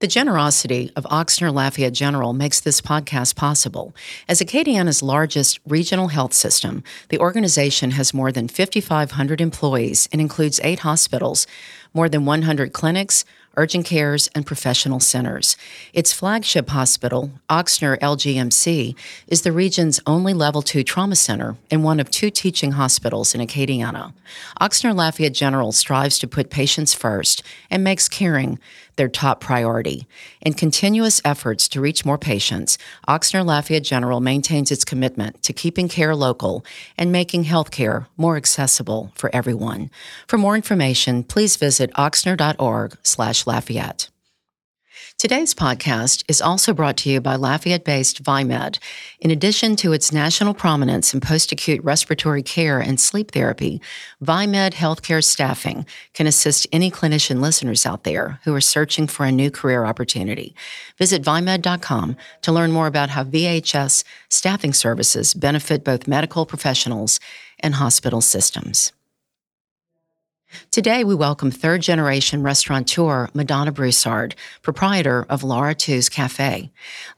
The 0.00 0.06
generosity 0.06 0.92
of 0.94 1.02
Ochsner 1.06 1.52
Lafayette 1.52 1.92
General 1.92 2.32
makes 2.32 2.60
this 2.60 2.80
podcast 2.80 3.34
possible. 3.34 3.96
As 4.28 4.40
Acadiana's 4.40 5.02
largest 5.02 5.58
regional 5.66 6.06
health 6.06 6.32
system, 6.32 6.84
the 7.08 7.18
organization 7.18 7.90
has 7.90 8.14
more 8.14 8.30
than 8.30 8.46
5,500 8.46 9.40
employees 9.40 10.08
and 10.12 10.20
includes 10.20 10.60
eight 10.62 10.78
hospitals, 10.80 11.48
more 11.92 12.08
than 12.08 12.24
100 12.24 12.72
clinics, 12.72 13.24
urgent 13.56 13.86
cares, 13.86 14.28
and 14.36 14.46
professional 14.46 15.00
centers. 15.00 15.56
Its 15.92 16.12
flagship 16.12 16.68
hospital, 16.68 17.32
Ochsner 17.50 17.98
LGMC, 17.98 18.94
is 19.26 19.42
the 19.42 19.50
region's 19.50 19.98
only 20.06 20.32
level 20.32 20.62
2 20.62 20.84
trauma 20.84 21.16
center 21.16 21.56
and 21.72 21.82
one 21.82 21.98
of 21.98 22.08
two 22.08 22.30
teaching 22.30 22.72
hospitals 22.72 23.34
in 23.34 23.40
Acadiana. 23.40 24.12
Ochsner 24.60 24.94
Lafayette 24.94 25.34
General 25.34 25.72
strives 25.72 26.20
to 26.20 26.28
put 26.28 26.50
patients 26.50 26.94
first 26.94 27.42
and 27.68 27.82
makes 27.82 28.08
caring 28.08 28.60
their 28.98 29.08
top 29.08 29.40
priority. 29.40 30.06
In 30.42 30.52
continuous 30.52 31.22
efforts 31.24 31.66
to 31.68 31.80
reach 31.80 32.04
more 32.04 32.18
patients, 32.18 32.76
Ochsner 33.08 33.46
Lafayette 33.46 33.84
General 33.84 34.20
maintains 34.20 34.70
its 34.70 34.84
commitment 34.84 35.42
to 35.44 35.54
keeping 35.54 35.88
care 35.88 36.14
local 36.14 36.62
and 36.98 37.10
making 37.10 37.44
healthcare 37.44 38.04
more 38.18 38.36
accessible 38.36 39.12
for 39.14 39.34
everyone. 39.34 39.90
For 40.26 40.36
more 40.36 40.56
information, 40.56 41.24
please 41.24 41.56
visit 41.56 41.90
ochsner.org/lafayette. 41.94 44.10
Today's 45.18 45.52
podcast 45.52 46.22
is 46.28 46.40
also 46.40 46.72
brought 46.72 46.96
to 46.98 47.10
you 47.10 47.20
by 47.20 47.34
Lafayette 47.34 47.84
based 47.84 48.22
Viemed. 48.22 48.78
In 49.18 49.32
addition 49.32 49.74
to 49.74 49.92
its 49.92 50.12
national 50.12 50.54
prominence 50.54 51.12
in 51.12 51.18
post 51.18 51.50
acute 51.50 51.82
respiratory 51.82 52.40
care 52.40 52.78
and 52.78 53.00
sleep 53.00 53.32
therapy, 53.32 53.80
Viemed 54.22 54.74
healthcare 54.74 55.24
staffing 55.24 55.84
can 56.14 56.28
assist 56.28 56.68
any 56.70 56.88
clinician 56.88 57.40
listeners 57.40 57.84
out 57.84 58.04
there 58.04 58.38
who 58.44 58.54
are 58.54 58.60
searching 58.60 59.08
for 59.08 59.26
a 59.26 59.32
new 59.32 59.50
career 59.50 59.84
opportunity. 59.84 60.54
Visit 60.98 61.24
viemed.com 61.24 62.16
to 62.42 62.52
learn 62.52 62.70
more 62.70 62.86
about 62.86 63.10
how 63.10 63.24
VHS 63.24 64.04
staffing 64.28 64.72
services 64.72 65.34
benefit 65.34 65.82
both 65.82 66.06
medical 66.06 66.46
professionals 66.46 67.18
and 67.58 67.74
hospital 67.74 68.20
systems. 68.20 68.92
Today, 70.70 71.04
we 71.04 71.14
welcome 71.14 71.50
third 71.50 71.82
generation 71.82 72.42
restaurateur 72.42 73.28
Madonna 73.34 73.70
Broussard, 73.70 74.34
proprietor 74.62 75.26
of 75.28 75.42
Laura 75.42 75.74
Two's 75.74 76.08
Cafe. 76.08 76.70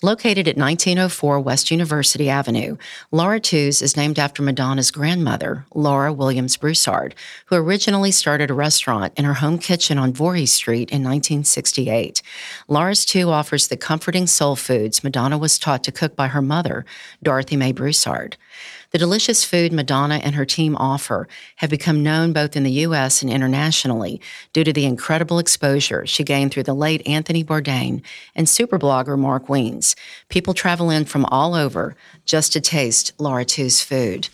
Located 0.03 0.48
at 0.48 0.56
1904 0.56 1.39
West 1.41 1.70
University 1.70 2.28
Avenue, 2.28 2.77
Laura 3.12 3.39
Two's 3.39 3.83
is 3.83 3.97
named 3.97 4.19
after 4.19 4.42
Madonna's 4.42 4.91
grandmother, 4.91 5.64
Laura 5.74 6.13
Williams 6.13 6.57
Broussard, 6.57 7.14
who 7.46 7.57
originally 7.57 8.11
started 8.11 8.51
a 8.51 8.55
restaurant 8.55 9.13
in 9.17 9.24
her 9.24 9.35
home 9.35 9.58
kitchen 9.58 9.98
on 9.98 10.12
Voorhies 10.12 10.48
Street 10.48 10.91
in 10.91 11.02
1968. 11.02 12.23
Laura's 12.67 13.05
Two 13.05 13.30
offers 13.30 13.68
the 13.68 13.77
comforting 13.77 14.27
soul 14.27 14.57
foods 14.57 15.05
Madonna 15.05 15.39
was 15.39 15.58
taught 15.58 15.85
to 15.85 15.92
cook 15.92 16.17
by 16.17 16.29
her 16.29 16.42
mother, 16.42 16.85
Dorothy 17.23 17.57
Mae 17.57 17.73
Broussard. 17.73 18.36
The 18.92 18.98
delicious 18.98 19.45
food 19.45 19.73
Madonna 19.73 20.17
and 20.17 20.34
her 20.34 20.45
team 20.45 20.77
offer 20.77 21.28
have 21.56 21.70
become 21.70 22.02
known 22.02 22.33
both 22.33 22.56
in 22.56 22.64
the 22.64 22.73
U.S. 22.73 23.23
and 23.23 23.30
internationally 23.30 24.20
due 24.52 24.64
to 24.64 24.73
the 24.73 24.84
incredible 24.84 25.39
exposure 25.39 26.05
she 26.06 26.24
gained 26.24 26.52
through 26.52 26.64
the 26.64 26.74
late 26.74 27.06
Anthony 27.06 27.45
Bourdain 27.45 28.02
and 28.34 28.48
super 28.48 28.80
blogger 28.80 29.17
Mark 29.17 29.46
Wiens. 29.46 29.95
People 30.29 30.55
travel 30.55 30.90
in 30.90 31.05
from 31.05 31.24
all 31.27 31.55
over 31.55 31.95
just 32.24 32.52
to 32.52 32.61
taste 32.61 33.12
Laura 33.18 33.45
Two's 33.45 33.80
food. 33.80 34.29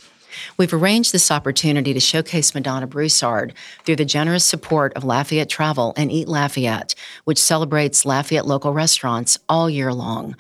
We've 0.57 0.73
arranged 0.73 1.13
this 1.13 1.31
opportunity 1.31 1.93
to 1.93 2.01
showcase 2.01 2.55
Madonna 2.55 2.87
Broussard 2.87 3.55
through 3.85 3.97
the 3.97 4.05
generous 4.05 4.45
support 4.45 4.93
of 4.95 5.05
Lafayette 5.05 5.49
Travel 5.49 5.93
and 5.97 6.11
Eat 6.11 6.29
Lafayette, 6.29 6.95
which 7.25 7.39
celebrates 7.39 8.07
Lafayette 8.07 8.47
local 8.47 8.73
restaurants 8.73 9.39
all 9.49 9.69
year 9.69 9.93
long. 9.93 10.37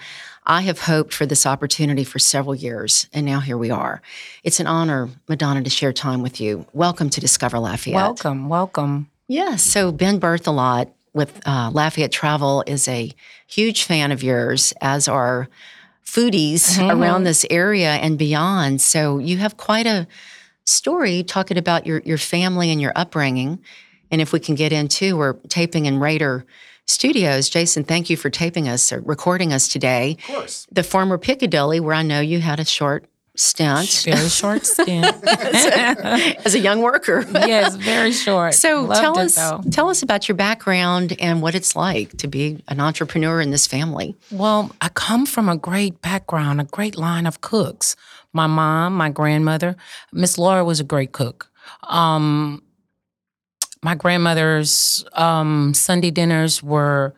I 0.46 0.62
have 0.62 0.80
hoped 0.80 1.12
for 1.12 1.26
this 1.26 1.44
opportunity 1.44 2.04
for 2.04 2.20
several 2.20 2.54
years, 2.54 3.08
and 3.12 3.26
now 3.26 3.40
here 3.40 3.58
we 3.58 3.70
are. 3.70 4.00
It's 4.44 4.60
an 4.60 4.68
honor, 4.68 5.08
Madonna, 5.28 5.62
to 5.62 5.70
share 5.70 5.92
time 5.92 6.22
with 6.22 6.40
you. 6.40 6.64
Welcome 6.72 7.10
to 7.10 7.20
Discover 7.20 7.58
Lafayette. 7.58 7.96
Welcome, 7.96 8.48
welcome. 8.48 9.10
Yes, 9.26 9.62
so 9.62 9.90
Ben 9.90 10.20
Berthelot 10.20 10.92
with 11.12 11.40
uh, 11.46 11.70
Lafayette 11.72 12.12
Travel 12.12 12.62
is 12.64 12.86
a 12.86 13.12
huge 13.48 13.82
fan 13.82 14.12
of 14.12 14.22
yours, 14.22 14.72
as 14.80 15.08
are 15.08 15.48
foodies 16.04 16.78
mm-hmm. 16.78 17.02
around 17.02 17.24
this 17.24 17.44
area 17.50 17.94
and 17.94 18.16
beyond. 18.16 18.80
So 18.80 19.18
you 19.18 19.38
have 19.38 19.56
quite 19.56 19.88
a 19.88 20.06
story 20.64 21.24
talking 21.24 21.58
about 21.58 21.86
your 21.86 22.00
your 22.04 22.18
family 22.18 22.70
and 22.70 22.80
your 22.80 22.92
upbringing. 22.94 23.58
And 24.12 24.20
if 24.20 24.32
we 24.32 24.38
can 24.38 24.54
get 24.54 24.72
into, 24.72 25.16
we're 25.16 25.34
taping 25.48 25.86
in 25.86 25.98
Rader 25.98 26.46
studios. 26.86 27.48
Jason, 27.48 27.84
thank 27.84 28.08
you 28.08 28.16
for 28.16 28.30
taping 28.30 28.68
us 28.68 28.92
or 28.92 29.00
recording 29.00 29.52
us 29.52 29.68
today. 29.68 30.16
Of 30.28 30.34
course. 30.34 30.66
The 30.70 30.82
former 30.82 31.18
Piccadilly, 31.18 31.80
where 31.80 31.94
I 31.94 32.02
know 32.02 32.20
you 32.20 32.40
had 32.40 32.60
a 32.60 32.64
short 32.64 33.06
stint. 33.36 34.02
Very 34.04 34.28
short 34.28 34.64
stint. 34.64 35.04
as, 35.26 36.54
a, 36.54 36.58
young 36.58 36.80
worker. 36.80 37.24
yes, 37.32 37.76
very 37.76 38.12
short. 38.12 38.54
So 38.54 38.82
Loved 38.82 39.00
tell 39.00 39.18
us 39.18 39.34
though. 39.34 39.62
tell 39.70 39.88
us 39.88 40.02
about 40.02 40.28
your 40.28 40.36
background 40.36 41.14
and 41.20 41.42
what 41.42 41.54
it's 41.54 41.76
like 41.76 42.16
to 42.18 42.28
be 42.28 42.62
an 42.68 42.80
entrepreneur 42.80 43.40
in 43.40 43.50
this 43.50 43.66
family. 43.66 44.16
Well, 44.30 44.74
I 44.80 44.88
come 44.88 45.26
from 45.26 45.48
a 45.48 45.56
great 45.56 46.00
background, 46.00 46.60
a 46.60 46.64
great 46.64 46.96
line 46.96 47.26
of 47.26 47.40
cooks. 47.40 47.94
My 48.32 48.46
mom, 48.46 48.94
my 48.94 49.10
grandmother, 49.10 49.76
Miss 50.12 50.38
Laura 50.38 50.64
was 50.64 50.80
a 50.80 50.84
great 50.84 51.12
cook. 51.12 51.50
Um, 51.84 52.62
my 53.82 53.94
grandmother's 53.94 55.04
um, 55.12 55.74
Sunday 55.74 56.10
dinners 56.10 56.62
were 56.62 57.14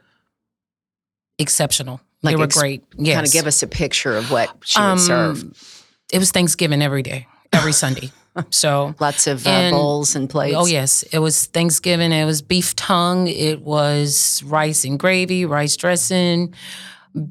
exceptional. 1.38 2.00
Like 2.22 2.32
they 2.32 2.36
were 2.36 2.44
ex- 2.44 2.58
great. 2.58 2.84
Yes. 2.96 3.14
Kind 3.16 3.26
of 3.26 3.32
give 3.32 3.46
us 3.46 3.62
a 3.62 3.66
picture 3.69 4.16
of 4.16 4.30
what 4.30 4.50
she 4.64 4.80
would 4.80 4.86
Um, 4.86 4.98
serve. 4.98 5.84
It 6.12 6.19
was 6.19 6.30
Thanksgiving 6.32 6.82
every 6.82 7.02
day, 7.02 7.26
every 7.52 7.72
Sunday. 7.72 8.10
So 8.50 8.94
Lots 9.00 9.26
of 9.26 9.44
uh, 9.44 9.50
and- 9.50 9.74
bowls 9.74 10.14
and 10.14 10.30
plates. 10.30 10.54
Oh 10.56 10.66
yes, 10.66 11.02
it 11.12 11.19
was 11.19 11.46
Thanksgiving. 11.46 12.12
It 12.12 12.24
was 12.24 12.41
beef 12.41 12.76
tongue. 12.76 13.26
It 13.26 13.62
was 13.62 14.44
rice 14.44 14.84
and 14.84 14.96
gravy, 14.96 15.44
rice 15.44 15.76
dressing, 15.76 16.54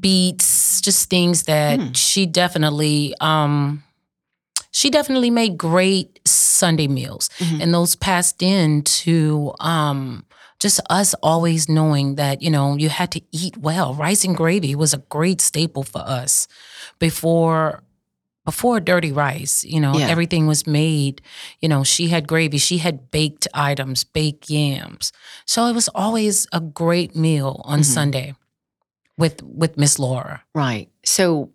beets, 0.01 0.81
just 0.81 1.09
things 1.09 1.43
that 1.43 1.79
Hmm. 1.79 1.91
she 1.93 2.25
definitely 2.25 3.15
um 3.21 3.83
she 4.77 4.87
definitely 4.97 5.31
made 5.41 5.53
great 5.57 6.19
Sunday 6.25 6.87
meals. 6.99 7.29
Mhm. 7.39 7.61
And 7.61 7.69
those 7.73 7.95
passed 7.95 8.39
in 8.43 8.83
to 9.03 9.53
um 9.59 10.23
just 10.65 10.79
us 10.99 11.13
always 11.21 11.61
knowing 11.77 12.15
that, 12.15 12.41
you 12.41 12.49
know, 12.55 12.67
you 12.83 12.89
had 12.89 13.09
to 13.11 13.21
eat 13.31 13.55
well. 13.57 13.93
Rice 14.05 14.23
and 14.27 14.35
gravy 14.35 14.73
was 14.83 14.91
a 14.93 15.01
great 15.15 15.39
staple 15.41 15.83
for 15.93 16.01
us 16.21 16.47
before 16.99 17.83
before 18.45 18.79
dirty 18.79 19.11
rice, 19.11 19.55
you 19.65 19.79
know, 19.83 19.93
Yeah. 19.97 20.07
everything 20.13 20.47
was 20.47 20.65
made. 20.65 21.21
You 21.61 21.67
know, 21.71 21.83
she 21.83 22.07
had 22.07 22.23
gravy, 22.33 22.57
she 22.57 22.77
had 22.77 23.11
baked 23.11 23.45
items, 23.53 24.05
baked 24.05 24.49
yams. 24.49 25.11
So 25.45 25.67
it 25.69 25.73
was 25.73 25.89
always 25.93 26.47
a 26.53 26.61
great 26.61 27.13
meal 27.13 27.61
on 27.65 27.79
Mhm. 27.81 27.85
Sunday 27.97 28.29
with 29.17 29.43
with 29.43 29.75
Miss 29.77 29.99
Laura. 29.99 30.43
Right. 30.55 30.87
So 31.03 31.49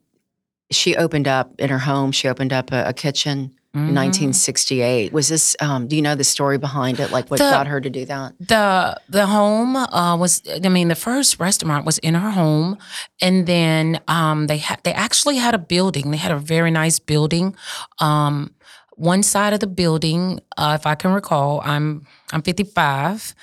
she 0.73 0.97
opened 0.97 1.29
up 1.29 1.53
in 1.59 1.69
her 1.71 1.79
home. 1.79 2.13
She 2.13 2.29
opened 2.29 2.53
up 2.53 2.73
a, 2.73 2.85
a 2.89 2.93
kitchen 2.93 3.55
in 3.75 3.81
Mhm. 3.81 3.95
1968. 3.95 5.13
Was 5.15 5.29
this? 5.29 5.57
Um, 5.61 5.87
do 5.89 5.97
you 5.97 6.03
know 6.03 6.15
the 6.15 6.25
story 6.25 6.59
behind 6.59 7.01
it? 7.01 7.11
Like 7.11 7.31
what 7.31 7.39
The- 7.39 7.51
got 7.51 7.67
her 7.67 7.81
to 7.81 7.89
do 7.91 8.05
that? 8.07 8.33
The 8.39 8.97
the 9.09 9.27
home 9.27 9.77
uh, 9.77 10.17
was 10.17 10.43
I 10.65 10.69
mean 10.69 10.89
the 10.89 10.95
first 10.95 11.39
restaurant 11.41 11.87
was 11.87 11.99
in 11.99 12.15
her 12.15 12.31
home, 12.31 12.77
and 13.23 13.47
then 13.47 14.01
um, 14.09 14.47
they 14.47 14.59
had 14.59 14.81
they 14.85 14.93
actually 14.93 15.37
had 15.39 15.55
a 15.55 15.59
building. 15.59 16.11
They 16.11 16.19
had 16.19 16.33
a 16.33 16.39
very 16.39 16.71
nice 16.71 16.99
building. 16.99 17.55
Um, 17.99 18.51
one 18.97 19.23
side 19.23 19.53
of 19.53 19.61
the 19.61 19.67
building, 19.67 20.41
uh, 20.57 20.77
if 20.79 20.87
I 20.87 20.95
can 20.95 21.13
recall, 21.13 21.61
I'm 21.65 22.07
I'm 22.33 22.43
55. 22.43 23.35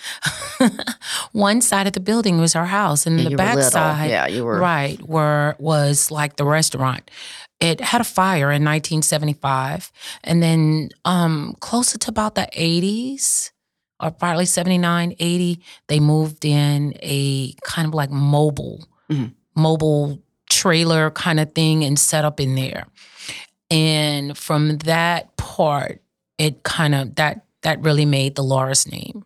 one 1.31 1.61
side 1.61 1.87
of 1.87 1.93
the 1.93 1.99
building 1.99 2.39
was 2.39 2.55
our 2.55 2.65
house, 2.65 3.05
and 3.05 3.19
Yeah, 3.19 3.29
the 3.29 3.35
back 3.35 3.61
side, 3.61 4.09
Yeah, 4.09 4.27
you 4.27 4.43
were- 4.45 4.59
right, 4.59 5.01
were 5.07 5.55
was 5.59 6.11
like 6.11 6.35
the 6.37 6.45
restaurant. 6.45 7.09
It 7.59 7.81
had 7.81 8.01
a 8.01 8.05
fire 8.05 8.51
in 8.51 8.63
1975, 8.63 9.91
and 10.23 10.41
then 10.41 10.89
um, 11.05 11.55
closer 11.59 11.97
to 11.97 12.09
about 12.09 12.35
the 12.35 12.47
80s, 12.53 13.51
or 14.01 14.11
probably 14.11 14.45
79, 14.45 15.15
80, 15.19 15.59
they 15.87 15.99
moved 15.99 16.45
in 16.45 16.93
a 17.01 17.53
kind 17.63 17.87
of 17.87 17.93
like 17.93 18.09
mobile, 18.11 18.87
Mhm. 19.11 19.33
mobile 19.55 20.19
trailer 20.49 21.11
kind 21.11 21.39
of 21.39 21.53
thing 21.53 21.83
and 21.83 21.99
set 21.99 22.23
up 22.25 22.39
in 22.39 22.55
there. 22.55 22.85
And 23.71 24.37
from 24.37 24.77
that 24.79 25.35
part, 25.37 26.01
it 26.37 26.63
kind 26.63 26.95
of 26.95 27.15
that 27.15 27.45
that 27.61 27.81
really 27.81 28.05
made 28.05 28.35
the 28.35 28.43
Laura's 28.43 28.89
name. 28.89 29.25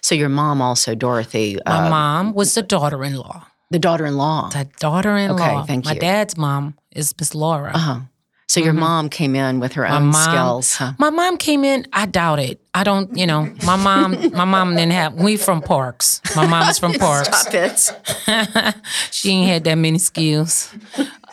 So 0.00 0.14
your 0.14 0.28
mom 0.28 0.62
also, 0.62 0.94
Dorothy, 0.94 1.58
My 1.66 1.86
uh, 1.86 1.90
mom 1.90 2.34
was 2.34 2.54
the 2.54 2.62
daughter-in-law. 2.62 3.44
the 3.70 3.78
daughter-in-law. 3.80 4.50
The 4.50 4.68
daughter-in-law. 4.78 5.34
Okay, 5.62 5.66
thank 5.66 5.84
My 5.84 5.94
you. 5.94 6.00
dad's 6.00 6.36
mom 6.36 6.76
is 6.92 7.12
Miss 7.18 7.34
Laura. 7.34 7.72
Uh-huh. 7.74 8.00
So 8.48 8.60
your 8.60 8.74
Mhm. 8.74 8.78
mom 8.80 9.08
came 9.08 9.34
in 9.34 9.60
with 9.60 9.72
her 9.72 9.82
My 9.82 9.96
own 9.96 10.06
mom- 10.08 10.22
skills. 10.30 10.76
Huh? 10.76 10.92
My 10.98 11.08
mom 11.10 11.38
came 11.38 11.64
in. 11.64 11.86
I 11.92 12.04
doubt 12.06 12.38
it. 12.38 12.60
I 12.74 12.84
don't. 12.84 13.16
You 13.16 13.26
know, 13.26 13.50
my 13.64 13.76
mom. 13.76 14.30
my 14.32 14.44
mom 14.44 14.76
didn't 14.76 14.92
have. 14.92 15.14
We 15.14 15.36
from 15.38 15.62
Parks. 15.62 16.20
My 16.36 16.46
mom 16.46 16.68
is 16.68 16.78
from 16.78 16.92
Parks. 16.98 17.28
Stop 17.40 17.54
it. 17.54 18.76
she 19.10 19.30
ain't 19.30 19.48
had 19.48 19.64
that 19.64 19.76
many 19.76 19.98
skills. 19.98 20.70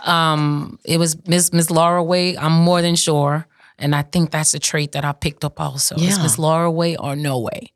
Um, 0.05 0.79
it 0.85 0.97
was 0.97 1.17
Miss 1.27 1.51
Miss 1.53 1.69
Laura 1.69 2.03
Way. 2.03 2.37
I'm 2.37 2.53
more 2.53 2.81
than 2.81 2.95
sure, 2.95 3.47
and 3.77 3.95
I 3.95 4.01
think 4.03 4.31
that's 4.31 4.53
a 4.53 4.59
trait 4.59 4.93
that 4.93 5.05
I 5.05 5.11
picked 5.11 5.43
up 5.45 5.59
also. 5.59 5.95
It's 5.95 6.17
Yeah. 6.17 6.23
Miss 6.23 6.37
Laura 6.39 6.71
Way 6.71 6.95
or 6.97 7.15
no 7.15 7.39
way. 7.39 7.71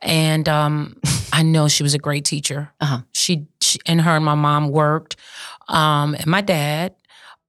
And 0.00 0.48
um, 0.48 0.96
I 1.32 1.42
know 1.42 1.68
she 1.68 1.82
was 1.82 1.94
a 1.94 1.98
great 1.98 2.24
teacher. 2.24 2.72
Uh-huh. 2.80 3.00
She, 3.12 3.46
she 3.60 3.78
and 3.84 4.00
her 4.00 4.12
and 4.16 4.24
my 4.24 4.34
mom 4.36 4.68
worked, 4.68 5.16
um, 5.68 6.14
and 6.14 6.26
my 6.26 6.40
dad. 6.40 6.94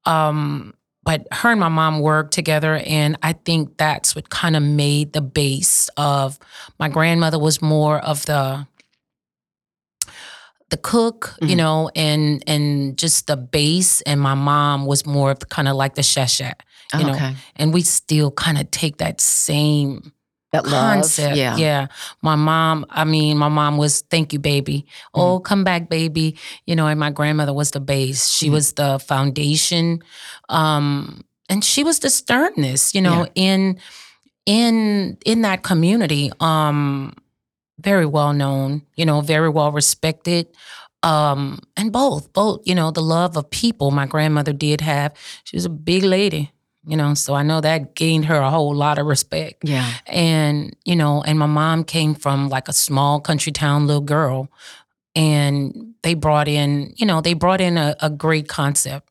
Um, 0.05 0.73
but 1.03 1.25
her 1.31 1.51
and 1.51 1.59
my 1.59 1.69
mom 1.69 1.99
worked 2.01 2.33
together, 2.33 2.81
and 2.85 3.17
I 3.23 3.33
think 3.33 3.77
that's 3.77 4.13
what 4.15 4.29
kind 4.29 4.55
of 4.57 4.63
made 4.63 5.13
the 5.13 5.21
base 5.21 5.89
of 5.95 6.37
my 6.79 6.89
grandmother 6.89 7.39
was 7.39 7.61
more 7.61 7.99
of 7.99 8.25
the 8.25 8.67
the 10.69 10.77
cook, 10.77 11.35
you 11.41 11.55
Mhm. 11.55 11.57
know, 11.57 11.89
and 11.95 12.43
and 12.47 12.97
just 12.97 13.27
the 13.27 13.37
base, 13.37 14.01
and 14.01 14.19
my 14.19 14.33
mom 14.35 14.85
was 14.85 15.05
more 15.05 15.31
of 15.31 15.39
kind 15.49 15.67
of 15.67 15.75
like 15.75 15.95
the 15.95 16.01
sheshet, 16.03 16.53
you 16.97 17.05
know, 17.05 17.13
okay. 17.13 17.35
and 17.55 17.73
we 17.73 17.81
still 17.81 18.31
kind 18.31 18.57
of 18.57 18.69
take 18.71 18.97
that 18.97 19.21
same 19.21 20.11
That 20.53 20.65
love. 20.65 20.73
concept. 20.93 21.35
Yeah. 21.37 21.55
yeah. 21.57 21.87
My 22.21 22.35
mom, 22.35 22.85
I 22.89 23.03
mean, 23.05 23.37
my 23.37 23.49
mom 23.49 23.77
was 23.77 24.01
thank 24.09 24.33
you, 24.33 24.39
baby. 24.39 24.85
Mm-hmm. 25.15 25.21
Oh, 25.21 25.39
come 25.39 25.63
back, 25.63 25.89
baby. 25.89 26.35
You 26.65 26.75
know, 26.75 26.87
and 26.87 26.99
my 26.99 27.11
grandmother 27.11 27.53
was 27.53 27.71
the 27.71 27.79
base. 27.81 28.29
She 28.29 28.47
Mhm. 28.47 28.51
was 28.53 28.73
the 28.73 28.99
foundation. 28.99 29.99
Um, 30.49 31.23
and 31.49 31.63
she 31.63 31.83
was 31.83 31.99
the 31.99 32.09
sternness, 32.09 32.93
you 32.95 33.01
know, 33.01 33.25
in 33.35 33.77
in 34.45 35.17
in 35.25 35.41
that 35.43 35.63
community. 35.63 36.31
Um, 36.39 37.13
very 37.79 38.05
well 38.05 38.33
known, 38.33 38.81
you 38.95 39.05
know, 39.05 39.21
very 39.21 39.49
well 39.49 39.71
respected. 39.71 40.47
Um, 41.03 41.59
and 41.77 41.91
both, 41.91 42.33
both, 42.33 42.61
you 42.65 42.73
know, 42.75 42.91
the 42.91 43.01
love 43.03 43.37
of 43.37 43.49
people 43.51 43.91
my 43.91 44.05
grandmother 44.07 44.51
did 44.53 44.81
have. 44.81 45.13
She 45.43 45.55
was 45.55 45.65
a 45.65 45.69
big 45.69 46.03
lady, 46.03 46.51
you 46.87 46.97
know, 46.97 47.13
so 47.13 47.35
I 47.35 47.43
know 47.43 47.61
that 47.61 47.93
gained 47.95 48.25
her 48.25 48.35
a 48.37 48.49
whole 48.49 48.73
lot 48.75 48.97
of 48.97 49.05
respect 49.05 49.63
Yeah. 49.63 49.89
and 50.07 50.75
you 50.85 50.95
know 50.95 51.21
and 51.21 51.37
my 51.37 51.45
mom 51.45 51.83
came 51.83 52.15
from 52.15 52.49
like 52.49 52.67
a 52.67 52.73
small 52.73 53.19
country 53.19 53.51
town 53.51 53.85
little 53.87 54.01
girl 54.01 54.49
and 55.15 55.93
they 56.01 56.13
brought 56.15 56.47
in 56.47 56.93
you 56.95 57.05
know 57.05 57.21
they 57.21 57.33
brought 57.33 57.61
in 57.61 57.77
a, 57.77 57.95
a 58.01 58.09
great 58.09 58.47
concept 58.47 59.09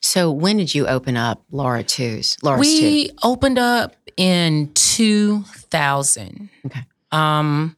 So 0.00 0.30
when 0.30 0.56
did 0.58 0.74
you 0.74 0.86
open 0.86 1.16
up 1.16 1.42
Laura 1.50 1.82
Two's? 1.82 2.36
Laura's 2.42 2.60
we 2.60 3.10
opened 3.22 3.58
up 3.58 3.96
in 4.16 4.70
2000 4.74 6.48
Okay. 6.66 6.80
Um 7.12 7.76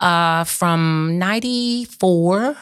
uh 0.00 0.44
from 0.44 1.18
94 1.18 2.56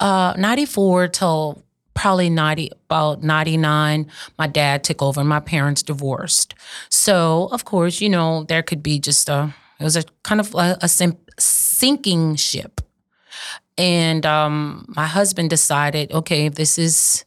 uh 0.00 0.34
94 0.36 1.08
till 1.08 1.64
probably 1.94 2.30
90 2.30 2.70
about 2.86 3.22
99 3.22 4.06
my 4.38 4.46
dad 4.46 4.84
took 4.84 5.02
over. 5.02 5.24
My 5.24 5.40
parents 5.40 5.82
divorced. 5.82 6.54
So 6.88 7.48
of 7.52 7.64
course 7.64 8.00
you 8.00 8.08
know 8.08 8.44
there 8.44 8.62
could 8.62 8.82
be 8.82 8.98
just 8.98 9.28
a 9.28 9.54
it 9.80 9.84
was 9.84 9.96
a 9.96 10.04
kind 10.22 10.40
of 10.40 10.54
a, 10.54 10.78
a 10.80 10.88
sinking 11.38 12.36
ship. 12.36 12.80
And 13.76 14.26
um 14.26 14.84
my 14.96 15.06
husband 15.06 15.50
decided 15.50 16.12
okay 16.12 16.48
this 16.48 16.78
is 16.78 17.24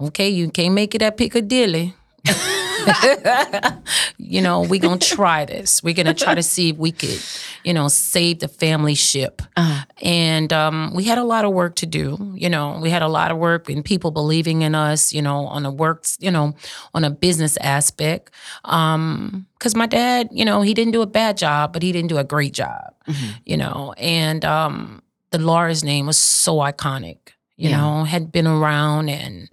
okay 0.00 0.28
you 0.28 0.50
can't 0.50 0.74
make 0.74 0.94
it 0.94 1.02
at 1.02 1.16
piccadilly 1.16 1.94
you 4.18 4.40
know 4.40 4.62
we're 4.62 4.80
gonna 4.80 4.98
try 4.98 5.44
this 5.44 5.82
we're 5.82 5.94
gonna 5.94 6.14
try 6.14 6.34
to 6.34 6.42
see 6.42 6.70
if 6.70 6.76
we 6.76 6.92
could 6.92 7.20
you 7.64 7.72
know 7.72 7.88
save 7.88 8.38
the 8.40 8.48
family 8.48 8.94
ship 8.94 9.42
Uh-huh. 9.56 9.84
and 10.02 10.52
um, 10.52 10.92
we 10.94 11.04
had 11.04 11.18
a 11.18 11.24
lot 11.24 11.44
of 11.44 11.52
work 11.52 11.76
to 11.76 11.86
do. 11.86 12.32
You 12.34 12.48
know, 12.48 12.78
we 12.80 12.88
had 12.90 13.02
a 13.02 13.08
lot 13.08 13.30
of 13.30 13.36
work 13.38 13.68
and 13.68 13.84
people 13.84 14.10
believing 14.10 14.62
in 14.62 14.74
us. 14.74 15.12
You 15.12 15.20
know, 15.22 15.46
on 15.46 15.66
a 15.66 15.70
works, 15.70 16.16
you 16.20 16.30
know, 16.30 16.54
on 16.94 17.04
a 17.04 17.10
business 17.10 17.56
aspect. 17.60 18.30
Because 18.62 19.74
my 19.74 19.86
dad, 19.86 20.28
you 20.32 20.44
know, 20.44 20.62
he 20.62 20.72
didn't 20.74 20.92
do 20.92 21.02
a 21.02 21.06
bad 21.06 21.36
job, 21.36 21.72
but 21.72 21.82
he 21.82 21.92
didn't 21.92 22.08
do 22.08 22.18
a 22.18 22.24
great 22.24 22.54
job. 22.54 22.94
Mhm. 23.06 23.34
You 23.44 23.56
know, 23.58 23.92
and 23.98 24.44
um, 24.44 25.02
the 25.30 25.38
Laura's 25.38 25.84
name 25.84 26.06
was 26.06 26.16
so 26.16 26.56
iconic. 26.58 27.18
You 27.56 27.68
Yeah. 27.70 27.76
know, 27.80 28.04
had 28.04 28.32
been 28.32 28.46
around 28.46 29.08
and. 29.10 29.48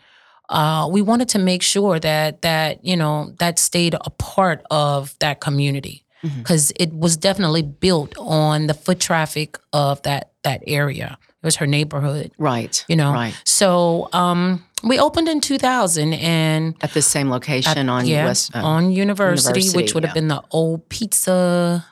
Uh, 0.50 0.88
we 0.90 1.02
wanted 1.02 1.28
to 1.30 1.40
make 1.40 1.62
sure 1.62 2.00
that 2.00 2.42
that 2.42 2.84
you 2.86 2.96
know 2.96 3.34
that 3.40 3.60
stayed 3.60 3.94
a 3.94 4.10
part 4.12 4.64
of 4.72 5.16
that 5.20 5.40
community 5.42 6.04
because 6.24 6.72
it 6.80 6.92
was 6.94 7.16
definitely 7.18 7.62
built 7.62 8.14
on 8.18 8.68
the 8.68 8.74
foot 8.74 9.00
traffic 9.00 9.58
of 9.74 10.02
that 10.04 10.32
that 10.44 10.62
area. 10.68 11.18
It 11.42 11.46
was 11.46 11.58
her 11.58 11.68
neighborhood, 11.68 12.32
Right. 12.38 12.84
you 12.90 12.96
know. 12.96 13.14
Right. 13.14 13.34
So 13.46 14.10
um, 14.12 14.66
we 14.84 15.00
opened 15.00 15.28
in 15.30 15.40
2000 15.40 16.14
and 16.14 16.76
At 16.82 16.94
the 16.94 17.02
same 17.02 17.28
at- 17.28 17.32
location 17.34 17.88
on 17.90 18.06
yeah, 18.08 18.26
West. 18.26 18.56
uh, 18.56 18.60
on 18.66 18.92
University, 18.92 19.60
University, 19.62 19.78
which 19.78 19.94
would 19.94 20.04
have 20.04 20.14
been 20.16 20.28
the 20.30 20.42
old 20.52 20.90
Pizza 20.90 21.86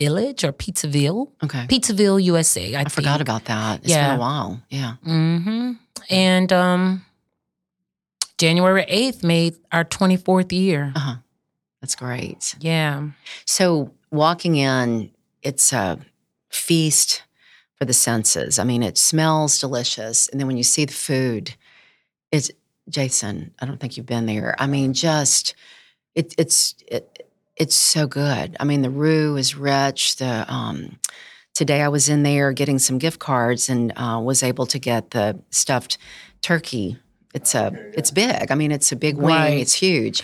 Village 0.00 0.44
or 0.44 0.52
Pizzaville, 0.52 1.28
okay. 1.42 1.66
Pizzaville, 1.68 2.22
USA. 2.22 2.76
I, 2.76 2.82
I 2.82 2.84
forgot 2.84 3.20
about 3.20 3.46
that. 3.46 3.80
It's 3.80 3.90
Yeah. 3.90 4.10
been 4.10 4.16
a 4.18 4.20
while. 4.20 4.60
Yeah. 4.70 4.92
hmm 5.02 5.72
And 6.08 6.52
um, 6.52 7.04
January 8.38 8.86
8th 8.88 9.24
made 9.24 9.56
our 9.72 9.84
24th 9.84 10.52
year. 10.52 10.92
Uh 10.94 10.98
huh. 10.98 11.14
That's 11.80 11.94
great. 11.94 12.54
Yeah. 12.60 13.08
So 13.44 13.92
walking 14.10 14.56
in, 14.56 15.10
it's 15.42 15.72
a 15.72 15.98
feast 16.50 17.22
for 17.74 17.84
the 17.84 17.92
senses. 17.92 18.58
I 18.58 18.64
mean, 18.64 18.82
it 18.82 18.98
smells 18.98 19.58
delicious, 19.58 20.28
and 20.28 20.40
then 20.40 20.46
when 20.46 20.56
you 20.56 20.64
see 20.64 20.84
the 20.84 20.92
food, 20.92 21.54
it's 22.32 22.50
Jason. 22.88 23.54
I 23.60 23.66
don't 23.66 23.78
think 23.78 23.96
you've 23.96 24.06
been 24.06 24.26
there. 24.26 24.56
I 24.58 24.66
mean, 24.66 24.92
just 24.92 25.54
it, 26.14 26.34
it's 26.36 26.74
it, 26.86 27.28
it's 27.56 27.76
so 27.76 28.06
good. 28.06 28.56
I 28.58 28.64
mean, 28.64 28.82
the 28.82 28.90
roux 28.90 29.36
is 29.36 29.56
rich. 29.56 30.16
The 30.16 30.52
um, 30.52 30.98
today 31.54 31.82
I 31.82 31.88
was 31.88 32.08
in 32.08 32.22
there 32.22 32.52
getting 32.52 32.78
some 32.78 32.98
gift 32.98 33.20
cards 33.20 33.68
and 33.68 33.92
uh, 33.96 34.20
was 34.22 34.42
able 34.42 34.66
to 34.66 34.78
get 34.78 35.10
the 35.10 35.40
stuffed 35.50 35.98
turkey. 36.42 36.98
It's 37.38 37.54
a 37.54 37.66
it's 37.98 38.10
big. 38.10 38.50
I 38.52 38.54
mean, 38.60 38.72
it's 38.72 38.90
a 38.92 38.96
big 38.96 39.16
wing. 39.16 39.36
Right. 39.36 39.58
It's 39.64 39.74
huge. 39.74 40.22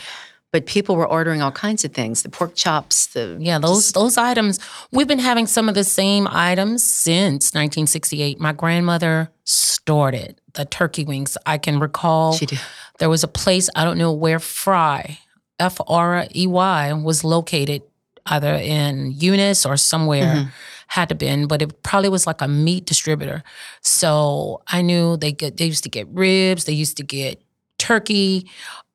But 0.52 0.66
people 0.66 0.94
were 0.97 1.06
ordering 1.16 1.40
all 1.42 1.50
kinds 1.66 1.85
of 1.85 1.92
things: 1.92 2.23
the 2.23 2.28
pork 2.28 2.54
chops, 2.54 3.06
the 3.14 3.37
Yeah, 3.40 3.59
those 3.61 3.83
just- 3.85 3.94
those 3.94 4.16
items. 4.30 4.59
We've 4.92 5.09
been 5.09 5.18
having 5.30 5.47
some 5.47 5.68
of 5.71 5.75
the 5.75 5.85
same 5.85 6.26
items 6.30 6.83
since 6.85 7.42
1968. 7.54 8.38
My 8.40 8.52
grandmother 8.52 9.30
started 9.44 10.40
the 10.54 10.64
turkey 10.64 11.04
wings. 11.04 11.37
I 11.47 11.59
can 11.59 11.78
recall 11.80 12.35
She 12.35 12.47
did. 12.47 12.61
there 12.99 13.09
was 13.11 13.25
a 13.25 13.28
place 13.28 13.68
I 13.75 13.85
don't 13.85 13.99
know 13.99 14.12
where 14.12 14.38
Fry, 14.40 15.18
F 15.59 15.76
R 15.87 16.26
E 16.35 16.47
Y, 16.47 16.92
was 16.92 17.25
located, 17.25 17.83
either 18.26 18.54
in 18.54 19.12
Eunice 19.18 19.66
or 19.66 19.76
somewhere. 19.76 20.35
Mhm. 20.35 20.49
Had 20.95 21.09
to 21.09 21.15
been, 21.17 21.49
but 21.49 21.61
it 21.61 21.83
probably 21.83 22.09
was 22.09 22.25
like 22.25 22.41
a 22.41 22.47
meat 22.47 22.87
distributor. 22.87 23.43
So 23.81 24.63
I 24.69 24.81
knew 24.81 25.17
they 25.17 25.33
get 25.33 25.57
they 25.57 25.67
used 25.67 25.83
to 25.83 25.91
get 25.91 26.07
ribs, 26.13 26.65
they 26.67 26.73
used 26.73 26.97
to 26.99 27.03
get 27.03 27.43
turkey. 27.79 28.49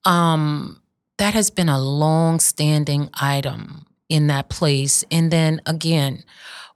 Um, 0.06 0.82
that 1.18 1.34
has 1.34 1.50
been 1.51 1.68
a 1.68 1.77
long-standing 1.77 3.10
item 3.20 3.86
in 4.08 4.27
that 4.27 4.48
place. 4.50 5.03
And 5.12 5.29
then 5.29 5.62
again, 5.65 6.24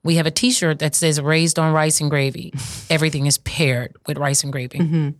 we 0.03 0.15
have 0.18 0.25
a 0.25 0.32
T-shirt 0.32 0.80
that 0.80 0.94
says 0.94 1.22
"Raised 1.22 1.58
on 1.58 1.72
rice 1.74 2.01
and 2.01 2.10
gravy." 2.10 2.51
Everything 2.89 3.25
is 3.25 3.38
paired 3.38 3.96
with 4.08 4.18
rice 4.18 4.44
and 4.44 4.51
gravy. 4.51 4.80
Mhm. 4.80 5.15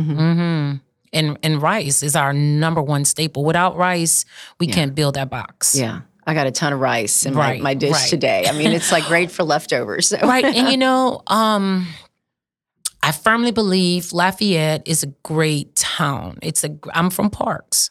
hmm 0.00 0.72
And 1.12 1.38
and 1.44 1.62
rice 1.62 2.02
is 2.02 2.16
our 2.16 2.32
number 2.32 2.82
one 2.82 3.04
staple. 3.04 3.44
Without 3.44 3.76
rice, 3.76 4.24
we 4.58 4.66
Yeah. 4.66 4.74
can't 4.74 4.94
build 4.96 5.14
that 5.14 5.30
box. 5.30 5.76
Yeah. 5.76 6.00
I 6.26 6.34
got 6.34 6.46
a 6.46 6.50
ton 6.50 6.72
of 6.72 6.80
rice 6.80 7.26
in 7.26 7.34
Right, 7.34 7.60
my, 7.60 7.70
my 7.70 7.74
dish 7.74 7.92
right. 7.92 8.08
today. 8.08 8.46
I 8.48 8.52
mean, 8.52 8.72
it's 8.72 8.90
like 8.92 9.04
great 9.04 9.30
for 9.36 9.42
leftovers. 9.44 10.08
So. 10.08 10.18
right 10.22 10.44
and 10.44 10.68
you 10.68 10.76
know 10.76 11.22
um 11.26 11.86
i 13.02 13.12
firmly 13.12 13.52
believe 13.52 14.12
lafayette 14.12 14.82
is 14.86 15.02
a 15.02 15.06
great 15.22 15.74
town 15.76 16.38
it's 16.42 16.64
a 16.64 16.76
i'm 16.94 17.10
from 17.10 17.30
parks 17.30 17.90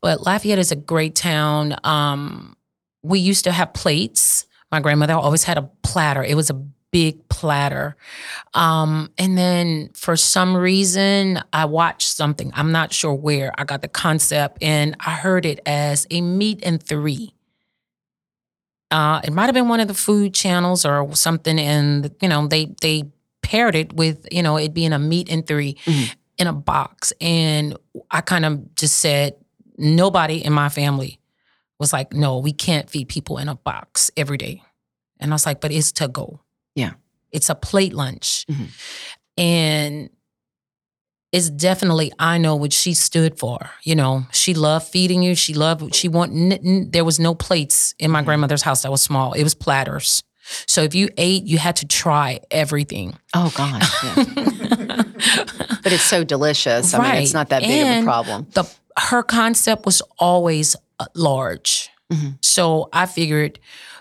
but 0.00 0.24
lafayette 0.24 0.58
is 0.58 0.72
a 0.72 0.76
great 0.76 1.14
town 1.14 1.76
um 1.84 2.56
we 3.02 3.18
used 3.18 3.44
to 3.44 3.52
have 3.52 3.72
plates 3.74 4.46
my 4.72 4.80
grandmother 4.80 5.14
always 5.14 5.44
had 5.44 5.58
a 5.58 5.62
platter 5.82 6.22
it 6.24 6.34
was 6.34 6.50
a 6.50 6.54
big 6.90 7.28
platter 7.28 7.96
um 8.54 9.10
and 9.18 9.36
then 9.36 9.90
for 9.94 10.16
some 10.16 10.56
reason 10.56 11.40
i 11.52 11.64
watched 11.64 12.08
something 12.08 12.50
i'm 12.54 12.72
not 12.72 12.92
sure 12.92 13.14
where 13.14 13.52
i 13.58 13.64
got 13.64 13.82
the 13.82 13.88
concept 13.88 14.62
and 14.62 14.96
i 15.00 15.10
heard 15.10 15.44
it 15.44 15.60
as 15.66 16.06
a 16.10 16.20
meat 16.22 16.60
and 16.62 16.82
three 16.82 17.34
uh, 18.90 19.20
it 19.24 19.32
might 19.32 19.46
have 19.46 19.54
been 19.54 19.68
one 19.68 19.80
of 19.80 19.88
the 19.88 19.94
food 19.94 20.34
channels 20.34 20.84
or 20.84 21.14
something, 21.14 21.58
and 21.58 22.10
you 22.22 22.28
know 22.28 22.46
they 22.46 22.74
they 22.80 23.04
paired 23.42 23.74
it 23.74 23.92
with 23.92 24.26
you 24.32 24.42
know 24.42 24.56
it 24.56 24.72
being 24.74 24.92
a 24.92 24.98
meat 24.98 25.28
and 25.30 25.46
3 25.46 25.74
Mhm. 25.84 26.14
in 26.38 26.46
a 26.46 26.52
box, 26.52 27.12
and 27.20 27.76
I 28.10 28.20
kind 28.20 28.44
of 28.44 28.74
just 28.74 28.98
said 28.98 29.34
nobody 29.76 30.44
in 30.44 30.52
my 30.52 30.68
family 30.68 31.20
was 31.78 31.92
like, 31.92 32.12
no, 32.12 32.38
we 32.38 32.52
can't 32.52 32.90
feed 32.90 33.08
people 33.08 33.38
in 33.38 33.48
a 33.48 33.54
box 33.54 34.10
every 34.16 34.36
day, 34.38 34.62
and 35.20 35.30
I 35.30 35.34
was 35.34 35.46
like, 35.46 35.60
but 35.60 35.70
it's 35.72 35.92
to 35.92 36.08
go, 36.08 36.40
Yeah. 36.74 36.92
it's 37.30 37.50
a 37.50 37.54
plate 37.54 37.94
lunch, 37.94 38.44
Mhm. 38.50 38.68
and 39.36 40.10
it's 41.32 41.50
definitely 41.50 42.10
I 42.18 42.38
know 42.38 42.56
what 42.56 42.72
she 42.72 42.94
stood 42.94 43.38
for. 43.38 43.70
You 43.82 43.94
know, 43.96 44.26
she 44.32 44.54
loved 44.54 44.86
feeding 44.88 45.22
you. 45.22 45.34
She 45.34 45.54
loved 45.54 45.94
she 45.94 46.08
want. 46.08 46.32
There 46.92 47.04
was 47.04 47.18
no 47.20 47.34
plates 47.34 47.94
in 47.98 48.10
my 48.10 48.22
Mhm. 48.22 48.24
grandmother's 48.24 48.62
house 48.62 48.82
that 48.82 48.90
was 48.90 49.02
small. 49.02 49.32
It 49.34 49.42
was 49.42 49.54
platters. 49.54 50.22
So 50.66 50.82
if 50.82 50.94
you 50.94 51.10
ate, 51.18 51.44
you 51.44 51.58
had 51.58 51.76
to 51.76 51.86
try 51.86 52.40
everything. 52.50 53.18
Oh, 53.34 53.52
gosh. 53.54 53.92
Yeah. 54.16 55.02
but 55.82 55.92
it's 55.92 56.02
so 56.04 56.24
delicious. 56.24 56.94
I 56.94 57.12
mean, 57.12 57.22
it's 57.22 57.34
not 57.34 57.48
that 57.50 57.62
big 57.62 57.86
of 57.98 58.02
a 58.02 58.04
problem. 58.04 58.46
the 58.54 58.64
her 58.98 59.22
concept 59.22 59.84
was 59.86 60.00
always 60.18 60.76
uh, 61.00 61.06
large. 61.14 61.90
Mhm. 62.12 62.38
So 62.40 62.88
I 62.92 63.06
figured, 63.06 63.58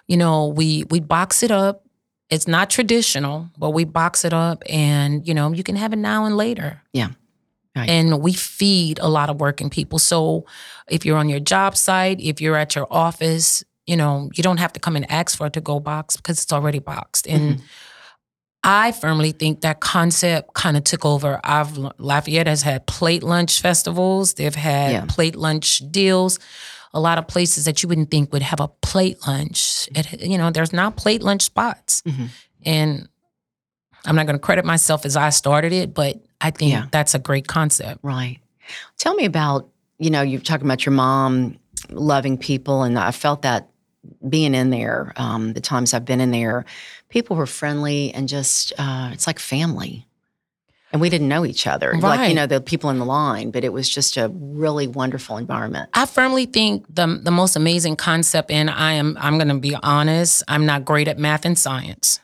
you 0.07 0.17
know, 0.17 0.47
we 0.47 0.83
we 0.89 0.99
box 0.99 1.43
it 1.43 1.51
up. 1.51 1.83
It's 2.29 2.47
not 2.47 2.69
traditional, 2.69 3.49
but 3.57 3.69
we 3.71 3.85
box 3.85 4.25
it 4.25 4.33
up, 4.33 4.61
and 4.69 5.25
you 5.27 5.33
know, 5.33 5.53
you 5.53 5.63
can 5.63 5.75
have 5.77 5.93
it 5.93 5.97
now 5.97 6.25
and 6.25 6.35
later. 6.37 6.81
Yeah. 6.93 7.09
Right. 7.75 7.89
And 7.89 8.21
we 8.21 8.33
feed 8.33 8.97
a 8.99 9.07
lot 9.07 9.29
of 9.29 9.39
working 9.39 9.69
people. 9.69 9.99
So 9.99 10.45
if 10.89 11.05
you're 11.05 11.17
on 11.17 11.29
your 11.29 11.39
job 11.39 11.77
site, 11.77 12.19
if 12.19 12.41
you're 12.41 12.55
at 12.57 12.75
your 12.75 12.87
office, 12.89 13.63
you 13.85 13.95
know, 13.95 14.31
you 14.33 14.41
don't 14.43 14.57
have 14.57 14.73
to 14.73 14.79
come 14.79 14.95
and 14.95 15.09
ask 15.11 15.37
for 15.37 15.45
it 15.47 15.53
to 15.53 15.61
go 15.61 15.79
box 15.79 16.17
because 16.17 16.41
it's 16.41 16.51
already 16.51 16.79
boxed. 16.79 17.27
And 17.27 17.55
Mm-hmm. 17.57 17.63
I 18.63 18.91
firmly 18.91 19.31
think 19.31 19.61
that 19.61 19.79
concept 19.79 20.53
kind 20.53 20.75
of 20.75 20.83
took 20.83 21.05
over. 21.05 21.39
I've 21.43 21.77
Lafayette 21.99 22.47
has 22.47 22.63
had 22.63 22.85
plate 22.87 23.23
lunch 23.23 23.61
festivals. 23.61 24.33
They've 24.33 24.53
had 24.55 24.91
Yeah. 24.91 25.05
plate 25.07 25.35
lunch 25.37 25.81
deals. 25.89 26.39
A 26.93 26.99
lot 26.99 27.17
of 27.17 27.27
places 27.27 27.65
that 27.65 27.83
you 27.83 27.89
wouldn't 27.89 28.09
think 28.11 28.31
would 28.33 28.41
have 28.41 28.59
a 28.59 28.67
plate 28.67 29.17
lunch. 29.27 29.87
It, 29.95 30.21
you 30.21 30.37
know, 30.37 30.49
there's 30.51 30.73
now 30.73 30.89
plate 30.89 31.21
lunch 31.21 31.43
spots, 31.43 32.01
Mhm. 32.05 32.29
and 32.65 33.09
I'm 34.05 34.15
not 34.15 34.25
going 34.25 34.35
to 34.35 34.39
credit 34.39 34.63
myself 34.65 35.05
as 35.05 35.17
I 35.17 35.29
started 35.29 35.73
it, 35.73 35.93
but 35.93 36.17
I 36.39 36.51
think 36.51 36.71
Yeah. 36.71 36.85
that's 36.91 37.13
a 37.13 37.19
great 37.19 37.47
concept. 37.47 37.99
Right. 38.03 38.39
Tell 38.97 39.13
me 39.15 39.25
about, 39.25 39.67
you 39.99 40.09
know, 40.09 40.21
you're 40.21 40.39
talking 40.41 40.65
about 40.65 40.85
your 40.85 40.93
mom 40.93 41.57
loving 41.89 42.37
people, 42.37 42.83
and 42.83 42.97
I 42.97 43.11
felt 43.11 43.41
that 43.41 43.69
being 44.29 44.55
in 44.55 44.69
there, 44.69 45.11
um, 45.17 45.51
the 45.53 45.59
times 45.61 45.93
I've 45.93 46.05
been 46.05 46.21
in 46.21 46.31
there, 46.31 46.63
people 47.09 47.35
were 47.35 47.45
friendly 47.45 48.13
and 48.13 48.29
just, 48.29 48.71
uh, 48.77 49.09
it's 49.11 49.27
like 49.27 49.39
family. 49.39 50.06
And 50.93 51.01
we 51.01 51.09
didn't 51.09 51.27
know 51.27 51.45
each 51.45 51.67
other, 51.67 51.93
like, 51.99 52.29
you 52.29 52.35
know, 52.35 52.47
the 52.47 52.61
people 52.61 52.89
in 52.89 52.97
the 52.97 53.03
line, 53.05 53.51
but 53.51 53.65
it 53.65 53.73
was 53.73 53.89
just 53.89 54.15
a 54.15 54.29
really 54.33 54.87
wonderful 54.87 55.35
environment. 55.37 55.89
I 55.93 56.05
firmly 56.05 56.45
think 56.45 56.85
the 56.89 57.07
the 57.21 57.31
most 57.31 57.55
amazing 57.57 57.97
concept, 57.97 58.51
and 58.51 58.69
I 58.69 58.93
am 58.93 59.17
I'm 59.19 59.37
going 59.37 59.49
to 59.49 59.59
be 59.59 59.75
honest, 59.83 60.43
I'm 60.47 60.65
not 60.65 60.85
great 60.85 61.07
at 61.09 61.17
math 61.19 61.43
and 61.45 61.57
science. 61.59 62.21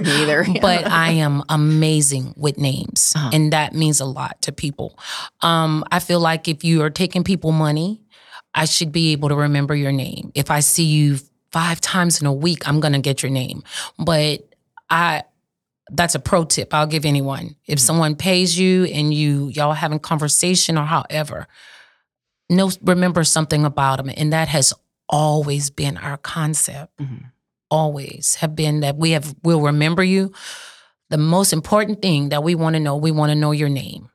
Neither. 0.00 0.46
but 0.60 0.86
I 0.90 1.10
am 1.12 1.42
amazing 1.48 2.34
with 2.36 2.58
names, 2.58 3.12
Uh-huh. 3.14 3.30
and 3.32 3.52
that 3.52 3.74
means 3.74 4.00
a 4.00 4.04
lot 4.06 4.40
to 4.42 4.52
people. 4.52 4.98
Um, 5.42 5.84
I 5.92 5.98
feel 5.98 6.20
like 6.20 6.48
if 6.48 6.64
you 6.64 6.82
are 6.82 6.90
taking 6.90 7.24
people 7.24 7.52
money, 7.52 8.00
I 8.54 8.64
should 8.64 8.92
be 8.92 9.12
able 9.12 9.28
to 9.28 9.34
remember 9.36 9.74
your 9.74 9.92
name. 9.92 10.32
If 10.34 10.50
I 10.50 10.60
see 10.60 10.84
you 10.84 11.18
five 11.52 11.80
times 11.80 12.20
in 12.20 12.26
a 12.26 12.32
week, 12.32 12.66
I'm 12.66 12.80
gonna 12.80 13.00
get 13.00 13.22
your 13.22 13.30
name. 13.30 13.62
But 13.98 14.48
I 14.88 15.24
that's 15.90 16.14
a 16.14 16.18
pro 16.18 16.44
tip 16.44 16.72
I'll 16.72 16.86
give 16.86 17.04
anyone. 17.04 17.56
If 17.66 17.78
someone 17.78 18.16
pays 18.16 18.58
you 18.58 18.84
and 18.86 19.12
you 19.12 19.48
y'all 19.48 19.72
having 19.74 19.98
conversation 19.98 20.78
or 20.78 20.84
however, 20.84 21.46
know 22.50 22.70
remember 22.82 23.24
something 23.24 23.64
about 23.64 23.96
them, 23.98 24.10
and 24.16 24.32
that 24.32 24.48
has 24.48 24.72
always 25.08 25.70
been 25.70 25.96
our 25.98 26.16
concept 26.16 26.96
Mhm. 26.98 27.30
always 27.70 28.36
have 28.36 28.54
been 28.56 28.80
that 28.80 28.96
we 28.96 29.10
have 29.10 29.34
will 29.42 29.60
remember 29.60 30.02
you. 30.02 30.32
The 31.10 31.18
most 31.18 31.52
important 31.52 32.00
thing 32.02 32.30
that 32.30 32.42
we 32.42 32.54
want 32.54 32.74
to 32.74 32.80
know, 32.80 32.96
we 32.96 33.10
want 33.10 33.30
to 33.30 33.34
know 33.34 33.52
your 33.52 33.68
name 33.68 34.08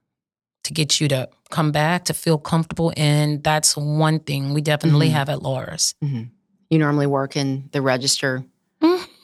to 0.64 0.74
get 0.74 1.00
you 1.00 1.08
to 1.10 1.30
come 1.52 1.72
back, 1.72 2.06
to 2.06 2.14
feel 2.14 2.38
comfortable. 2.38 2.92
And 2.98 3.44
that's 3.44 3.78
one 3.78 4.20
thing 4.20 4.54
we 4.54 4.62
definitely 4.62 5.10
Mhm. 5.10 5.14
have 5.14 5.30
at 5.30 5.42
Laura's. 5.42 5.94
Mhm. 6.04 6.30
You 6.70 6.80
normally 6.80 7.08
work 7.08 7.36
in 7.38 7.70
the 7.72 7.82
register. 7.82 8.44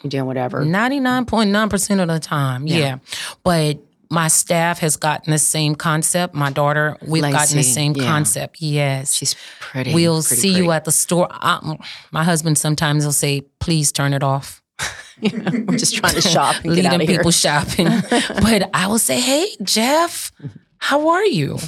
You're 0.05 0.21
doing 0.21 0.25
whatever. 0.25 0.63
99.9% 0.63 2.01
of 2.01 2.07
the 2.07 2.19
time. 2.19 2.67
Yeah. 2.67 2.77
Yeah. 2.77 2.97
But 3.43 3.79
my 4.09 4.27
staff 4.27 4.79
has 4.79 4.97
gotten 4.97 5.31
the 5.31 5.39
same 5.39 5.75
concept. 5.75 6.33
My 6.33 6.51
daughter, 6.51 6.97
we've 7.05 7.21
gotten 7.23 7.57
the 7.57 7.63
same 7.63 7.93
yeah. 7.95 8.05
concept. 8.05 8.61
Yes. 8.61 9.13
She's 9.13 9.35
pretty. 9.59 9.93
We'll 9.93 10.21
pretty 10.21 10.41
see 10.41 10.55
you 10.55 10.71
at 10.71 10.85
the 10.85 10.91
store. 10.91 11.27
I, 11.31 11.77
my 12.11 12.23
husband 12.23 12.57
sometimes 12.57 13.05
will 13.05 13.13
say, 13.13 13.41
please 13.59 13.91
turn 13.91 14.13
it 14.13 14.23
off. 14.23 14.61
you 15.21 15.37
know, 15.37 15.45
I'm 15.45 15.77
just 15.77 15.95
trying 15.95 16.15
to 16.15 16.21
shop 16.21 16.55
and 16.55 16.63
get 16.63 16.71
leading 16.71 16.85
out 16.87 17.01
of 17.01 17.07
here. 17.07 17.17
people 17.17 17.31
shopping. 17.31 17.87
but 18.41 18.69
I 18.73 18.87
will 18.87 18.99
say, 18.99 19.21
"Hey, 19.21 19.47
Jeff, 19.63 20.33
how 20.77 21.07
are 21.07 21.23
you? 21.25 21.59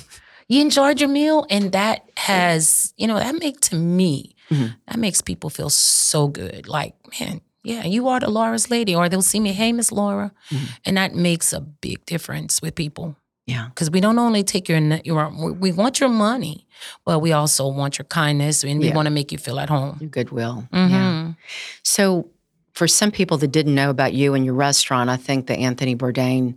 You 0.50 0.60
enjoyed 0.62 1.00
your 1.00 1.10
meal?" 1.10 1.46
And 1.50 1.72
that 1.72 2.02
has, 2.18 2.94
you 2.98 3.08
know, 3.08 3.18
that 3.18 3.40
make 3.40 3.62
to 3.62 3.76
me, 3.78 4.36
Mhm. 4.50 4.76
that 4.88 5.00
makes 5.00 5.22
people 5.22 5.50
feel 5.50 5.70
so 5.70 6.28
good. 6.28 6.68
Like, 6.68 6.96
man, 7.20 7.40
yeah, 7.64 7.86
you 7.86 8.08
are 8.08 8.20
the 8.20 8.30
Laura's 8.30 8.70
lady, 8.70 8.96
or 8.96 9.10
they'll 9.10 9.22
see 9.22 9.40
me, 9.40 9.52
"Hey, 9.54 9.72
Miss 9.74 9.92
Laura," 9.92 10.32
Mhm. 10.52 10.68
and 10.86 10.98
that 10.98 11.14
makes 11.16 11.54
a 11.54 11.60
big 11.62 12.06
difference 12.06 12.62
with 12.62 12.76
people 12.76 13.16
Yeah. 13.46 13.68
because 13.70 13.90
we 13.92 14.00
don't 14.02 14.20
only 14.20 14.44
take 14.44 14.70
your, 14.70 14.80
your, 15.04 15.30
we 15.54 15.72
want 15.72 16.00
your 16.00 16.10
money, 16.10 16.66
but 17.06 17.20
we 17.20 17.32
also 17.34 17.68
want 17.68 17.98
your 17.98 18.06
kindness, 18.06 18.64
and 18.64 18.80
we 18.80 18.92
want 18.92 19.06
to 19.08 19.12
make 19.12 19.32
you 19.32 19.38
feel 19.38 19.60
at 19.60 19.70
home. 19.70 19.98
Your 20.00 20.10
goodwill. 20.10 20.68
Yeah. 20.72 20.90
Mhm. 20.90 21.36
So, 21.84 22.30
for 22.74 22.88
some 22.88 23.10
people 23.12 23.38
that 23.40 23.52
didn't 23.52 23.74
know 23.74 23.90
about 23.90 24.14
you 24.14 24.36
and 24.36 24.46
your 24.46 24.54
restaurant, 24.54 25.10
I 25.10 25.18
think 25.18 25.48
the 25.48 25.58
Anthony 25.58 25.96
Bourdain 25.96 26.56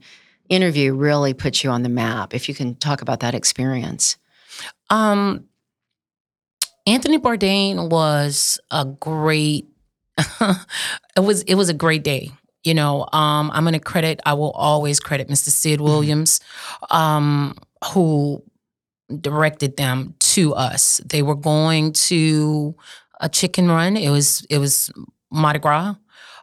interview 0.50 0.92
really 0.92 1.32
put 1.32 1.64
you 1.64 1.70
on 1.70 1.82
the 1.82 1.88
map. 1.88 2.34
If 2.34 2.46
you 2.48 2.54
can 2.54 2.74
talk 2.74 3.00
about 3.02 3.20
that 3.20 3.34
experience. 3.34 4.16
Um, 4.90 5.44
Anthony 6.86 7.18
Bourdain 7.18 7.88
was 7.88 8.58
a 8.70 8.84
great. 8.84 9.66
it 11.16 11.20
was 11.20 11.42
it 11.42 11.54
was 11.54 11.68
a 11.68 11.74
great 11.74 12.04
day. 12.04 12.30
You 12.62 12.74
know, 12.74 13.08
um, 13.12 13.50
I'm 13.54 13.64
going 13.64 13.72
to 13.72 13.80
credit. 13.80 14.20
I 14.26 14.34
will 14.34 14.50
always 14.50 15.00
credit 15.00 15.28
Mr. 15.28 15.48
Sid 15.48 15.80
Williams, 15.80 16.40
um, 16.90 17.56
who 17.92 18.42
directed 19.20 19.78
them 19.78 20.14
to 20.18 20.54
us. 20.54 21.00
They 21.06 21.22
were 21.22 21.34
going 21.34 21.92
to 21.92 22.74
a 23.20 23.28
chicken 23.28 23.68
run. 23.68 23.96
It 23.96 24.10
was 24.10 24.46
it 24.50 24.58
was 24.58 24.90
Mardi 25.30 25.58
Gras 25.58 25.94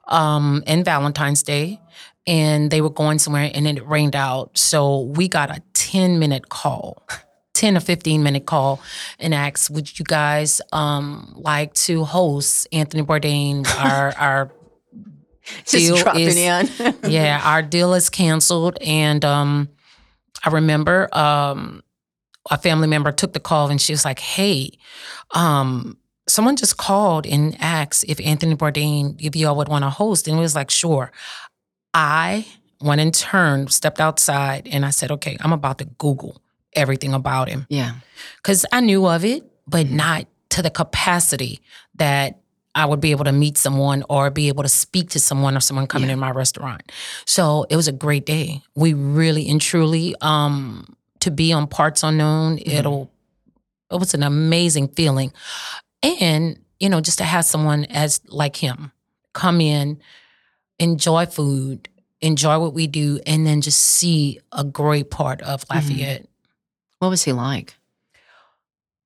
um, 0.08 0.64
and 0.66 0.84
Valentine's 0.84 1.44
Day, 1.44 1.80
and 2.26 2.72
they 2.72 2.82
were 2.82 2.90
going 2.90 3.20
somewhere, 3.20 3.52
and 3.54 3.68
it 3.68 3.86
rained 3.88 4.16
out. 4.16 4.58
So 4.58 5.02
we 5.02 5.28
got 5.28 5.56
a 5.56 5.62
10 5.74 6.20
minute 6.20 6.50
call. 6.50 7.04
10 7.58 7.76
or 7.76 7.80
15 7.80 8.22
minute 8.24 8.46
call 8.46 8.80
and 9.20 9.34
asked, 9.34 9.70
would 9.70 9.98
you 10.00 10.06
guys 10.06 10.62
um, 10.72 11.34
like 11.36 11.74
to 11.74 12.04
host 12.04 12.68
Anthony 12.72 13.04
Bourdain? 13.04 13.66
Our, 13.84 14.14
our 14.18 14.52
Just 15.66 15.72
Deal 15.72 15.96
is- 16.16 16.38
in. 16.38 16.96
yeah, 17.10 17.42
our 17.44 17.62
deal 17.62 17.94
is 17.94 18.10
canceled. 18.10 18.78
And 18.82 19.24
um, 19.26 19.70
I 20.44 20.50
remember 20.52 21.10
um, 21.14 21.82
a 22.52 22.58
family 22.58 22.88
member 22.88 23.12
took 23.12 23.34
the 23.34 23.40
call 23.40 23.70
and 23.70 23.82
she 23.82 23.94
was 23.94 24.06
like, 24.06 24.20
hey, 24.20 24.78
um, 25.32 25.98
someone 26.28 26.58
just 26.58 26.78
called 26.78 27.26
and 27.26 27.56
asked 27.60 28.06
if 28.08 28.20
Anthony 28.20 28.56
Bourdain, 28.56 29.16
if 29.20 29.36
y'all 29.36 29.56
would 29.56 29.70
want 29.70 29.84
to 29.84 29.90
host. 29.90 30.28
And 30.28 30.38
it 30.38 30.42
was 30.42 30.56
like, 30.56 30.70
sure. 30.70 31.12
I 31.94 32.46
went 32.82 33.02
and 33.02 33.14
turned, 33.14 33.72
stepped 33.72 34.00
outside, 34.00 34.68
and 34.70 34.86
I 34.86 34.92
said, 34.92 35.12
okay, 35.12 35.38
I'm 35.42 35.54
about 35.54 35.80
to 35.80 35.86
Google 35.86 36.42
everything 36.78 37.14
about 37.14 37.50
him. 37.50 37.66
Yeah. 37.70 37.94
Because 38.38 38.66
I 38.72 38.80
knew 38.82 39.06
of 39.08 39.26
it, 39.26 39.44
but 39.68 39.88
Mhm. 39.88 39.92
not 39.92 40.28
to 40.50 40.62
the 40.62 40.70
capacity 40.70 41.60
that 41.96 42.40
I 42.76 42.86
would 42.86 43.02
be 43.02 43.12
able 43.12 43.26
to 43.26 43.32
meet 43.32 43.58
someone 43.58 44.04
or 44.08 44.30
be 44.30 44.48
able 44.50 44.64
to 44.64 44.70
speak 44.70 45.10
to 45.12 45.20
someone 45.20 45.58
or 45.58 45.60
someone 45.60 45.88
coming 45.88 46.10
Yeah. 46.10 46.14
in 46.14 46.20
my 46.20 46.30
restaurant. 46.30 46.84
So 47.26 47.66
it 47.70 47.76
was 47.76 47.88
a 47.88 47.92
great 47.92 48.26
day. 48.26 48.62
We 48.76 48.94
really 48.94 49.50
and 49.50 49.60
truly, 49.60 50.16
um, 50.22 50.96
to 51.22 51.32
be 51.32 51.52
on 51.52 51.66
Parts 51.68 52.04
Unknown, 52.04 52.58
Mhm. 52.58 52.68
it'll, 52.74 53.12
it 53.92 54.00
was 54.00 54.14
an 54.14 54.22
amazing 54.22 54.90
feeling. 54.90 55.34
And, 56.04 56.60
you 56.80 56.88
know, 56.90 57.02
just 57.02 57.18
to 57.18 57.24
have 57.24 57.46
someone 57.46 57.86
as 57.86 58.22
like 58.28 58.56
him 58.58 58.92
come 59.34 59.60
in, 59.60 60.00
enjoy 60.80 61.26
food, 61.26 61.90
enjoy 62.22 62.60
what 62.60 62.74
we 62.76 62.86
do, 62.86 63.20
and 63.26 63.46
then 63.48 63.62
just 63.62 63.82
see 63.82 64.40
a 64.52 64.64
great 64.64 65.10
part 65.10 65.42
of 65.42 65.66
Lafayette. 65.72 66.28
What 67.00 67.10
was 67.10 67.24
he 67.24 67.32
like? 67.32 67.76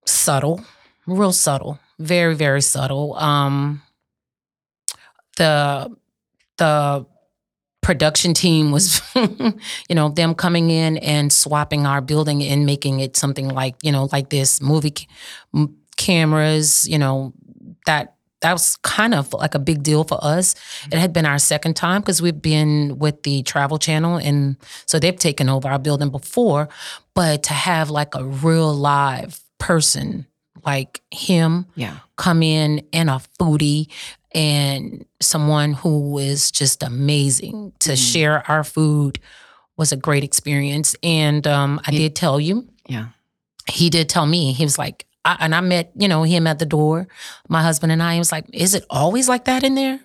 subtle, 0.05 0.63
real 1.07 1.31
subtle, 1.31 1.79
very 1.99 2.35
very 2.35 2.61
subtle. 2.61 3.15
Um, 3.15 3.81
the 5.37 5.95
the 6.57 7.05
production 7.81 8.33
team 8.33 8.71
was, 8.71 9.01
you 9.15 9.95
know, 9.95 10.09
them 10.09 10.35
coming 10.35 10.69
in 10.69 10.97
and 10.97 11.33
swapping 11.33 11.85
our 11.85 12.01
building 12.01 12.43
and 12.43 12.65
making 12.65 12.99
it 12.99 13.17
something 13.17 13.49
like 13.49 13.75
you 13.81 13.91
know 13.91 14.09
like 14.11 14.29
this 14.29 14.61
movie 14.61 14.91
ca- 14.91 15.67
cameras. 15.97 16.87
You 16.87 16.99
know 16.99 17.33
that 17.85 18.15
that 18.41 18.53
was 18.53 18.75
kind 18.77 19.13
of 19.13 19.31
like 19.33 19.53
a 19.53 19.59
big 19.59 19.83
deal 19.83 20.03
for 20.03 20.17
us. 20.21 20.55
It 20.91 20.97
had 20.97 21.13
been 21.13 21.27
our 21.27 21.37
second 21.37 21.75
time 21.75 22.01
because 22.01 22.21
we've 22.21 22.41
been 22.41 22.97
with 22.97 23.21
the 23.23 23.43
Travel 23.43 23.77
Channel, 23.77 24.17
and 24.17 24.57
so 24.85 24.99
they've 24.99 25.15
taken 25.15 25.47
over 25.47 25.67
our 25.67 25.79
building 25.79 26.09
before. 26.09 26.67
But 27.15 27.43
to 27.43 27.53
have 27.53 27.89
like 27.89 28.15
a 28.15 28.23
real 28.23 28.73
live 28.73 29.39
person 29.59 30.25
like 30.65 31.01
him 31.11 31.65
Yeah. 31.75 31.97
come 32.17 32.43
in 32.43 32.85
and 32.93 33.09
a 33.09 33.21
foodie 33.39 33.87
and 34.33 35.05
someone 35.19 35.73
who 35.73 36.17
is 36.19 36.51
just 36.51 36.83
amazing 36.83 37.73
to 37.79 37.93
Mhm. 37.93 38.11
share 38.11 38.49
our 38.51 38.63
food 38.63 39.19
was 39.77 39.91
a 39.91 39.97
great 39.97 40.23
experience. 40.23 40.95
And 41.03 41.45
um, 41.47 41.81
I 41.85 41.91
Yeah. 41.91 41.99
did 41.99 42.15
tell 42.15 42.39
you, 42.39 42.67
Yeah. 42.87 43.07
he 43.71 43.89
did 43.89 44.07
tell 44.07 44.25
me, 44.25 44.53
he 44.53 44.63
was 44.63 44.77
like, 44.77 45.05
I, 45.25 45.37
and 45.39 45.53
I 45.53 45.61
met, 45.61 45.91
you 45.95 46.07
know, 46.07 46.23
him 46.23 46.47
at 46.47 46.59
the 46.59 46.65
door, 46.65 47.07
my 47.49 47.61
husband 47.61 47.91
and 47.91 48.01
I, 48.01 48.13
he 48.13 48.19
was 48.19 48.31
like, 48.31 48.45
is 48.53 48.73
it 48.73 48.85
always 48.89 49.27
like 49.27 49.45
that 49.45 49.63
in 49.63 49.75
there? 49.75 49.99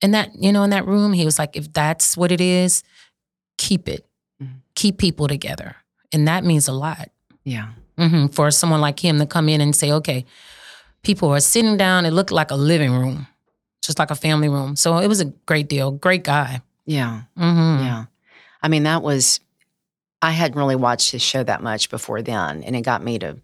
In 0.00 0.12
that, 0.12 0.30
you 0.34 0.52
know, 0.52 0.62
in 0.64 0.70
that 0.70 0.86
room? 0.86 1.12
He 1.12 1.24
was 1.24 1.38
like, 1.38 1.56
if 1.56 1.72
that's 1.72 2.16
what 2.16 2.32
it 2.32 2.40
is, 2.40 2.82
keep 3.58 3.88
it. 3.88 4.06
Mhm. 4.42 4.60
Keep 4.74 4.98
people 4.98 5.28
together. 5.28 5.76
And 6.12 6.28
that 6.28 6.44
means 6.44 6.68
a 6.68 6.72
lot 6.72 7.10
Yeah. 7.44 7.68
hmm 7.98 8.26
for 8.28 8.50
someone 8.50 8.80
like 8.80 9.00
him 9.00 9.18
to 9.18 9.26
come 9.26 9.48
in 9.48 9.60
and 9.60 9.74
say, 9.74 9.90
okay, 9.92 10.24
people 11.02 11.30
are 11.30 11.40
sitting 11.40 11.76
down. 11.76 12.06
It 12.06 12.12
looked 12.12 12.30
like 12.32 12.50
a 12.50 12.56
living 12.56 12.92
room, 12.92 13.26
just 13.82 13.98
like 13.98 14.10
a 14.10 14.14
family 14.16 14.48
room. 14.48 14.76
So 14.76 14.98
it 14.98 15.08
was 15.08 15.20
a 15.20 15.26
great 15.46 15.68
deal. 15.68 15.90
Great 15.90 16.24
guy. 16.24 16.62
Yeah. 16.86 17.22
hmm 17.36 17.78
Yeah. 17.80 18.04
I 18.62 18.68
mean, 18.68 18.84
that 18.84 19.02
was, 19.02 19.40
I 20.20 20.30
hadn't 20.30 20.56
really 20.56 20.76
watched 20.76 21.10
his 21.10 21.22
show 21.22 21.42
that 21.42 21.62
much 21.62 21.90
before 21.90 22.22
then, 22.22 22.62
and 22.62 22.76
it 22.76 22.82
got 22.82 23.02
me 23.02 23.18
to 23.18 23.38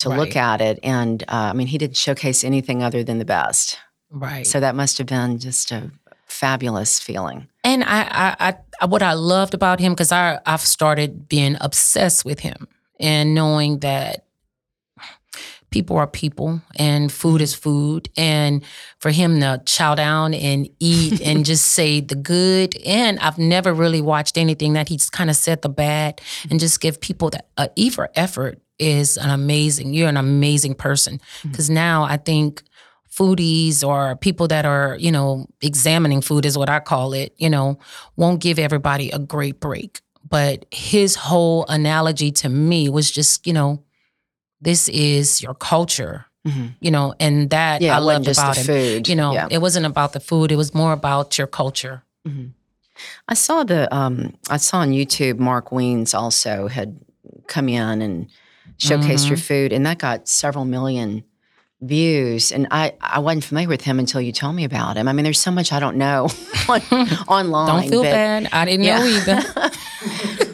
to 0.00 0.08
look 0.08 0.34
at 0.34 0.62
it. 0.62 0.78
And 0.82 1.22
uh, 1.28 1.50
I 1.50 1.52
mean, 1.52 1.66
he 1.66 1.76
didn't 1.76 1.96
showcase 1.98 2.42
anything 2.42 2.82
other 2.82 3.04
than 3.04 3.18
the 3.18 3.24
best. 3.26 3.78
Right. 4.10 4.46
So 4.46 4.58
that 4.58 4.74
must 4.74 4.96
have 4.96 5.06
been 5.06 5.38
just 5.38 5.70
a 5.72 5.90
fabulous 6.26 6.98
feeling. 6.98 7.48
And 7.64 7.84
I, 7.84 8.34
I, 8.38 8.54
I, 8.80 8.86
what 8.86 9.02
I 9.02 9.12
loved 9.12 9.54
about 9.54 9.80
him 9.80 9.92
because 9.92 10.12
I, 10.12 10.40
I've 10.46 10.60
started 10.60 11.28
being 11.28 11.56
obsessed 11.60 12.24
with 12.24 12.40
him 12.40 12.68
and 12.98 13.34
knowing 13.34 13.80
that 13.80 14.26
people 15.70 15.96
are 15.96 16.06
people 16.06 16.60
and 16.76 17.10
food 17.10 17.40
is 17.40 17.54
food. 17.54 18.08
And 18.16 18.64
for 18.98 19.10
him 19.10 19.40
to 19.40 19.62
chow 19.64 19.94
down 19.94 20.34
and 20.34 20.68
eat 20.78 21.20
and 21.24 21.44
just 21.44 21.72
say 21.72 22.00
the 22.00 22.14
good 22.14 22.76
and 22.84 23.18
i've 23.20 23.38
never 23.38 23.72
really 23.72 24.00
watched 24.00 24.36
anything 24.36 24.74
that 24.74 24.88
he's 24.88 25.08
kind 25.08 25.30
of 25.30 25.36
said 25.36 25.62
the 25.62 25.68
bad 25.68 26.20
and 26.50 26.60
just 26.60 26.80
give 26.80 27.00
people 27.00 27.30
that 27.30 27.48
uh, 27.56 27.68
e 27.76 27.90
for 27.90 28.10
effort 28.14 28.60
is 28.78 29.16
an 29.16 29.30
amazing 29.30 29.94
you're 29.94 30.08
an 30.08 30.16
amazing 30.16 30.74
person. 30.74 31.20
Because 31.42 31.70
now 31.70 32.04
i 32.04 32.16
think 32.16 32.62
foodies 33.14 33.86
or 33.86 34.16
people 34.16 34.46
that 34.48 34.64
are 34.64 34.96
you 35.00 35.10
know 35.10 35.46
examining 35.62 36.20
food 36.20 36.44
is 36.46 36.56
what 36.56 36.68
i 36.70 36.78
call 36.78 37.12
it 37.12 37.34
you 37.38 37.50
know 37.50 37.78
won't 38.16 38.40
give 38.40 38.58
everybody 38.58 39.10
a 39.10 39.18
great 39.18 39.58
break 39.60 40.00
but 40.28 40.64
his 40.70 41.16
whole 41.16 41.66
analogy 41.68 42.30
to 42.30 42.48
me 42.48 42.88
was 42.88 43.10
just 43.10 43.46
you 43.46 43.52
know 43.52 43.82
this 44.60 44.88
is 44.88 45.42
your 45.42 45.54
culture 45.54 46.26
Mhm. 46.46 46.74
you 46.80 46.90
know 46.90 47.12
and 47.20 47.50
that 47.50 47.82
Yeah, 47.82 47.96
i 47.96 47.98
loved 48.00 48.26
about 48.28 48.54
the 48.54 48.60
him 48.60 48.66
food. 48.66 49.08
you 49.08 49.14
know 49.16 49.32
yeah. 49.34 49.48
it 49.50 49.58
wasn't 49.60 49.84
about 49.84 50.12
the 50.14 50.20
food 50.20 50.50
it 50.52 50.56
was 50.56 50.72
more 50.74 50.92
about 50.92 51.36
your 51.36 51.46
culture 51.48 52.02
Mhm. 52.26 52.52
I 53.28 53.34
saw 53.34 53.64
the 53.64 53.88
um, 53.94 54.34
I 54.50 54.58
saw 54.58 54.78
on 54.80 54.90
YouTube 54.92 55.38
Mark 55.38 55.70
Wiens 55.70 56.14
also 56.14 56.68
had 56.68 57.00
come 57.46 57.66
in 57.68 58.02
and 58.02 58.28
showcased 58.78 59.26
your 59.28 59.38
food, 59.38 59.72
and 59.72 59.86
that 59.86 59.96
got 59.98 60.28
several 60.28 60.66
million 60.66 61.24
views. 61.82 62.52
And 62.52 62.66
I 62.70 62.92
I 63.00 63.18
wasn't 63.20 63.44
familiar 63.44 63.68
with 63.68 63.82
him 63.82 63.98
until 63.98 64.20
you 64.20 64.32
told 64.32 64.54
me 64.54 64.64
about 64.64 64.96
him. 64.96 65.08
I 65.08 65.12
mean, 65.12 65.24
there's 65.24 65.40
so 65.40 65.50
much 65.50 65.72
I 65.72 65.80
don't 65.80 65.96
know 65.96 66.28
on, 66.68 66.80
online. 67.28 67.66
don't 67.66 67.88
feel 67.90 68.02
but, 68.02 68.10
bad 68.10 68.48
i 68.52 68.64
didn't 68.64 68.84
know 68.86 69.02
either 69.02 69.70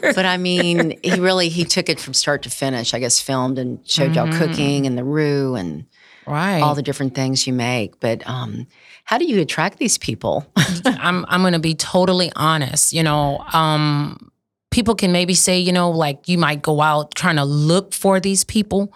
but 0.15 0.25
I 0.25 0.37
mean, 0.37 0.97
he 1.03 1.19
really 1.19 1.49
he 1.49 1.63
took 1.65 1.89
it 1.89 1.99
from 1.99 2.13
start 2.13 2.43
to 2.43 2.49
finish. 2.49 2.93
I 2.93 2.99
guess 2.99 3.19
filmed 3.19 3.59
and 3.59 3.79
showed 3.87 4.15
y'all 4.15 4.27
Mhm. 4.27 4.37
cooking 4.37 4.85
and 4.87 4.97
the 4.97 5.03
roux 5.03 5.55
and 5.55 5.85
right 6.25 6.59
all 6.61 6.75
the 6.75 6.81
different 6.83 7.13
things 7.15 7.45
you 7.47 7.53
make. 7.53 7.99
But 7.99 8.27
um, 8.27 8.67
how 9.03 9.17
do 9.17 9.25
you 9.25 9.41
attract 9.41 9.79
these 9.79 9.97
people? 9.97 10.45
I'm 10.85 11.25
I'm 11.27 11.41
gonna 11.43 11.59
be 11.59 11.75
totally 11.75 12.31
honest. 12.35 12.93
You 12.93 13.03
know, 13.03 13.39
um, 13.53 14.31
people 14.71 14.95
can 14.95 15.11
maybe 15.11 15.33
say, 15.33 15.59
you 15.59 15.71
know, 15.71 15.89
like 15.89 16.27
you 16.27 16.37
might 16.37 16.61
go 16.61 16.81
out 16.81 17.15
trying 17.15 17.37
to 17.37 17.45
look 17.45 17.93
for 17.93 18.19
these 18.19 18.43
people. 18.43 18.93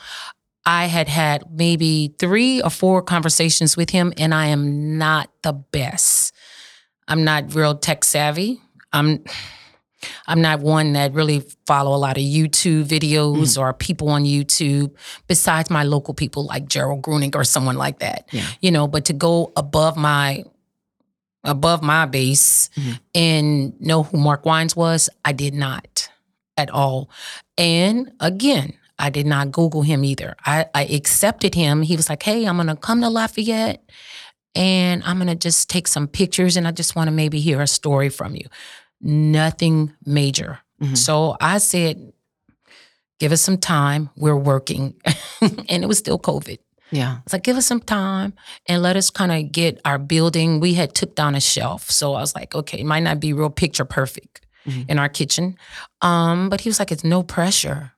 I 0.66 0.86
had 0.86 1.08
had 1.08 1.44
maybe 1.52 2.14
three 2.20 2.62
or 2.62 2.70
four 2.70 3.02
conversations 3.02 3.76
with 3.76 3.90
him, 3.90 4.14
and 4.18 4.34
I 4.34 4.48
am 4.48 4.98
not 4.98 5.30
the 5.42 5.54
best. 5.54 6.34
I'm 7.08 7.24
not 7.24 7.56
real 7.56 7.76
tech 7.76 8.04
savvy. 8.04 8.62
I'm 8.94 9.24
I'm 10.28 10.42
not 10.42 10.62
one 10.62 10.94
that 10.94 11.14
really 11.14 11.44
follow 11.68 11.96
a 11.96 11.98
lot 11.98 12.18
of 12.18 12.24
YouTube 12.24 12.86
videos 12.86 13.58
or 13.58 13.72
people 13.74 14.10
on 14.10 14.24
YouTube 14.24 14.96
besides 15.28 15.70
my 15.70 15.84
local 15.84 16.14
people 16.16 16.46
like 16.46 16.68
Gerald 16.68 17.04
Gruning 17.04 17.36
or 17.36 17.44
someone 17.44 17.76
like 17.76 18.00
that. 18.00 18.28
Yeah. 18.32 18.48
You 18.62 18.72
know, 18.72 18.88
but 18.88 19.06
to 19.06 19.14
go 19.14 19.52
above 19.56 19.98
my 19.98 20.44
above 21.44 21.82
my 21.84 22.06
base 22.06 22.70
Mhm. 22.76 23.00
and 23.16 23.82
know 23.82 24.04
who 24.04 24.18
Mark 24.18 24.46
Wines 24.46 24.76
was, 24.76 25.10
I 25.26 25.34
did 25.34 25.54
not 25.54 26.10
at 26.58 26.70
all. 26.72 27.10
And 27.58 28.12
again, 28.20 28.74
I 29.02 29.10
did 29.10 29.26
not 29.26 29.52
Google 29.52 29.82
him 29.82 30.04
either. 30.06 30.36
I, 30.46 30.66
I 30.74 30.84
accepted 30.86 31.56
him. 31.56 31.82
He 31.82 31.96
was 31.98 32.08
like, 32.10 32.24
hey, 32.24 32.46
I'm 32.46 32.58
gonna 32.58 32.76
come 32.76 33.02
to 33.02 33.10
Lafayette 33.10 33.84
and 34.56 35.02
I'm 35.04 35.18
gonna 35.18 35.36
just 35.36 35.70
take 35.70 35.88
some 35.88 36.08
pictures 36.08 36.56
and 36.58 36.68
I 36.68 36.72
just 36.72 36.96
wanna 36.96 37.12
maybe 37.12 37.40
hear 37.40 37.60
a 37.62 37.68
story 37.68 38.10
from 38.10 38.36
you. 38.36 38.48
Nothing 39.02 39.94
major. 40.06 40.60
Mhm. 40.82 40.98
So 40.98 41.36
I 41.42 41.58
said, 41.58 42.14
give 43.20 43.32
us 43.32 43.42
some 43.42 43.58
time. 43.58 44.10
We're 44.16 44.38
working. 44.38 44.96
and 45.42 45.84
it 45.84 45.88
was 45.88 45.98
still 45.98 46.20
COVID. 46.20 46.60
Yeah. 46.92 47.20
It's 47.24 47.34
like, 47.34 47.44
give 47.44 47.56
us 47.58 47.66
some 47.66 47.80
time 47.80 48.34
and 48.68 48.82
let 48.82 48.96
us 48.98 49.10
kind 49.10 49.32
of 49.32 49.52
get 49.52 49.80
our 49.86 49.98
building. 49.98 50.60
We 50.60 50.74
had 50.74 50.94
took 50.94 51.16
down 51.16 51.36
a 51.36 51.40
shelf. 51.42 51.90
So 51.90 52.14
I 52.14 52.20
was 52.22 52.36
like, 52.36 52.54
okay, 52.54 52.80
it 52.80 52.86
might 52.86 53.00
not 53.04 53.20
be 53.20 53.34
real 53.34 53.50
picture 53.50 53.86
perfect 53.86 54.42
Mhm. 54.68 54.90
in 54.90 55.00
our 55.00 55.10
kitchen. 55.10 55.56
Um, 56.02 56.50
but 56.50 56.62
he 56.62 56.70
was 56.70 56.80
like, 56.80 56.92
it's 56.92 57.04
no 57.04 57.24
pressure. 57.24 57.94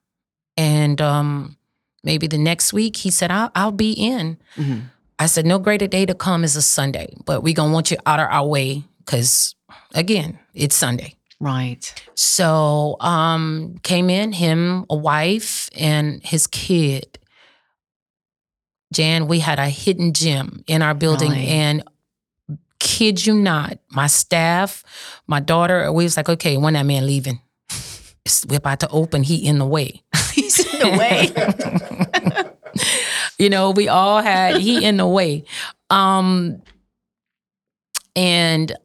And 0.57 1.01
um, 1.01 1.57
maybe 2.03 2.27
the 2.27 2.37
next 2.37 2.73
week 2.73 2.97
he 2.97 3.09
said, 3.11 3.31
I'll, 3.31 3.51
I'll 3.55 3.71
be 3.71 3.91
in. 3.93 4.37
Mhm. 4.55 4.83
I 5.19 5.27
said, 5.27 5.45
no 5.45 5.59
greater 5.59 5.87
day 5.87 6.05
to 6.05 6.13
come 6.15 6.43
is 6.43 6.55
a 6.55 6.61
Sunday, 6.61 7.13
but 7.25 7.41
we 7.43 7.53
gonna 7.53 7.71
want 7.73 7.91
you 7.91 7.97
out 8.05 8.19
of 8.19 8.27
our 8.29 8.45
way 8.47 8.83
because 8.99 9.55
again, 9.93 10.39
it's 10.53 10.75
Sunday. 10.75 11.15
Right. 11.39 11.93
So 12.15 12.97
um 12.99 13.75
came 13.83 14.09
in, 14.09 14.31
him, 14.33 14.85
a 14.89 14.95
wife, 14.95 15.69
and 15.77 16.21
his 16.25 16.47
kid. 16.47 17.19
Jan, 18.93 19.27
we 19.27 19.39
had 19.39 19.59
a 19.59 19.69
hidden 19.69 20.13
gem 20.13 20.63
in 20.67 20.81
our 20.81 20.93
building 20.93 21.31
Really? 21.31 21.47
and 21.47 21.83
kid 22.79 23.25
you 23.25 23.33
not, 23.33 23.79
my 23.89 24.07
staff, 24.07 24.83
my 25.25 25.39
daughter, 25.39 25.91
we 25.91 26.03
was 26.03 26.17
like, 26.17 26.29
okay, 26.29 26.57
when 26.57 26.73
that 26.73 26.85
man 26.85 27.05
leaving? 27.07 27.39
We're 28.49 28.57
about 28.57 28.81
to 28.81 28.89
open, 28.89 29.23
he 29.23 29.37
in 29.45 29.57
the 29.57 29.65
way. 29.65 30.03
The 30.91 30.97
way. 30.97 32.51
you 33.37 33.49
know, 33.49 33.71
we 33.71 33.87
all 33.87 34.21
had 34.21 34.57
he 34.61 34.83
in 34.83 34.97
the 34.97 35.07
way. 35.07 35.43
Um 35.89 36.61
and 38.15 38.75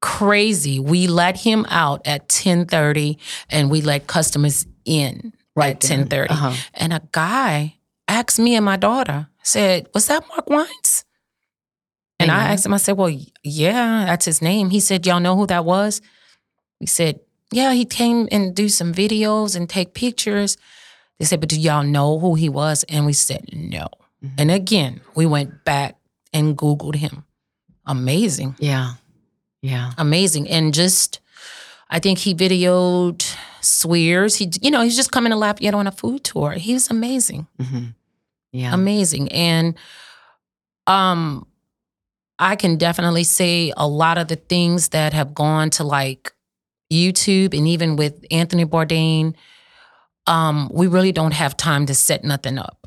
crazy. 0.00 0.78
We 0.78 1.06
let 1.06 1.38
him 1.38 1.66
out 1.68 2.02
at 2.06 2.28
10:30 2.28 3.18
and 3.50 3.70
we 3.70 3.80
let 3.82 4.06
customers 4.06 4.66
in 4.84 5.32
right 5.54 5.74
at 5.74 5.80
ten 5.80 6.06
thirty, 6.06 6.32
uh-huh. 6.32 6.54
and 6.74 6.92
a 6.92 7.02
guy 7.12 7.76
asked 8.08 8.38
me 8.38 8.54
and 8.56 8.64
my 8.64 8.76
daughter, 8.76 9.28
said, 9.42 9.88
"Was 9.94 10.06
that 10.06 10.26
Mark 10.28 10.48
Wines?" 10.48 11.04
And 12.18 12.30
I 12.30 12.52
asked 12.52 12.66
him, 12.66 12.74
I 12.74 12.76
said, 12.76 12.98
"Well, 12.98 13.16
yeah, 13.42 14.04
that's 14.06 14.26
his 14.26 14.42
name." 14.42 14.70
He 14.70 14.80
said, 14.80 15.06
"Y'all 15.06 15.20
know 15.20 15.36
who 15.36 15.46
that 15.46 15.64
was?" 15.64 16.02
We 16.80 16.86
said, 16.86 17.20
"Yeah, 17.50 17.72
he 17.72 17.84
came 17.84 18.28
and 18.30 18.54
do 18.54 18.68
some 18.68 18.92
videos 18.92 19.56
and 19.56 19.68
take 19.68 19.94
pictures." 19.94 20.56
They 21.20 21.26
said, 21.26 21.38
"But 21.38 21.50
do 21.50 21.60
y'all 21.60 21.84
know 21.84 22.18
who 22.18 22.34
he 22.34 22.48
was?" 22.48 22.82
And 22.88 23.06
we 23.06 23.12
said, 23.12 23.50
"No." 23.52 23.86
Mm-hmm. 24.24 24.34
And 24.38 24.50
again, 24.50 25.00
we 25.14 25.26
went 25.26 25.64
back 25.64 25.96
and 26.32 26.56
Googled 26.56 26.96
him. 26.96 27.24
Amazing. 27.86 28.56
Yeah. 28.58 28.94
Yeah. 29.62 29.92
Amazing. 29.98 30.48
And 30.48 30.74
just, 30.74 31.20
I 31.88 31.98
think 31.98 32.18
he 32.18 32.34
videoed 32.34 33.36
Swears. 33.60 34.36
He, 34.36 34.50
you 34.62 34.70
know, 34.70 34.82
he's 34.82 34.96
just 34.96 35.12
coming 35.12 35.30
to 35.30 35.36
Lafayette 35.36 35.74
on 35.74 35.86
a 35.86 35.92
food 35.92 36.24
tour. 36.24 36.52
He 36.52 36.72
was 36.74 36.90
amazing. 36.90 37.46
Mm-hmm. 37.58 37.84
Yeah. 38.52 38.74
Amazing. 38.74 39.30
And 39.32 39.74
um, 40.86 41.46
I 42.38 42.56
can 42.56 42.76
definitely 42.76 43.24
say 43.24 43.72
a 43.76 43.86
lot 43.86 44.18
of 44.18 44.28
the 44.28 44.36
things 44.36 44.90
that 44.90 45.12
have 45.12 45.34
gone 45.34 45.70
to 45.70 45.84
like 45.84 46.32
YouTube 46.92 47.56
and 47.56 47.68
even 47.68 47.96
with 47.96 48.24
Anthony 48.30 48.64
Bourdain, 48.64 49.34
um, 50.26 50.70
we 50.72 50.86
really 50.86 51.12
don't 51.12 51.32
have 51.32 51.56
time 51.56 51.86
to 51.86 51.94
set 51.94 52.24
nothing 52.24 52.58
up. 52.58 52.86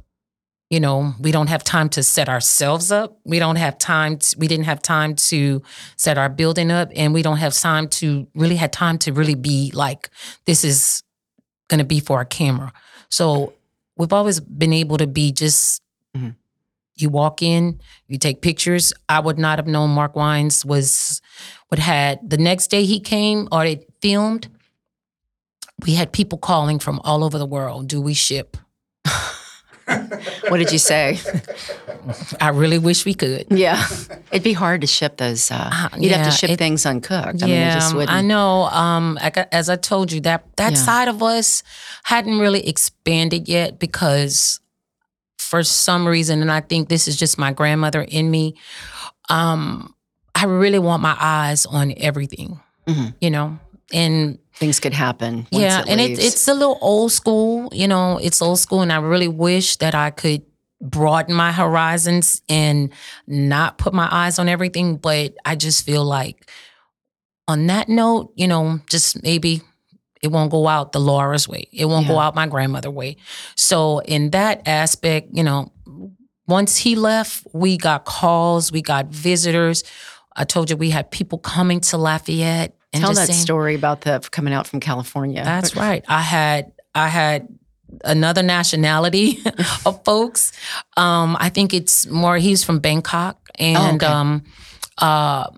You 0.70 0.80
know 0.80 1.14
we 1.20 1.32
don't 1.32 1.50
have 1.50 1.64
time 1.64 1.88
to 1.90 2.02
set 2.02 2.30
ourselves 2.30 2.92
up. 2.92 3.20
We 3.26 3.38
don't 3.38 3.58
have 3.58 3.78
time 3.78 4.18
to, 4.18 4.36
we 4.40 4.48
didn't 4.48 4.66
have 4.66 4.82
time 4.82 5.16
to 5.16 5.62
set 5.98 6.18
our 6.18 6.30
building 6.30 6.72
up 6.72 6.90
and 6.96 7.14
we 7.14 7.22
don't 7.22 7.38
have 7.38 7.54
time 7.54 7.88
to 7.90 8.28
really 8.34 8.56
had 8.56 8.74
time 8.74 8.98
to 9.00 9.14
really 9.14 9.36
be 9.36 9.72
like 9.76 10.10
this 10.46 10.64
is 10.64 11.04
going 11.68 11.78
to 11.78 11.86
be 11.86 12.00
for 12.00 12.18
our 12.18 12.26
camera. 12.26 12.74
So 13.10 13.54
we've 13.98 14.14
always 14.14 14.40
been 14.40 14.74
able 14.74 14.98
to 14.98 15.06
be 15.06 15.32
just 15.32 15.84
mm-hmm. 16.18 16.30
you 16.96 17.10
walk 17.10 17.44
in 17.44 17.80
you 18.08 18.18
take 18.18 18.42
pictures. 18.42 18.94
I 19.08 19.20
would 19.20 19.38
not 19.38 19.60
have 19.60 19.68
known 19.68 19.92
mark 19.92 20.16
wines 20.16 20.66
was 20.66 21.22
what 21.68 21.78
had 21.78 22.28
the 22.28 22.38
next 22.38 22.68
day 22.68 22.84
he 22.86 23.00
came 23.00 23.48
or 23.52 23.64
it 23.64 23.88
filmed 24.02 24.48
we 25.84 25.96
had 25.96 26.12
people 26.12 26.38
calling 26.38 26.80
from 26.80 27.00
all 27.04 27.24
over 27.24 27.38
the 27.38 27.46
world 27.46 27.88
do 27.88 28.02
we 28.02 28.14
ship 28.14 28.58
what 30.48 30.58
did 30.58 30.72
you 30.72 30.78
say? 30.78 31.20
I 32.40 32.50
really 32.50 32.78
wish 32.78 33.06
we 33.06 33.14
could. 33.14 33.48
Yeah, 33.50 33.86
it'd 34.32 34.44
be 34.44 34.54
hard 34.54 34.82
to 34.82 34.88
ship 34.88 35.18
those. 35.18 35.52
Uh, 35.52 35.70
uh, 35.72 35.90
you'd 35.98 36.12
yeah, 36.12 36.18
have 36.18 36.32
to 36.32 36.38
ship 36.38 36.52
it, 36.52 36.58
things 36.58 36.86
uncooked. 36.86 37.44
I 37.44 37.48
yeah, 37.48 37.92
mean, 37.94 38.08
I 38.08 38.22
know. 38.22 38.64
Um, 38.64 39.18
as 39.52 39.70
I 39.70 39.76
told 39.76 40.12
you, 40.12 40.22
that 40.22 40.46
that 40.56 40.74
yeah. 40.74 40.78
side 40.78 41.08
of 41.08 41.22
us 41.22 41.64
hadn't 42.04 42.40
really 42.40 42.66
expanded 42.68 43.50
yet 43.50 43.80
because, 43.80 44.60
for 45.38 45.64
some 45.64 46.08
reason, 46.08 46.42
and 46.42 46.52
I 46.52 46.62
think 46.62 46.90
this 46.90 47.08
is 47.08 47.18
just 47.18 47.38
my 47.38 47.52
grandmother 47.52 48.02
in 48.02 48.32
me. 48.32 48.56
Um, 49.30 49.94
I 50.36 50.46
really 50.46 50.80
want 50.80 51.02
my 51.02 51.16
eyes 51.20 51.66
on 51.66 51.94
everything. 51.98 52.60
Mm-hmm. 52.88 53.10
You 53.20 53.32
know, 53.32 53.60
and 53.92 54.40
things 54.56 54.80
could 54.80 54.94
happen. 54.94 55.48
yeah, 55.52 55.82
it 55.82 55.90
and 55.90 56.02
it's 56.02 56.24
it's 56.24 56.48
a 56.48 56.54
little 56.54 56.78
old 56.82 57.12
school. 57.12 57.70
You 57.72 57.88
know, 57.88 58.18
it's 58.18 58.42
old 58.42 58.60
school, 58.60 58.82
and 58.82 58.92
I 58.92 58.98
really 58.98 59.28
wish 59.28 59.78
that 59.78 59.96
I 59.96 60.12
could 60.12 60.44
broaden 60.82 61.34
my 61.34 61.52
horizons 61.52 62.42
and 62.50 62.92
not 63.28 63.78
put 63.78 63.94
my 63.94 64.08
eyes 64.12 64.40
on 64.40 64.50
everything. 64.50 64.98
But 64.98 65.34
I 65.46 65.56
just 65.56 65.86
feel 65.86 66.06
like, 66.06 66.50
on 67.48 67.68
that 67.68 67.90
note, 67.90 68.34
you 68.36 68.48
know, 68.48 68.80
just 68.90 69.22
maybe 69.24 69.62
it 70.22 70.32
won't 70.32 70.52
go 70.52 70.68
out 70.68 70.94
the 70.94 71.02
Laura's 71.02 71.48
way. 71.48 71.68
It 71.72 71.86
won't 71.86 72.06
yeah. 72.06 72.14
go 72.14 72.20
out 72.20 72.34
my 72.34 72.48
grandmother 72.48 72.90
way. 72.90 73.18
So 73.56 74.00
in 74.00 74.30
that 74.32 74.66
aspect, 74.66 75.30
you 75.34 75.44
know, 75.44 75.72
once 76.48 76.78
he 76.78 76.96
left, 76.96 77.46
we 77.54 77.78
got 77.78 78.06
calls, 78.06 78.72
we 78.72 78.82
got 78.82 79.08
visitors. 79.08 79.84
I 80.36 80.46
told 80.46 80.70
you 80.70 80.78
we 80.78 80.90
had 80.90 81.12
people 81.12 81.40
coming 81.40 81.82
to 81.82 81.98
Lafayette 81.98 82.76
Tell 82.94 83.14
that 83.14 83.28
saying, 83.28 83.40
story 83.40 83.76
about 83.76 84.02
the 84.02 84.20
coming 84.32 84.54
out 84.54 84.68
from 84.68 84.80
California. 84.80 85.44
That's 85.44 85.76
right. 85.76 86.04
I 86.08 86.22
had 86.22 86.74
I 86.94 87.08
had 87.08 87.48
another 88.04 88.44
nationality 88.44 89.40
of 89.86 90.04
folks. 90.04 90.52
Um, 90.98 91.36
I 91.40 91.50
think 91.50 91.74
it's 91.74 92.08
more. 92.08 92.38
He's 92.38 92.64
from 92.64 92.80
Bangkok, 92.80 93.50
and 93.56 94.04
oh, 94.04 94.06
okay. 94.06 94.06
um, 94.06 94.44
uh, 95.00 95.50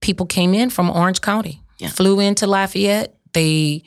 people 0.00 0.26
came 0.26 0.54
in 0.54 0.70
from 0.70 0.90
Orange 0.90 1.20
County, 1.20 1.62
yeah. 1.78 1.88
flew 1.88 2.20
into 2.20 2.46
Lafayette. 2.46 3.14
They 3.32 3.84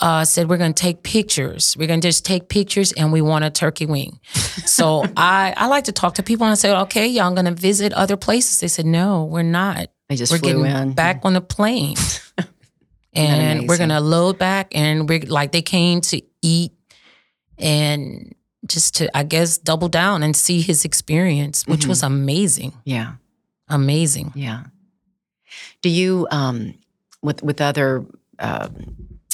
uh, 0.00 0.24
said 0.24 0.48
we're 0.48 0.58
going 0.58 0.74
to 0.74 0.82
take 0.82 1.02
pictures. 1.02 1.76
We're 1.78 1.88
going 1.88 2.00
to 2.00 2.08
just 2.08 2.24
take 2.24 2.48
pictures, 2.48 2.92
and 2.92 3.12
we 3.12 3.22
want 3.22 3.44
a 3.44 3.50
turkey 3.50 3.86
wing. 3.86 4.20
so 4.32 5.04
I 5.16 5.54
I 5.56 5.66
like 5.66 5.84
to 5.84 5.92
talk 5.92 6.16
to 6.16 6.22
people, 6.22 6.46
and 6.46 6.52
I 6.52 6.56
said, 6.56 6.76
okay, 6.82 7.06
y'all 7.06 7.26
I'm 7.26 7.34
going 7.34 7.46
to 7.46 7.52
visit 7.52 7.92
other 7.92 8.16
places? 8.16 8.60
They 8.60 8.68
said, 8.68 8.86
no, 8.86 9.24
we're 9.24 9.42
not. 9.42 9.88
They 10.08 10.16
just 10.16 10.32
we're 10.32 10.38
flew 10.38 10.64
getting 10.64 10.88
in. 10.88 10.92
back 10.92 11.20
on 11.24 11.34
the 11.34 11.40
plane. 11.40 11.96
and 13.12 13.68
we're 13.68 13.78
gonna 13.78 14.00
load 14.00 14.38
back 14.38 14.68
and 14.74 15.08
we're 15.08 15.20
like 15.20 15.52
they 15.52 15.62
came 15.62 16.00
to 16.02 16.22
eat 16.42 16.72
and 17.58 18.34
just 18.66 18.96
to 18.96 19.16
I 19.16 19.22
guess 19.22 19.58
double 19.58 19.88
down 19.88 20.22
and 20.22 20.36
see 20.36 20.60
his 20.60 20.84
experience, 20.84 21.66
which 21.66 21.80
mm-hmm. 21.80 21.90
was 21.90 22.02
amazing. 22.02 22.72
Yeah. 22.84 23.14
Amazing. 23.68 24.32
Yeah. 24.34 24.64
Do 25.82 25.88
you 25.88 26.26
um 26.30 26.74
with 27.22 27.42
with 27.42 27.60
other 27.60 28.04
uh, 28.38 28.68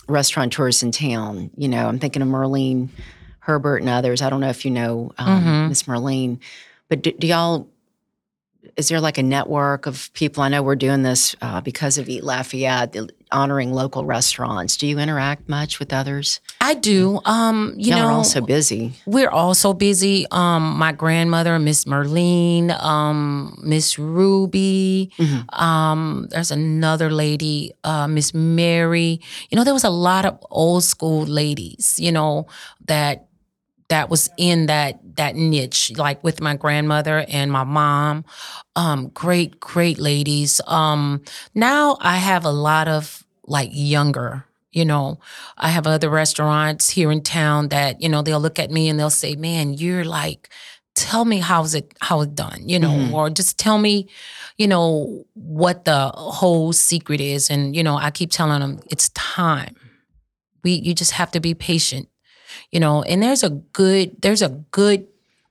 restaurateurs 0.09 0.83
in 0.83 0.93
town, 0.93 1.51
you 1.57 1.69
know, 1.69 1.87
I'm 1.87 1.99
thinking 1.99 2.23
of 2.23 2.29
Merlene 2.29 2.89
Herbert 3.41 3.79
and 3.79 3.89
others. 3.89 4.23
I 4.23 4.31
don't 4.31 4.41
know 4.41 4.49
if 4.49 4.65
you 4.65 4.71
know 4.71 5.13
um, 5.19 5.43
mm-hmm. 5.43 5.69
Miss 5.69 5.85
Merlene, 5.85 6.39
but 6.89 7.03
do, 7.03 7.13
do 7.13 7.27
y'all 7.27 7.69
is 8.77 8.89
there 8.89 9.01
like 9.01 9.19
a 9.19 9.23
network 9.23 9.87
of 9.87 10.13
people? 10.15 10.43
I 10.43 10.49
know 10.49 10.63
we're 10.63 10.77
doing 10.77 11.03
this 11.03 11.35
uh, 11.43 11.61
because 11.61 11.99
of 11.99 12.09
Eat 12.09 12.25
Lafayette, 12.25 12.97
honoring 13.31 13.73
local 13.73 14.05
restaurants. 14.05 14.77
Do 14.77 14.87
you 14.87 14.99
interact 14.99 15.49
much 15.49 15.79
with 15.79 15.93
others? 15.93 16.41
I 16.61 16.75
do. 16.75 17.21
Um, 17.25 17.75
you 17.77 17.91
Y'all 17.91 18.01
know, 18.01 18.07
are 18.07 18.13
also 18.13 18.41
busy. 18.41 18.93
We're 19.07 19.31
all 19.31 19.55
so 19.55 19.75
busy. 19.75 20.27
Um, 20.31 20.77
my 20.79 20.93
grandmother, 20.93 21.59
Miss 21.59 21.85
Merlene, 21.85 22.71
um, 22.83 23.59
Miss 23.63 23.99
Ruby. 23.99 25.11
Mm-hmm. 25.19 25.55
Um, 25.61 26.29
there's 26.31 26.51
another 26.51 27.11
lady, 27.11 27.73
uh, 27.85 28.07
Miss 28.07 28.33
Mary. 28.33 29.21
You 29.51 29.57
know, 29.57 29.65
there 29.65 29.75
was 29.75 29.85
a 29.85 29.91
lot 29.91 30.25
of 30.25 30.39
old 30.51 30.85
school 30.85 31.25
ladies. 31.25 31.97
You 31.99 32.13
know 32.13 32.47
that 32.87 33.27
that 33.93 34.09
was 34.09 34.31
in 34.39 34.67
that 34.67 34.99
that 35.17 35.37
niche, 35.37 35.93
like 35.97 36.25
with 36.25 36.41
my 36.41 36.57
grandmother 36.57 37.27
and 37.29 37.53
my 37.53 37.63
mom. 37.63 38.25
Um, 38.75 39.09
great, 39.09 39.61
great 39.61 39.99
ladies. 39.99 40.63
Um, 40.67 41.23
now 41.55 41.99
I 42.01 42.17
have 42.17 42.47
a 42.47 42.51
lot 42.51 42.89
of 42.89 43.23
like 43.45 43.69
younger 43.73 44.47
you 44.71 44.85
know 44.85 45.19
i 45.59 45.69
have 45.69 45.85
other 45.85 46.09
restaurants 46.09 46.89
here 46.89 47.11
in 47.11 47.21
town 47.21 47.69
that 47.69 48.01
you 48.01 48.09
know 48.09 48.23
they'll 48.23 48.41
look 48.41 48.61
at 48.61 48.71
me 48.71 48.89
and 48.89 48.99
they'll 48.99 49.11
say 49.11 49.35
man 49.35 49.75
you're 49.75 50.05
like 50.05 50.49
tell 50.95 51.25
me 51.25 51.41
how's 51.41 51.75
it 51.75 51.93
how 52.01 52.21
it's 52.21 52.33
done 52.33 52.69
you 52.69 52.79
know 52.79 52.93
mm-hmm. 52.93 53.13
or 53.13 53.29
just 53.29 53.59
tell 53.59 53.79
me 53.79 54.09
you 54.59 54.69
know 54.69 55.25
what 55.35 55.85
the 55.85 56.09
whole 56.15 56.73
secret 56.73 57.21
is 57.21 57.51
and 57.51 57.75
you 57.75 57.83
know 57.83 57.97
i 57.97 58.13
keep 58.13 58.31
telling 58.31 58.61
them 58.61 58.79
it's 58.91 59.09
time 59.11 59.75
we 60.63 60.75
you 60.75 60.95
just 60.95 61.11
have 61.11 61.33
to 61.33 61.41
be 61.41 61.53
patient 61.53 62.09
you 62.73 62.81
know 62.81 63.03
and 63.03 63.23
there's 63.23 63.43
a 63.43 63.51
good 63.51 64.21
there's 64.21 64.43
a 64.43 64.49
good 64.49 65.07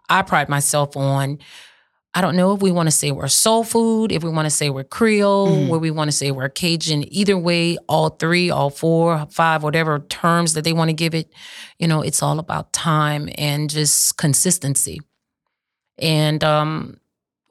i 0.10 0.22
pride 0.22 0.50
myself 0.50 0.98
on 0.98 1.40
I 2.14 2.20
don't 2.20 2.36
know 2.36 2.54
if 2.54 2.62
we 2.62 2.72
want 2.72 2.88
to 2.88 2.92
say 2.92 3.12
we're 3.12 3.30
soul 3.30 3.64
food, 3.64 4.12
if 4.12 4.22
we 4.22 4.30
want 4.30 4.46
to 4.46 4.50
say 4.50 4.70
we're 4.70 4.84
Creole, 4.84 5.48
mm-hmm. 5.48 5.72
or 5.72 5.80
we 5.80 5.92
want 5.92 6.10
to 6.10 6.12
say 6.12 6.30
we're 6.30 6.50
Cajun. 6.50 7.06
Either 7.08 7.38
way, 7.38 7.78
all 7.88 8.10
three, 8.10 8.50
all 8.50 8.70
four, 8.70 9.26
five, 9.30 9.64
whatever 9.64 10.00
terms 10.00 10.54
that 10.56 10.66
they 10.66 10.74
want 10.74 10.90
to 10.90 10.94
give 10.94 11.16
it, 11.16 11.32
you 11.80 11.88
know, 11.88 12.02
it's 12.02 12.22
all 12.22 12.38
about 12.38 12.74
time 12.74 13.30
and 13.38 13.70
just 13.70 14.18
consistency. 14.18 15.00
And 16.00 16.44
um, 16.44 17.00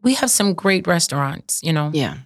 we 0.03 0.13
have 0.13 0.31
some 0.31 0.53
great 0.53 0.87
restaurants, 0.87 1.63
you 1.63 1.73
know. 1.73 1.91
Yeah 1.95 2.19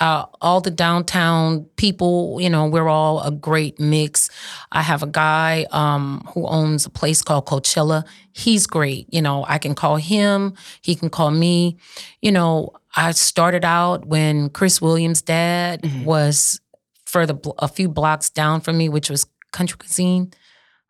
uh, 0.00 0.26
all 0.40 0.60
the 0.60 0.70
downtown 0.70 1.64
people, 1.76 2.38
you 2.40 2.50
know, 2.50 2.66
we're 2.66 2.88
all 2.88 3.22
a 3.22 3.30
great 3.30 3.78
mix. 3.78 4.28
I 4.72 4.82
have 4.82 5.02
a 5.02 5.06
guy 5.06 5.66
um, 5.70 6.28
who 6.34 6.46
owns 6.46 6.84
a 6.84 6.90
place 6.90 7.22
called 7.22 7.46
Coachella. 7.46 8.04
He's 8.32 8.66
great. 8.66 9.06
You 9.12 9.22
know, 9.22 9.44
I 9.48 9.58
can 9.58 9.74
call 9.74 9.96
him, 9.96 10.54
he 10.82 10.94
can 10.96 11.10
call 11.10 11.30
me. 11.30 11.76
You 12.20 12.32
know, 12.32 12.72
I 12.96 13.12
started 13.12 13.64
out 13.64 14.06
when 14.06 14.50
Chris 14.50 14.80
Williams' 14.80 15.22
dad 15.22 15.82
mm-hmm. 15.82 16.04
was 16.04 16.60
further 17.06 17.38
a 17.58 17.68
few 17.68 17.88
blocks 17.88 18.30
down 18.30 18.60
from 18.60 18.78
me, 18.78 18.88
which 18.88 19.08
was 19.08 19.26
Country 19.52 19.78
Cuisine. 19.78 20.32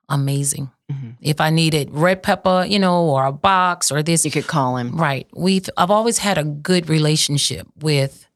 Amazing. 0.08 0.70
Mm-hmm. 0.90 1.10
If 1.20 1.40
I 1.40 1.50
needed 1.50 1.90
red 1.92 2.22
pepper, 2.22 2.64
you 2.66 2.78
know, 2.78 3.04
or 3.04 3.26
a 3.26 3.32
box 3.32 3.90
or 3.90 4.02
this, 4.02 4.24
you 4.24 4.30
could 4.30 4.46
call 4.46 4.76
him. 4.76 4.96
Right. 4.96 5.26
We've 5.34 5.68
I've 5.76 5.90
always 5.90 6.18
had 6.18 6.38
a 6.38 6.44
good 6.44 6.88
relationship 6.88 7.66
with 7.80 8.26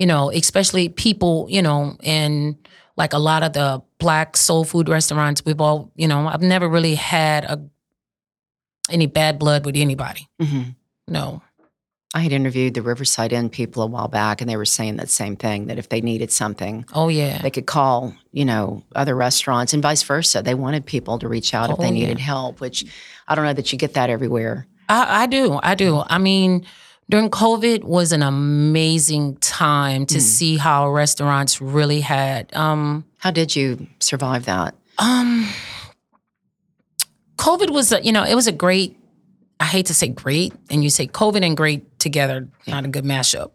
you 0.00 0.06
know, 0.06 0.30
especially 0.30 0.88
people, 0.88 1.46
you 1.48 1.62
know, 1.62 1.96
in 2.02 2.56
like 2.96 3.12
a 3.12 3.18
lot 3.18 3.42
of 3.44 3.52
the 3.52 3.80
black 3.98 4.36
soul 4.36 4.64
food 4.64 4.88
restaurants. 4.88 5.44
We've 5.44 5.60
all, 5.60 5.92
you 5.94 6.08
know, 6.08 6.26
I've 6.26 6.42
never 6.42 6.68
really 6.68 6.94
had 6.96 7.44
a 7.44 7.60
any 8.90 9.06
bad 9.06 9.38
blood 9.38 9.64
with 9.64 9.76
anybody. 9.76 10.28
Mhm. 10.42 10.74
No. 11.06 11.42
I 12.12 12.20
had 12.22 12.32
interviewed 12.32 12.74
the 12.74 12.82
Riverside 12.82 13.32
Inn 13.32 13.48
people 13.50 13.84
a 13.84 13.86
while 13.86 14.08
back, 14.08 14.40
and 14.40 14.50
they 14.50 14.56
were 14.56 14.64
saying 14.64 14.96
that 14.96 15.08
same 15.10 15.36
thing 15.36 15.66
that 15.66 15.78
if 15.78 15.88
they 15.90 16.00
needed 16.00 16.32
something, 16.32 16.84
Oh 16.92 17.06
yeah. 17.08 17.38
they 17.40 17.50
could 17.50 17.66
call, 17.66 18.12
you 18.32 18.44
know, 18.44 18.82
other 18.96 19.14
restaurants 19.14 19.72
and 19.72 19.80
vice 19.82 20.02
versa. 20.02 20.42
They 20.42 20.54
wanted 20.56 20.84
people 20.86 21.20
to 21.20 21.28
reach 21.28 21.54
out 21.54 21.70
if 21.70 21.76
Oh, 21.78 21.82
they 21.82 21.86
yeah. 21.88 21.92
needed 22.06 22.18
help, 22.18 22.60
which 22.60 22.84
I 23.28 23.36
don't 23.36 23.44
know 23.44 23.52
that 23.52 23.70
you 23.70 23.78
get 23.78 23.94
that 23.94 24.10
everywhere. 24.10 24.66
I, 24.88 25.22
I 25.22 25.26
do. 25.26 25.60
I 25.62 25.76
do. 25.76 26.02
I 26.04 26.18
mean, 26.18 26.66
during 27.10 27.28
COVID 27.30 27.84
was 27.84 28.12
an 28.12 28.22
amazing 28.22 29.36
time 29.36 30.06
to 30.06 30.18
Mm. 30.18 30.20
see 30.36 30.56
how 30.56 30.88
restaurants 30.90 31.60
really 31.60 32.00
had 32.00 32.54
um 32.56 33.04
How 33.18 33.30
did 33.32 33.54
you 33.56 33.86
survive 34.00 34.44
that? 34.46 34.74
um 34.98 35.46
COVID 37.36 37.70
was 37.70 37.90
a, 37.92 38.02
you 38.04 38.12
know, 38.12 38.22
it 38.24 38.34
was 38.34 38.46
a 38.46 38.52
great 38.52 38.96
I 39.62 39.64
hate 39.66 39.86
to 39.86 39.94
say 39.94 40.08
great, 40.08 40.54
and 40.70 40.82
you 40.82 40.88
say 40.88 41.06
COVID 41.06 41.44
and 41.44 41.54
great 41.54 41.98
together, 41.98 42.48
not 42.66 42.86
a 42.86 42.88
good 42.88 43.04
mashup. 43.04 43.50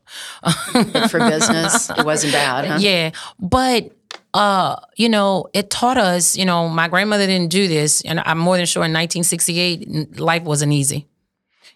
For 1.10 1.18
business, 1.20 1.90
it 1.90 2.06
wasn't 2.12 2.34
bad, 2.34 2.66
huh? 2.66 2.78
Yeah, 2.80 3.10
but 3.40 3.90
uh, 4.32 4.76
you 4.98 5.10
know, 5.10 5.48
it 5.54 5.72
taught 5.72 5.98
us. 5.98 6.38
You 6.38 6.46
know, 6.46 6.70
my 6.70 6.88
grandmother 6.90 7.26
didn't 7.26 7.50
do 7.50 7.68
this, 7.68 8.02
and 8.06 8.20
I'm 8.20 8.38
more 8.38 8.56
than 8.56 8.68
sure 8.68 8.82
in 8.86 8.94
1968, 8.94 10.20
life 10.20 10.44
wasn't 10.44 10.74
easy. 10.74 11.08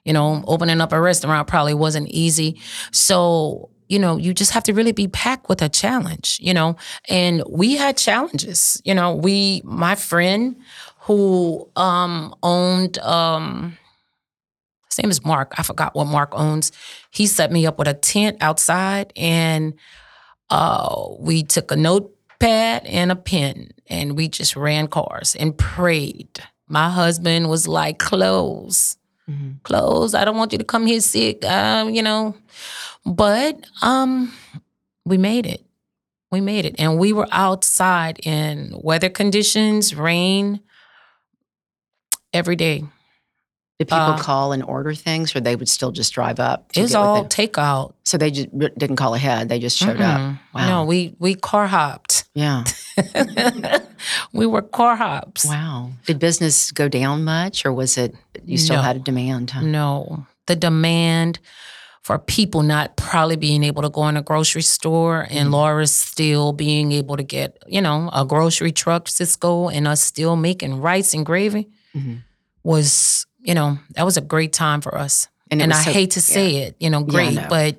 You 0.09 0.13
know, 0.13 0.43
opening 0.47 0.81
up 0.81 0.91
a 0.91 0.99
restaurant 0.99 1.47
probably 1.47 1.75
wasn't 1.75 2.07
easy. 2.09 2.59
So 2.91 3.69
you 3.89 3.99
know, 3.99 4.17
you 4.17 4.33
just 4.33 4.51
have 4.51 4.63
to 4.63 4.73
really 4.73 4.91
be 4.91 5.07
packed 5.07 5.49
with 5.49 5.61
a 5.61 5.69
challenge. 5.69 6.39
You 6.41 6.55
know, 6.55 6.77
and 7.07 7.43
we 7.47 7.75
had 7.75 7.95
challenges. 7.95 8.81
You 8.83 8.95
know, 8.95 9.13
we, 9.13 9.61
my 9.63 9.93
friend 9.93 10.55
who 11.01 11.69
um 11.75 12.33
owned 12.41 12.97
um. 12.99 13.77
His 14.89 14.97
name 14.97 15.11
is 15.11 15.23
Mark. 15.23 15.53
I 15.59 15.61
forgot 15.61 15.93
what 15.93 16.05
Mark 16.05 16.31
owns. 16.33 16.71
He 17.11 17.27
set 17.27 17.51
me 17.51 17.67
up 17.67 17.77
with 17.77 17.87
a 17.87 17.93
tent 17.93 18.37
outside, 18.41 19.13
and 19.15 19.75
uh, 20.49 21.09
we 21.19 21.43
took 21.43 21.71
a 21.71 21.75
notepad 21.75 22.87
and 22.87 23.11
a 23.11 23.15
pen 23.15 23.69
and 23.87 24.17
we 24.17 24.27
just 24.27 24.55
ran 24.55 24.87
cars 24.87 25.35
and 25.35 25.55
prayed. 25.55 26.41
My 26.67 26.89
husband 26.89 27.49
was 27.49 27.67
like, 27.67 27.99
close, 27.99 28.97
Mhm. 29.29 29.61
close. 29.63 30.13
I 30.15 30.25
don't 30.25 30.37
want 30.37 30.51
you 30.51 30.57
to 30.57 30.63
come 30.63 30.85
here 30.87 31.01
sick, 31.01 31.45
um, 31.45 31.91
you 31.93 32.01
know. 32.01 32.35
But 33.05 33.57
um, 33.81 34.33
we 35.05 35.17
made 35.17 35.45
it. 35.45 35.65
We 36.31 36.41
made 36.41 36.65
it. 36.65 36.75
And 36.79 36.99
we 36.99 37.13
were 37.13 37.27
outside 37.31 38.19
in 38.23 38.73
weather 38.81 39.09
conditions, 39.09 39.95
rain, 39.95 40.61
every 42.33 42.55
day. 42.55 42.83
Did 43.79 43.87
people 43.87 43.97
Uh, 44.03 44.17
call 44.17 44.51
and 44.51 44.61
order 44.61 44.93
things, 44.93 45.33
or 45.33 45.39
they 45.39 45.55
would 45.55 45.69
still 45.69 45.91
just 45.93 46.13
drive 46.13 46.37
up? 46.37 46.69
to 46.73 46.79
It 46.81 46.83
was 46.83 46.91
get 46.91 46.97
all 46.99 47.23
takeout. 47.25 47.93
so 48.03 48.17
they 48.17 48.29
just 48.29 48.49
didn't 48.59 48.97
call 48.97 49.13
ahead; 49.15 49.47
they 49.47 49.57
just 49.57 49.77
showed 49.77 50.01
up. 50.01 50.19
Mm-mm. 50.19 50.39
Wow. 50.53 50.67
No, 50.67 50.83
we 50.83 51.15
we 51.17 51.33
car 51.35 51.65
hopped. 51.67 52.25
Yeah. 52.35 52.65
we 54.33 54.45
were 54.45 54.61
car 54.61 54.97
hops. 54.97 55.45
Wow. 55.45 55.91
Did 56.05 56.19
business 56.19 56.71
go 56.73 56.89
down 56.89 57.23
much, 57.23 57.65
or 57.65 57.71
was 57.71 57.97
it 57.97 58.13
you 58.43 58.57
still 58.57 58.75
No. 58.77 58.81
had 58.81 58.97
a 58.97 58.99
demand? 58.99 59.51
Huh? 59.51 59.61
No, 59.61 60.25
the 60.47 60.57
demand 60.57 61.39
for 62.01 62.19
people 62.19 62.63
not 62.63 62.97
probably 62.97 63.37
being 63.37 63.63
able 63.63 63.81
to 63.83 63.89
go 63.89 64.07
in 64.09 64.17
a 64.17 64.21
grocery 64.21 64.61
store 64.63 65.25
and 65.29 65.49
Mhm. 65.49 65.51
Laura's 65.53 65.95
still 65.95 66.51
being 66.53 66.91
able 66.91 67.15
to 67.17 67.23
get, 67.23 67.57
you 67.67 67.81
know, 67.81 68.09
a 68.13 68.25
grocery 68.25 68.71
truck, 68.73 69.05
Sysco, 69.07 69.71
and 69.71 69.87
us 69.87 70.01
still 70.01 70.35
making 70.35 70.81
rice 70.81 71.13
and 71.13 71.25
gravy 71.25 71.67
Mhm. 71.95 72.23
was, 72.63 73.25
you 73.41 73.53
know, 73.53 73.77
that 73.95 74.03
was 74.05 74.17
a 74.17 74.21
great 74.21 74.53
time 74.53 74.81
for 74.81 74.97
us. 74.97 75.27
And, 75.51 75.61
And, 75.61 75.73
I 75.73 75.81
so- 75.83 75.91
hate 75.91 76.11
to 76.11 76.21
say 76.21 76.57
it, 76.57 76.75
you 76.79 76.89
know, 76.89 76.99
Yeah, 76.99 77.05
great, 77.13 77.33
know. 77.35 77.47
but 77.49 77.77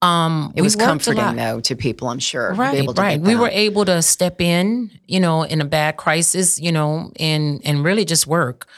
um, 0.00 0.52
It 0.56 0.62
was 0.62 0.76
comforting 0.76 1.36
though 1.36 1.60
to 1.60 1.74
people, 1.76 2.08
I'm 2.08 2.18
sure. 2.20 2.54
Right, 2.54 2.76
able 2.76 2.94
to 2.94 3.02
right. 3.02 3.20
We 3.20 3.34
were 3.36 3.48
able 3.50 3.84
to 3.84 4.00
step 4.02 4.40
in, 4.40 4.90
you 5.06 5.20
know, 5.20 5.42
in 5.42 5.60
a 5.60 5.64
bad 5.64 5.96
crisis, 5.96 6.58
you 6.60 6.70
know, 6.72 7.10
and 7.18 7.60
and 7.64 7.84
really 7.84 8.04
just 8.04 8.26
work. 8.26 8.68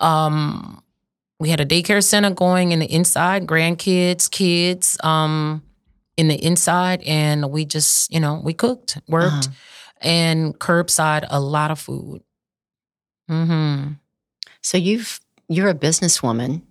Um, 0.00 0.82
we 1.40 1.48
had 1.48 1.60
a 1.60 1.66
daycare 1.66 2.02
center 2.04 2.30
going 2.30 2.72
in 2.72 2.78
the 2.78 2.86
inside, 2.92 3.46
grandkids, 3.46 4.30
kids, 4.30 4.96
um, 5.02 5.62
in 6.16 6.28
the 6.28 6.36
inside, 6.44 7.02
and 7.02 7.50
we 7.50 7.64
just, 7.64 8.12
you 8.12 8.20
know, 8.20 8.40
we 8.44 8.52
cooked, 8.54 8.98
worked, 9.08 9.48
Uh-huh. 9.48 10.08
and 10.08 10.58
curbside 10.58 11.26
a 11.30 11.40
lot 11.40 11.70
of 11.70 11.78
food. 11.80 12.22
hmm 13.28 13.92
So 14.62 14.76
you've 14.78 15.20
you're 15.48 15.68
a 15.68 15.74
businesswoman 15.74 16.62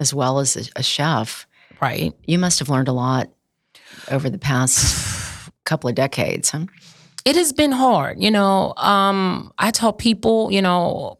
as 0.00 0.12
well 0.12 0.38
as 0.38 0.56
a, 0.56 0.64
a 0.76 0.82
chef. 0.82 1.46
Right. 1.80 2.14
You 2.26 2.38
must 2.38 2.58
have 2.58 2.68
learned 2.68 2.88
a 2.88 2.92
lot 2.92 3.30
over 4.10 4.30
the 4.30 4.38
past 4.38 5.50
couple 5.64 5.88
of 5.88 5.94
decades, 5.94 6.50
huh? 6.50 6.66
it 7.26 7.34
has 7.34 7.52
been 7.52 7.72
hard 7.72 8.22
you 8.22 8.30
know 8.30 8.72
um 8.76 9.52
i 9.58 9.70
tell 9.70 9.92
people 9.92 10.50
you 10.50 10.62
know 10.62 11.18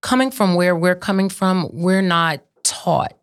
coming 0.00 0.30
from 0.30 0.54
where 0.54 0.74
we're 0.74 0.96
coming 0.96 1.28
from 1.28 1.68
we're 1.72 2.02
not 2.02 2.40
taught 2.64 3.14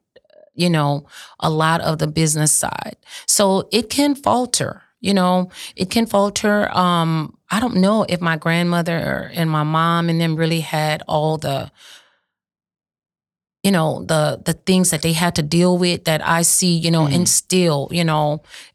you 0.54 0.70
know 0.70 1.06
a 1.40 1.50
lot 1.50 1.82
of 1.82 1.98
the 1.98 2.08
business 2.08 2.52
side 2.52 2.96
so 3.26 3.68
it 3.74 3.90
can 3.90 4.16
falter 4.16 4.84
you 5.02 5.14
know 5.14 5.50
it 5.76 5.90
can 5.90 6.06
falter 6.06 6.70
um 6.78 7.36
i 7.50 7.60
don't 7.60 7.76
know 7.76 8.06
if 8.08 8.22
my 8.22 8.38
grandmother 8.38 9.32
and 9.34 9.50
my 9.50 9.64
mom 9.64 10.10
and 10.10 10.22
them 10.22 10.36
really 10.36 10.62
had 10.62 11.02
all 11.08 11.38
the 11.38 11.72
you 13.66 13.72
know 13.72 13.90
the 14.12 14.22
the 14.50 14.54
things 14.70 14.88
that 14.92 15.02
they 15.02 15.14
had 15.14 15.34
to 15.36 15.42
deal 15.58 15.74
with 15.86 16.00
that 16.10 16.22
I 16.38 16.42
see 16.44 16.74
you 16.86 16.92
know 16.96 17.06
Mhm. 17.06 17.16
and 17.16 17.26
still 17.30 17.80
you 17.98 18.04
know 18.12 18.26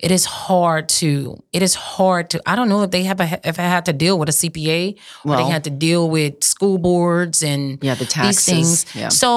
it 0.07 0.11
is 0.11 0.25
hard 0.49 0.85
to 1.01 1.11
it 1.53 1.63
is 1.63 1.75
hard 1.97 2.25
to 2.31 2.37
I 2.51 2.57
don't 2.57 2.69
know 2.73 2.83
if 2.87 2.91
they 2.91 3.05
have 3.11 3.21
a, 3.27 3.29
if 3.51 3.57
I 3.65 3.67
had 3.77 3.85
to 3.91 3.93
deal 4.05 4.17
with 4.19 4.29
a 4.29 4.37
CPA 4.41 4.83
or 5.25 5.37
they 5.37 5.49
had 5.55 5.65
to 5.65 5.71
deal 5.71 6.03
with 6.17 6.43
school 6.55 6.79
boards 6.79 7.43
and 7.43 7.79
yeah, 7.83 7.95
the 8.03 8.07
taxes. 8.07 8.45
things. 8.45 8.87
Yeah. 9.01 9.09
so 9.11 9.31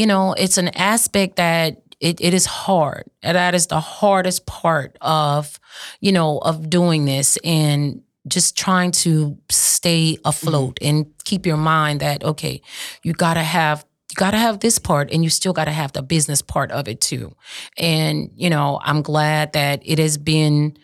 you 0.00 0.06
know 0.06 0.34
it's 0.44 0.58
an 0.58 0.68
aspect 0.94 1.32
that 1.36 1.70
it, 2.08 2.20
it 2.20 2.32
is 2.40 2.46
hard 2.46 3.04
and 3.22 3.34
that 3.36 3.54
is 3.54 3.66
the 3.66 3.80
hardest 3.80 4.46
part 4.46 4.96
of 5.02 5.58
you 6.00 6.12
know 6.12 6.38
of 6.50 6.70
doing 6.70 7.06
this 7.06 7.38
and 7.44 8.02
just 8.28 8.56
trying 8.56 8.92
to 9.04 9.36
stay 9.50 10.16
afloat 10.24 10.74
Mm-hmm. 10.80 10.88
and 10.88 11.06
keep 11.24 11.42
your 11.46 11.56
mind 11.74 12.00
that 12.00 12.22
okay 12.24 12.60
you 13.02 13.12
gotta 13.26 13.42
have 13.42 13.84
you 14.10 14.14
gotta 14.16 14.36
have 14.38 14.60
this 14.60 14.78
part 14.78 15.10
and 15.12 15.22
you 15.24 15.30
still 15.30 15.52
gotta 15.52 15.70
have 15.70 15.92
the 15.92 16.02
business 16.02 16.42
part 16.42 16.70
of 16.72 16.88
it 16.88 17.00
too 17.00 17.34
and 17.78 18.30
you 18.34 18.50
know 18.50 18.78
i'm 18.82 19.02
glad 19.02 19.52
that 19.52 19.80
it 19.84 19.98
has 19.98 20.18
been 20.18 20.76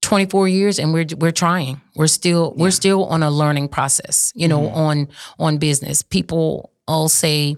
24 0.00 0.48
years 0.48 0.78
and 0.78 0.92
we're 0.92 1.06
we're 1.18 1.30
trying 1.32 1.80
we're 1.94 2.06
still 2.08 2.54
we're 2.56 2.70
still 2.72 3.04
on 3.06 3.22
a 3.22 3.30
learning 3.30 3.68
process 3.68 4.32
you 4.34 4.48
know 4.48 4.60
Mhm. 4.62 4.76
on 4.76 5.08
on 5.38 5.58
business 5.58 6.02
people 6.02 6.72
all 6.88 7.08
say 7.08 7.56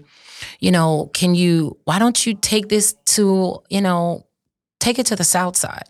you 0.59 0.69
know 0.71 1.09
can 1.13 1.33
you 1.33 1.77
why 1.85 1.97
don't 1.97 2.25
you 2.25 2.33
take 2.35 2.69
this 2.69 2.93
to 3.15 3.61
you 3.69 3.81
know 3.81 4.25
take 4.79 4.99
it 4.99 5.07
to 5.07 5.15
the 5.15 5.23
south 5.23 5.55
side 5.57 5.89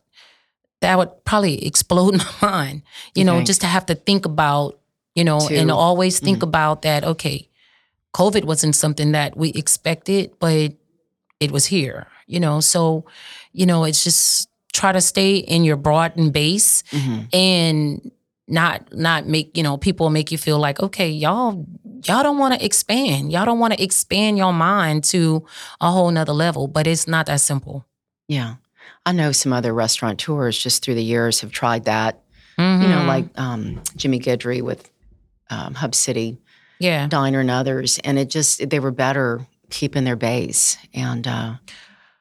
that 0.82 0.98
would 0.98 1.10
probably 1.26 1.66
explode 1.66 2.16
my 2.42 2.50
mind 2.50 2.82
you 3.16 3.26
know 3.26 3.36
Okay. 3.38 3.46
just 3.46 3.62
to 3.62 3.68
have 3.68 3.86
to 3.88 3.96
think 3.96 4.26
about 4.26 4.80
you 5.16 5.24
know 5.26 5.40
and 5.50 5.70
always 5.72 6.20
think 6.20 6.40
Mhm. 6.40 6.44
about 6.44 6.84
that 6.84 7.04
okay 7.04 7.50
covid 8.20 8.44
wasn't 8.46 8.76
something 8.84 9.12
that 9.12 9.30
we 9.42 9.48
expected 9.62 10.32
but 10.40 10.72
it 11.40 11.52
was 11.52 11.66
here 11.76 12.08
you 12.34 12.40
know 12.40 12.58
so 12.74 13.04
you 13.52 13.66
know 13.70 13.84
it's 13.84 14.04
just 14.04 14.48
try 14.80 14.92
to 14.92 15.02
stay 15.02 15.32
in 15.56 15.64
your 15.70 15.76
broadened 15.88 16.32
base 16.34 16.84
Mhm. 16.92 17.20
and 17.34 18.12
not 18.48 18.78
not 18.94 19.22
make 19.36 19.48
you 19.58 19.64
know 19.64 19.76
people 19.78 20.10
make 20.10 20.32
you 20.34 20.38
feel 20.38 20.60
like 20.68 20.78
okay 20.88 21.10
y'all 21.10 21.66
y'all 22.08 22.24
don't 22.28 22.38
want 22.44 22.54
to 22.56 22.64
expand 22.70 23.32
y'all 23.34 23.46
don't 23.50 23.60
want 23.60 23.74
to 23.74 23.82
expand 23.88 24.38
your 24.38 24.54
mind 24.54 25.04
to 25.14 25.44
a 25.82 25.90
whole 25.92 26.12
nother 26.12 26.34
level 26.46 26.68
but 26.68 26.86
it's 26.88 27.08
not 27.08 27.26
that 27.26 27.42
simple 27.42 27.78
Yeah. 28.28 28.56
I 29.08 29.12
know 29.12 29.32
some 29.32 29.54
other 29.54 29.72
restaurateurs 29.74 30.58
just 30.66 30.84
through 30.84 30.96
the 30.96 31.04
years 31.14 31.42
have 31.42 31.52
tried 31.52 31.84
that. 31.86 32.14
You 32.58 32.64
know, 32.94 33.02
Mhm. 33.04 33.08
like 33.16 33.28
um, 33.46 33.82
Jimmy 33.96 34.20
Guidry 34.20 34.62
with 34.64 34.82
um, 35.52 35.74
Hub 35.76 35.94
City 35.94 36.38
yeah. 36.80 37.08
Diner 37.08 37.40
and 37.40 37.52
others, 37.52 38.00
and 38.04 38.20
it 38.20 38.30
just 38.30 38.70
they 38.70 38.80
were 38.80 38.92
better 38.92 39.46
keeping 39.70 40.04
their 40.04 40.16
base. 40.16 40.78
And 40.94 41.28
uh, 41.28 41.56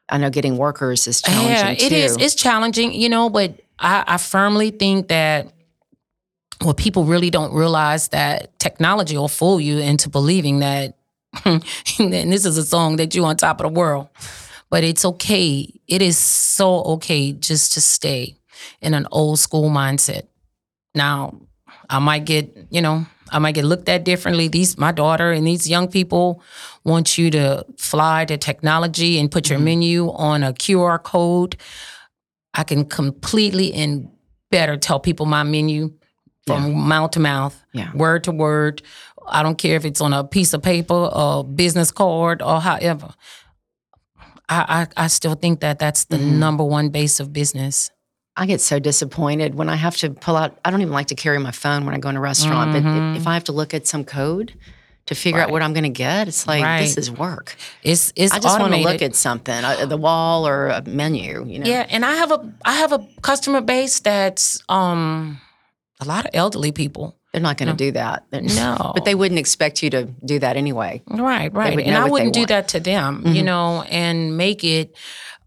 I 0.09 0.19
know 0.19 0.31
getting 0.31 0.57
workers 0.57 1.07
is 1.07 1.23
challenging 1.23 1.51
yeah 1.51 1.71
it 1.71 1.89
too. 1.89 1.95
is 1.95 2.17
it's 2.19 2.35
challenging 2.35 2.93
you 2.93 3.09
know 3.09 3.31
but 3.31 3.61
I, 3.79 4.05
I 4.07 4.17
firmly 4.19 4.71
think 4.71 5.09
that 5.09 5.51
what 6.61 6.77
people 6.77 7.05
really 7.05 7.31
don't 7.31 7.55
realize 7.55 8.09
that 8.09 8.59
technology 8.59 9.17
will 9.17 9.29
fool 9.29 9.61
you 9.61 9.79
into 9.79 10.09
believing 10.09 10.61
that 10.61 10.97
and 11.45 11.63
this 11.99 12.45
is 12.45 12.57
a 12.57 12.65
song 12.65 12.97
that 12.97 13.15
you 13.15 13.25
on 13.25 13.37
top 13.37 13.61
of 13.61 13.73
the 13.73 13.79
world. 13.79 14.09
But 14.71 14.85
it's 14.85 15.05
okay. 15.05 15.73
It 15.87 16.03
is 16.03 16.19
so 16.19 16.83
okay 16.85 17.33
just 17.33 17.75
to 17.75 17.81
stay 17.81 18.37
in 18.81 18.95
an 18.95 19.07
old 19.11 19.39
school 19.39 19.71
mindset. 19.71 20.27
Now 20.95 21.41
I 21.89 21.99
might 21.99 22.25
get, 22.25 22.69
you 22.71 22.81
know, 22.81 23.07
I 23.35 23.39
might 23.41 23.55
get 23.57 23.65
looked 23.65 23.89
at 23.89 24.05
differently. 24.05 24.49
These 24.49 24.79
my 24.79 24.93
daughter 24.93 25.33
and 25.33 25.47
these 25.47 25.69
young 25.69 25.89
people 25.89 26.41
want 26.85 27.19
you 27.19 27.31
to 27.33 27.65
fly 27.77 28.25
to 28.27 28.37
technology 28.39 29.19
and 29.19 29.31
put 29.31 29.49
your 29.51 29.59
Mm-hmm. 29.59 29.65
menu 29.65 30.11
on 30.13 30.43
a 30.45 30.53
QR 30.53 31.03
code. 31.03 31.57
I 32.55 32.63
can 32.65 32.85
completely 32.85 33.75
and 33.75 34.09
better 34.51 34.77
tell 34.77 35.01
people 35.01 35.27
my 35.27 35.43
menu 35.43 35.93
from 36.47 36.75
mouth 36.75 37.11
to 37.13 37.21
mouth, 37.21 37.55
Yeah. 37.73 37.91
word 37.95 38.25
to 38.25 38.33
word. 38.33 38.83
I 39.27 39.43
don't 39.43 39.59
care 39.59 39.77
if 39.77 39.85
it's 39.85 40.01
on 40.01 40.13
a 40.13 40.23
piece 40.23 40.53
of 40.55 40.63
paper, 40.63 41.09
a 41.13 41.43
business 41.43 41.91
card, 41.91 42.41
or 42.43 42.61
however. 42.61 43.15
I, 44.49 44.87
I, 44.97 45.05
I 45.05 45.07
still 45.09 45.35
think 45.35 45.61
that 45.61 45.79
that's 45.79 46.05
the 46.05 46.19
Mhm. 46.19 46.39
number 46.39 46.63
one 46.65 46.91
base 46.91 47.19
of 47.19 47.33
business. 47.33 47.91
I 48.37 48.47
get 48.47 48.61
so 48.61 48.79
disappointed 48.79 49.55
when 49.55 49.69
I 49.69 49.77
have 49.77 49.97
to 49.99 50.11
pull 50.11 50.37
out. 50.37 50.59
I 50.65 50.71
don't 50.71 50.81
even 50.81 50.93
like 50.93 51.07
to 51.09 51.15
carry 51.15 51.39
my 51.39 51.53
phone 51.53 51.85
when 51.87 51.95
I 51.95 51.99
go 51.99 52.09
in 52.09 52.17
a 52.17 52.21
restaurant, 52.21 52.73
but 52.73 52.83
Mhm. 52.83 53.15
if, 53.15 53.21
if 53.23 53.27
I 53.29 53.35
have 53.35 53.45
to 53.45 53.53
look 53.53 53.73
at 53.75 53.87
some 53.87 54.05
code 54.05 54.55
to 55.07 55.15
figure 55.15 55.41
out 55.41 55.51
what 55.51 55.63
I'm 55.63 55.73
going 55.73 55.85
to 55.85 55.89
get, 55.91 56.27
it's 56.29 56.47
like 56.47 56.81
this 56.83 56.97
is 56.97 57.11
work. 57.11 57.55
It's 57.85 58.13
it's 58.17 58.33
I 58.33 58.39
just 58.41 58.59
want 58.59 58.75
to 58.75 58.81
look 58.81 59.03
at 59.03 59.15
something, 59.15 59.65
uh, 59.65 59.87
the 59.87 59.97
wall 59.99 60.49
or 60.49 60.69
a 60.69 60.83
menu. 60.83 61.45
You 61.47 61.61
know, 61.61 61.67
Yeah, 61.71 61.87
and 61.89 62.05
I 62.05 62.15
have 62.17 62.33
a 62.33 62.53
I 62.65 62.73
have 62.75 62.93
a 62.93 63.07
customer 63.23 63.61
base 63.61 64.01
that's 64.01 64.61
um 64.69 65.41
a 66.01 66.05
lot 66.05 66.25
of 66.25 66.31
elderly 66.35 66.73
people. 66.73 67.17
they're 67.33 67.43
not 67.43 67.57
going 67.57 67.69
to 67.69 67.75
do 67.75 67.91
that. 67.91 68.23
They're- 68.31 68.43
No. 68.43 68.93
but 68.95 69.05
they 69.05 69.17
wouldn't 69.17 69.41
expect 69.41 69.83
you 69.83 69.91
to 69.91 70.05
do 70.25 70.39
that 70.39 70.57
anyway. 70.57 71.03
Right, 71.09 71.53
right. 71.53 71.77
And 71.81 71.97
I 71.97 72.09
wouldn't 72.09 72.33
do 72.33 72.47
that 72.47 72.69
to 72.69 72.79
them, 72.79 73.23
you 73.27 73.43
Mhm. 73.43 73.45
know, 73.45 73.83
and 73.91 74.37
make 74.37 74.63
it 74.63 74.95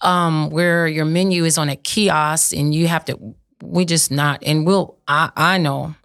um 0.01 0.49
where 0.49 0.87
your 0.87 1.05
menu 1.05 1.43
is 1.45 1.57
on 1.57 1.69
a 1.69 1.75
kiosk 1.75 2.53
and 2.55 2.73
you 2.73 2.87
have 2.87 3.05
to 3.05 3.35
we 3.61 3.85
just 3.85 4.11
not 4.11 4.43
and 4.45 4.65
we'll 4.65 4.97
I 5.07 5.31
I 5.35 5.57
know 5.57 5.95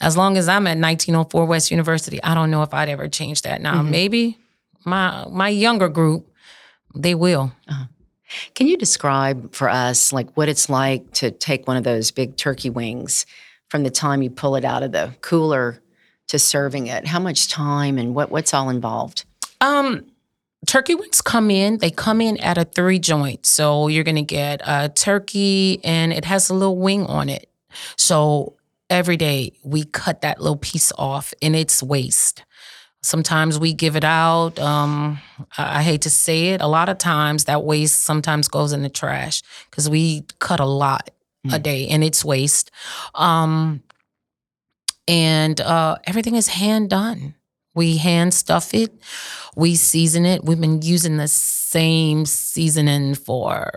as 0.00 0.16
long 0.16 0.36
as 0.36 0.48
I'm 0.48 0.66
at 0.66 0.78
1904 0.78 1.44
West 1.46 1.70
University, 1.70 2.20
I 2.24 2.34
don't 2.34 2.50
know 2.50 2.62
if 2.64 2.74
I'd 2.74 2.88
ever 2.88 3.06
change 3.08 3.42
that. 3.42 3.60
Now, 3.60 3.82
Mhm. 3.82 3.88
maybe 3.90 4.38
my 4.84 5.26
my 5.30 5.48
younger 5.48 5.88
group 5.88 6.26
they 6.94 7.14
will. 7.14 7.52
Can 8.54 8.66
you 8.68 8.76
describe 8.76 9.54
for 9.54 9.68
us 9.68 10.12
like 10.12 10.36
what 10.36 10.48
it's 10.48 10.68
like 10.68 11.12
to 11.14 11.30
take 11.30 11.66
one 11.68 11.76
of 11.76 11.84
those 11.84 12.10
big 12.10 12.36
turkey 12.36 12.70
wings 12.70 13.26
from 13.68 13.82
the 13.84 13.90
time 13.90 14.22
you 14.22 14.30
pull 14.30 14.56
it 14.56 14.64
out 14.64 14.82
of 14.82 14.90
the 14.92 15.14
cooler 15.20 15.80
to 16.28 16.38
serving 16.38 16.86
it? 16.88 17.06
How 17.06 17.18
much 17.20 17.48
time 17.48 17.96
and 17.98 18.14
what 18.14 18.30
what's 18.30 18.52
all 18.54 18.70
involved? 18.70 19.24
Um, 19.60 20.06
turkey 20.66 20.94
wings 20.94 21.20
come 21.22 21.50
in. 21.50 21.78
They 21.78 21.90
come 21.90 22.20
in 22.20 22.36
at 22.38 22.58
a 22.58 22.64
three 22.64 22.98
joint. 22.98 23.46
So 23.46 23.88
you're 23.88 24.04
gonna 24.04 24.22
get 24.22 24.60
a 24.64 24.88
turkey, 24.88 25.80
and 25.84 26.12
it 26.12 26.24
has 26.24 26.50
a 26.50 26.54
little 26.54 26.76
wing 26.76 27.06
on 27.06 27.28
it. 27.28 27.48
So 27.96 28.56
every 28.88 29.16
day 29.16 29.52
we 29.64 29.84
cut 29.84 30.20
that 30.22 30.40
little 30.40 30.56
piece 30.56 30.92
off, 30.98 31.32
and 31.42 31.54
it's 31.56 31.82
waste. 31.82 32.44
Sometimes 33.02 33.58
we 33.58 33.72
give 33.72 33.96
it 33.96 34.04
out. 34.04 34.58
Um, 34.58 35.18
I, 35.56 35.78
I 35.78 35.82
hate 35.82 36.02
to 36.02 36.10
say 36.10 36.48
it. 36.48 36.60
A 36.60 36.66
lot 36.66 36.88
of 36.90 36.98
times 36.98 37.46
that 37.46 37.64
waste 37.64 38.02
sometimes 38.02 38.46
goes 38.48 38.72
in 38.74 38.82
the 38.82 38.90
trash 38.90 39.42
because 39.70 39.88
we 39.88 40.26
cut 40.38 40.60
a 40.60 40.66
lot 40.66 41.10
a 41.46 41.58
Mm. 41.58 41.62
day, 41.62 41.88
and 41.88 42.04
it's 42.04 42.22
waste. 42.22 42.70
Um, 43.14 43.82
and 45.08 45.58
uh, 45.60 45.96
everything 46.04 46.34
is 46.34 46.48
hand 46.48 46.90
done. 46.90 47.34
We 47.74 47.96
hand 47.98 48.34
stuff 48.34 48.74
it, 48.74 48.92
we 49.56 49.76
season 49.76 50.26
it. 50.26 50.44
We've 50.44 50.60
been 50.60 50.82
using 50.82 51.16
the 51.16 51.28
same 51.28 52.26
seasoning 52.26 53.14
for 53.14 53.70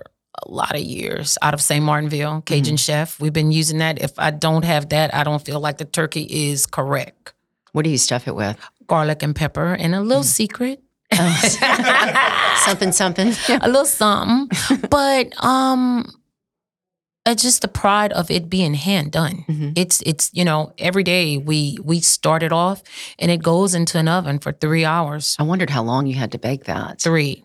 a 0.46 0.52
lot 0.52 0.76
of 0.76 0.82
years 0.82 1.38
out 1.42 1.54
of 1.54 1.62
St. 1.62 1.84
Martinville, 1.84 2.44
Cajun 2.46 2.78
Chef. 2.78 3.20
We've 3.20 3.34
been 3.34 3.52
using 3.52 3.78
that. 3.80 4.02
If 4.02 4.18
I 4.18 4.32
don't 4.32 4.66
have 4.66 4.90
that, 4.90 5.14
I 5.14 5.24
don't 5.24 5.44
feel 5.44 5.60
like 5.60 5.78
the 5.78 5.86
turkey 5.86 6.24
is 6.24 6.66
correct. 6.66 7.34
What 7.72 7.84
do 7.84 7.90
you 7.90 7.98
stuff 7.98 8.28
it 8.28 8.36
with? 8.36 8.58
Garlic 8.88 9.24
and 9.24 9.36
pepper, 9.36 9.74
and 9.74 9.96
a 9.96 10.02
little 10.02 10.24
secret. 10.24 10.82
something, 12.66 12.92
something. 12.92 13.34
a 13.50 13.68
little 13.68 13.86
something. 13.86 14.50
but 14.90 15.34
um 15.44 16.12
it's 17.26 17.42
just 17.44 17.62
the 17.62 17.68
pride 17.68 18.12
of 18.14 18.30
it 18.30 18.50
being 18.50 18.74
hand 18.74 19.12
done. 19.12 19.46
Mhm. 19.48 19.74
It's 19.78 20.02
it's 20.06 20.30
you 20.34 20.44
know 20.46 20.74
every 20.78 21.04
day 21.04 21.38
we 21.38 21.78
we 21.84 22.00
start 22.02 22.44
it 22.44 22.52
off 22.52 22.84
and 23.20 23.32
it 23.32 23.42
goes 23.42 23.74
into 23.74 23.98
an 23.98 24.08
oven 24.08 24.40
for 24.40 24.52
three 24.52 24.86
hours. 24.86 25.36
I 25.40 25.44
wondered 25.44 25.70
how 25.70 25.84
long 25.84 26.06
you 26.08 26.16
had 26.16 26.32
to 26.34 26.38
bake 26.38 26.66
that. 26.66 27.00
Three. 27.02 27.44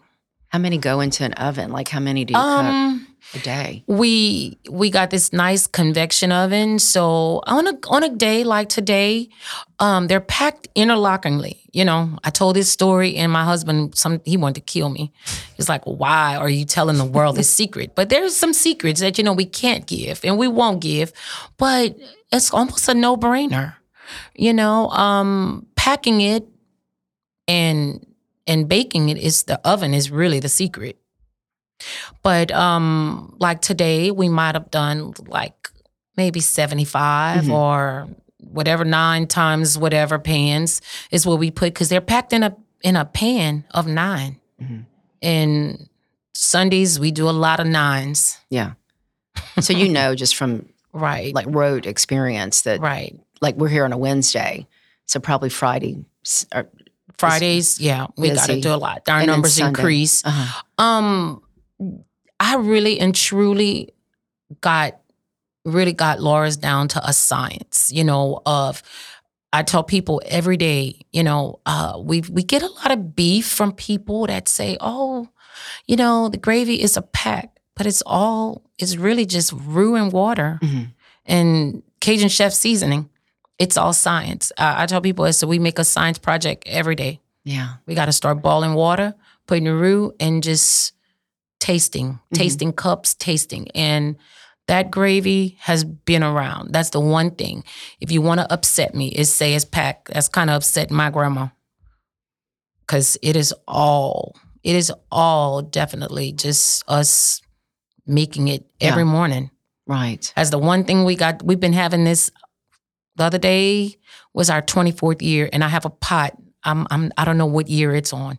How 0.49 0.59
many 0.59 0.79
go 0.79 1.01
into 1.01 1.25
an 1.25 1.35
oven? 1.35 1.71
Like 1.71 1.89
how 1.89 2.01
many 2.01 2.25
do 2.25 2.33
you 2.35 2.39
Um, 2.41 3.01
cook 3.01 3.08
a 3.35 3.39
day? 3.39 3.85
we 3.87 4.59
we 4.71 4.91
got 4.91 5.11
this 5.11 5.33
nice 5.33 5.67
convection 5.67 6.33
oven. 6.33 6.79
So 6.79 7.43
on 7.47 7.67
a 7.67 7.79
on 7.89 8.03
a 8.03 8.15
day 8.15 8.45
like 8.45 8.69
today, 8.69 9.29
um, 9.79 10.07
they're 10.07 10.21
packed 10.21 10.69
interlockingly. 10.75 11.63
You 11.73 11.85
know, 11.85 12.19
I 12.25 12.31
told 12.31 12.57
this 12.57 12.71
story, 12.71 13.17
and 13.17 13.31
my 13.31 13.45
husband, 13.45 13.97
some 13.97 14.21
he 14.25 14.37
wanted 14.37 14.55
to 14.57 14.73
kill 14.73 14.89
me. 14.89 15.13
He's 15.57 15.69
like, 15.69 15.85
"Why 15.85 16.37
are 16.37 16.49
you 16.51 16.65
telling 16.65 16.97
the 16.97 17.05
world 17.05 17.37
this 17.37 17.51
secret?" 17.51 17.95
But 17.95 18.09
there's 18.09 18.37
some 18.37 18.53
secrets 18.53 19.01
that 19.01 19.19
you 19.19 19.25
know 19.25 19.33
we 19.33 19.47
can't 19.47 19.87
give, 19.87 20.25
and 20.25 20.39
we 20.39 20.49
won't 20.49 20.81
give. 20.81 21.13
But 21.57 21.97
it's 22.33 22.53
almost 22.53 22.89
a 22.89 22.95
no 22.95 23.17
brainer. 23.17 23.75
You 24.35 24.55
know, 24.55 24.89
um, 24.91 25.67
packing 25.77 26.21
it 26.21 26.47
and 27.47 28.05
and 28.47 28.69
baking 28.69 29.11
it 29.11 29.19
is 29.19 29.45
the 29.45 29.61
oven 29.67 29.95
is 29.95 30.11
really 30.11 30.41
the 30.41 30.49
secret. 30.49 30.99
But 32.23 32.51
um 32.53 33.35
like 33.39 33.61
today 33.61 34.11
we 34.11 34.29
might 34.29 34.55
have 34.55 34.71
done 34.71 35.15
like 35.27 35.71
maybe 36.17 36.41
75 36.41 37.45
Mhm. 37.45 37.53
or 37.53 38.09
whatever 38.39 38.85
nine 38.85 39.27
times 39.27 39.77
whatever 39.79 40.19
pans 40.19 40.81
is 41.11 41.27
what 41.27 41.39
we 41.39 41.51
put 41.51 41.75
cuz 41.75 41.89
they're 41.89 42.01
packed 42.01 42.33
in 42.33 42.43
a 42.43 42.57
in 42.83 42.97
a 42.97 43.05
pan 43.05 43.65
of 43.73 43.87
9. 43.87 44.39
Mhm. 44.63 44.85
And 45.23 45.89
Sundays 46.35 46.99
we 47.01 47.11
do 47.11 47.29
a 47.29 47.33
lot 47.33 47.59
of 47.61 47.67
nines. 47.67 48.39
Yeah. 48.51 48.73
So 49.61 49.73
you 49.73 49.89
know 49.89 50.15
just 50.15 50.37
from 50.37 50.69
Right. 50.93 51.35
like 51.35 51.47
road 51.49 51.87
experience 51.87 52.63
that 52.63 52.81
right. 52.81 53.15
like 53.41 53.57
we're 53.57 53.69
here 53.69 53.85
on 53.85 53.93
a 53.93 53.99
Wednesday, 53.99 54.67
so 55.07 55.21
probably 55.21 55.49
Friday. 55.51 56.05
Or, 56.55 56.67
Fridays, 57.19 57.81
yeah, 57.81 58.07
we 58.17 58.31
got 58.31 58.47
to 58.47 58.61
do 58.61 58.73
a 58.73 58.77
lot. 58.77 59.03
Our 59.09 59.19
And 59.19 59.27
numbers 59.27 59.59
increase. 59.59 60.23
uh 60.25 60.47
Um, 60.79 61.43
I 62.41 62.57
really 62.57 63.01
and 63.01 63.15
truly 63.15 63.91
got 64.61 65.01
really 65.65 65.93
got 65.93 66.21
Laura's 66.21 66.57
down 66.57 66.89
to 66.89 67.07
a 67.07 67.13
science, 67.13 67.91
you 67.93 68.05
know, 68.05 68.41
of 68.47 68.83
I 69.53 69.63
tell 69.63 69.83
people 69.83 70.21
every 70.27 70.57
day, 70.57 71.01
you 71.13 71.23
know, 71.23 71.61
uh, 71.67 71.99
we 72.01 72.21
we 72.31 72.43
get 72.43 72.63
a 72.63 72.67
lot 72.69 72.91
of 72.93 73.15
beef 73.17 73.47
from 73.49 73.73
people 73.73 74.27
that 74.27 74.49
say, 74.49 74.77
"Oh, 74.81 75.29
you 75.87 75.97
know, 75.97 76.29
the 76.29 76.37
gravy 76.39 76.81
is 76.83 76.97
a 76.97 77.03
pack," 77.03 77.59
but 77.75 77.87
it's 77.87 78.03
all 78.07 78.63
it's 78.79 78.97
really 78.97 79.27
just 79.27 79.53
roux 79.53 79.95
and 79.97 80.13
water 80.13 80.59
Mhm. 80.63 80.93
and 81.27 81.83
Cajun 82.01 82.29
chef 82.29 82.53
seasoning. 82.53 83.09
It's 83.59 83.77
all 83.77 83.93
science. 83.93 84.53
I, 84.57 84.85
I 84.85 84.87
tell 84.87 85.01
people, 85.01 85.31
so 85.33 85.47
we 85.49 85.59
make 85.59 85.79
a 85.81 85.85
science 85.85 86.19
project 86.19 86.63
every 86.67 86.95
day. 86.95 87.21
Yeah. 87.45 87.75
We 87.87 87.95
got 87.97 88.05
to 88.07 88.13
start 88.13 88.41
boiling 88.41 88.75
water, 88.75 89.15
putting 89.47 89.65
the 89.65 89.75
roux, 89.75 90.13
and 90.21 90.43
just 90.43 90.93
tasting, 91.59 92.13
mm-hmm. 92.13 92.35
tasting 92.37 92.73
cups, 92.73 93.15
tasting. 93.15 93.71
And 93.75 94.17
that 94.67 94.91
gravy 94.91 95.57
has 95.61 95.85
been 95.85 96.23
around. 96.23 96.73
That's 96.73 96.91
the 96.91 97.01
one 97.01 97.31
thing. 97.33 97.65
If 98.01 98.13
you 98.13 98.21
want 98.23 98.41
to 98.41 98.53
upset 98.53 98.95
me, 98.95 99.09
is 99.09 99.33
say 99.33 99.55
it's 99.55 99.65
packed. 99.65 100.13
That's 100.13 100.29
kind 100.29 100.51
of 100.51 100.57
upset 100.57 100.91
my 100.91 101.11
grandma. 101.11 101.49
Cause 102.87 103.19
it 103.23 103.37
is 103.37 103.55
all, 103.67 104.35
it 104.63 104.75
is 104.75 104.93
all 105.11 105.63
definitely 105.63 106.33
just 106.33 106.85
us 106.89 107.43
making 108.07 108.49
it 108.49 108.67
every 108.81 109.05
morning. 109.05 109.51
Right. 109.87 110.33
As 110.37 110.51
the 110.51 110.59
one 110.59 110.85
thing 110.85 111.05
we 111.05 111.17
got, 111.17 111.43
we've 111.43 111.61
been 111.61 111.73
having 111.73 112.05
this. 112.05 112.31
The 113.17 113.25
other 113.25 113.39
day 113.39 113.97
was 114.33 114.49
our 114.51 114.63
24th 114.63 115.23
year, 115.23 115.49
and 115.53 115.65
I 115.65 115.69
have 115.69 115.85
a 115.85 115.91
pot. 115.91 116.37
I'm, 116.63 116.87
I'm 116.91 117.11
I 117.17 117.25
don't 117.25 117.39
know 117.39 117.47
what 117.47 117.69
year 117.69 117.95
it's 117.95 118.13
on. 118.13 118.39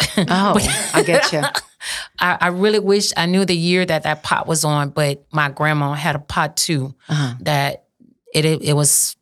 Oh, 0.16 0.56
I 0.94 1.02
get 1.02 1.32
you. 1.32 1.42
I, 2.18 2.38
I 2.40 2.48
really 2.48 2.78
wish 2.78 3.12
I 3.16 3.26
knew 3.26 3.44
the 3.44 3.56
year 3.56 3.84
that 3.86 4.02
that 4.04 4.22
pot 4.22 4.46
was 4.46 4.64
on, 4.64 4.90
but 4.90 5.24
my 5.32 5.50
grandma 5.50 5.92
had 5.94 6.14
a 6.16 6.18
pot 6.20 6.56
too 6.56 6.94
Uh-huh. 7.08 7.34
that 7.40 7.84
it 8.34 8.44
it, 8.44 8.62
it 8.62 8.72
was 8.74 9.16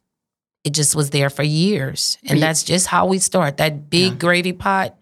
it 0.65 0.73
just 0.73 0.95
was 0.95 1.11
there 1.11 1.29
for 1.31 1.43
years, 1.43 2.19
and 2.29 2.41
that's 2.41 2.63
just 2.63 2.87
how 2.87 3.07
we 3.07 3.19
start. 3.19 3.57
That 3.57 3.91
big 3.91 4.13
Yeah. 4.13 4.19
gravy 4.19 4.53
pot. 4.53 4.97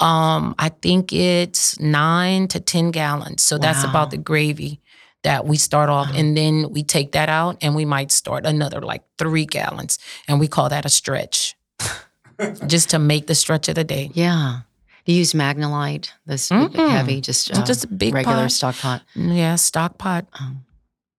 Um, 0.00 0.54
I 0.58 0.68
think 0.70 1.12
it's 1.12 1.78
nine 1.80 2.48
to 2.48 2.60
ten 2.60 2.90
gallons, 2.90 3.42
so 3.42 3.58
that's 3.58 3.84
about 3.84 4.10
the 4.10 4.16
gravy 4.16 4.80
that 5.24 5.44
we 5.46 5.56
start 5.56 5.88
off, 5.88 6.08
Uh-huh. 6.08 6.18
and 6.18 6.36
then 6.36 6.70
we 6.70 6.82
take 6.82 7.12
that 7.12 7.28
out, 7.28 7.58
and 7.62 7.74
we 7.74 7.84
might 7.84 8.10
start 8.12 8.46
another 8.46 8.80
like 8.80 9.02
three 9.18 9.44
gallons, 9.46 9.98
and 10.28 10.38
we 10.40 10.46
call 10.48 10.68
that 10.68 10.84
a 10.84 10.88
stretch, 10.88 11.56
just 12.66 12.90
to 12.90 12.98
make 12.98 13.26
the 13.26 13.34
stretch 13.34 13.68
of 13.68 13.74
the 13.74 13.84
day. 13.84 14.10
Yeah. 14.14 14.60
Do 15.08 15.14
you 15.14 15.20
use 15.20 15.32
Magnalite? 15.32 16.10
This 16.26 16.50
Mm-mm. 16.50 16.90
heavy, 16.90 17.22
just 17.22 17.50
uh, 17.56 17.64
just 17.64 17.84
a 17.84 17.88
big 17.88 18.12
regular 18.12 18.42
pot. 18.42 18.52
stock 18.52 18.76
pot. 18.76 19.02
Yeah, 19.14 19.54
stock 19.54 19.96
pot. 19.96 20.26
Um, 20.38 20.66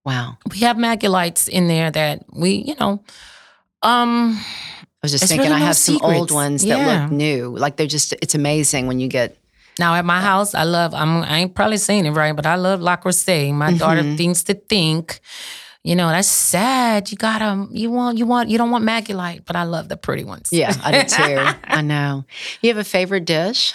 wow. 0.06 0.38
we 0.52 0.60
have 0.60 0.78
Magnalites 0.78 1.50
in 1.50 1.68
there 1.68 1.90
that 1.90 2.24
we, 2.32 2.52
you 2.52 2.76
know, 2.80 3.02
Um, 3.82 4.38
I 4.38 4.86
was 5.02 5.12
just 5.12 5.28
thinking 5.28 5.46
really 5.50 5.56
I 5.56 5.60
no 5.62 5.66
have 5.66 5.76
some 5.76 5.98
old 6.04 6.30
secrets. 6.30 6.34
ones 6.34 6.66
that 6.66 6.86
look 7.02 7.12
new. 7.12 7.58
Like 7.58 7.78
they're 7.78 7.88
just 7.88 8.14
it's 8.22 8.36
amazing 8.36 8.86
when 8.86 9.00
you 9.00 9.08
get 9.08 9.36
now 9.80 9.96
at 9.96 10.06
my 10.06 10.22
house, 10.22 10.54
I 10.54 10.66
love. 10.66 10.94
I'm. 10.94 11.24
I 11.24 11.38
ain't 11.40 11.56
probably 11.56 11.78
saying 11.78 12.06
it 12.06 12.12
right, 12.12 12.36
but 12.36 12.46
I 12.46 12.58
love 12.58 12.82
La 12.82 12.96
Crusade. 12.98 13.56
My 13.56 13.74
daughter 13.74 14.04
Mhm. 14.04 14.18
thinks 14.18 14.44
to 14.44 14.54
think. 14.54 15.20
You 15.84 15.96
know 15.96 16.10
that's 16.10 16.28
sad. 16.28 17.10
You 17.12 17.18
gotta. 17.18 17.68
You 17.72 17.90
want. 17.90 18.18
You 18.18 18.26
want. 18.26 18.50
You 18.50 18.58
don't 18.58 18.70
want 18.70 18.84
Magnalite, 18.86 19.46
but 19.46 19.56
I 19.56 19.64
love 19.64 19.88
the 19.88 19.96
pretty 19.98 20.24
ones. 20.26 20.50
Yeah, 20.52 20.74
I 20.84 21.04
do 21.04 21.08
too. 21.08 21.60
I 21.64 21.82
know. 21.82 22.26
You 22.62 22.70
have 22.70 22.78
a 22.78 22.84
favorite 22.84 23.26
dish? 23.26 23.74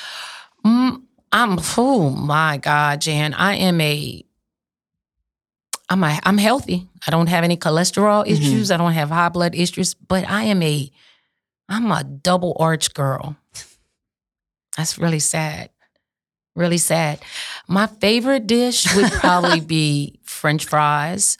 Mm, 0.64 1.02
I'm. 1.32 1.58
Oh 1.78 2.10
my 2.10 2.58
God, 2.58 3.00
Jan. 3.00 3.32
I 3.32 3.54
am 3.56 3.80
a. 3.80 4.22
I'm 5.88 6.04
a. 6.04 6.20
I'm 6.24 6.38
healthy. 6.38 6.88
I 7.06 7.10
don't 7.10 7.28
have 7.28 7.42
any 7.42 7.56
cholesterol 7.56 8.24
Mhm. 8.26 8.30
issues. 8.32 8.70
I 8.70 8.76
don't 8.76 8.92
have 8.92 9.08
high 9.08 9.30
blood 9.30 9.54
issues. 9.54 9.94
But 9.94 10.28
I 10.28 10.44
am 10.44 10.62
a. 10.62 10.90
I'm 11.70 11.90
a 11.90 12.04
double 12.04 12.54
arch 12.60 12.92
girl. 12.92 13.36
That's 14.76 14.98
really 14.98 15.20
sad. 15.20 15.70
Really 16.54 16.78
sad. 16.78 17.20
My 17.66 17.86
favorite 17.86 18.46
dish 18.46 18.94
would 18.94 19.10
probably 19.20 19.60
be 19.60 20.18
French 20.22 20.66
fries. 20.66 21.38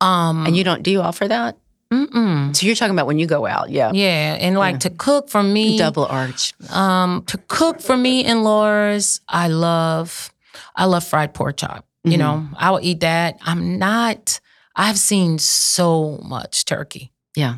Um, 0.00 0.46
And 0.46 0.56
you 0.56 0.64
don't 0.64 0.82
do 0.82 0.90
you 0.90 1.00
offer 1.00 1.26
that? 1.28 1.56
mm-mm. 1.92 2.54
So 2.54 2.66
you're 2.66 2.76
talking 2.76 2.92
about 2.94 3.06
when 3.06 3.18
you 3.18 3.26
go 3.26 3.46
out, 3.46 3.70
yeah. 3.70 3.90
Yeah, 3.92 4.36
and 4.40 4.56
like 4.58 4.74
Yeah. 4.74 4.78
to 4.80 4.90
cook 4.90 5.28
for 5.30 5.42
me, 5.42 5.78
Double 5.78 6.04
arch. 6.06 6.52
um, 6.70 7.22
to 7.26 7.38
cook 7.48 7.80
for 7.80 7.96
me 7.96 8.24
and 8.24 8.44
Laura's, 8.44 9.20
I 9.28 9.48
love, 9.48 10.30
I 10.76 10.84
love 10.84 11.04
fried 11.04 11.32
pork 11.34 11.56
chop. 11.56 11.84
You 12.04 12.12
Mhm. 12.12 12.18
know, 12.18 12.48
I 12.56 12.70
will 12.70 12.80
eat 12.82 13.00
that. 13.00 13.38
I'm 13.42 13.78
not. 13.78 14.40
I've 14.76 14.98
seen 14.98 15.38
so 15.38 16.20
much 16.22 16.64
turkey. 16.64 17.10
Yeah. 17.34 17.56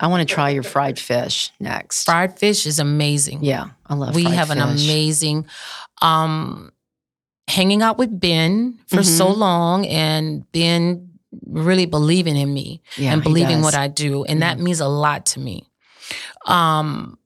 I 0.00 0.08
want 0.08 0.26
to 0.28 0.34
try 0.34 0.50
your 0.50 0.64
fried 0.64 0.98
fish 0.98 1.52
next. 1.60 2.04
Fried 2.04 2.36
fish 2.38 2.66
is 2.66 2.80
amazing. 2.80 3.44
Yeah, 3.44 3.68
I 3.86 3.94
love 3.94 4.14
we 4.16 4.24
have 4.24 4.50
an 4.50 4.60
amazing. 4.60 5.46
Um, 6.02 6.72
hanging 7.48 7.82
out 7.82 7.96
with 7.98 8.18
Ben 8.18 8.78
for 8.88 9.02
so 9.04 9.26
Mhm. 9.32 9.36
long, 9.38 9.86
and 9.86 10.50
Ben 10.52 11.08
really 11.46 11.86
believing 11.86 12.36
in 12.36 12.52
me. 12.52 12.82
yeah, 12.96 13.12
and 13.12 13.22
believing 13.22 13.62
what 13.62 13.74
I 13.74 13.88
do, 13.88 14.24
and 14.24 14.42
that 14.42 14.58
means 14.58 14.80
a 14.80 14.88
lot 14.88 15.26
to 15.26 15.40
me. 15.40 15.66
Um, 16.46 17.18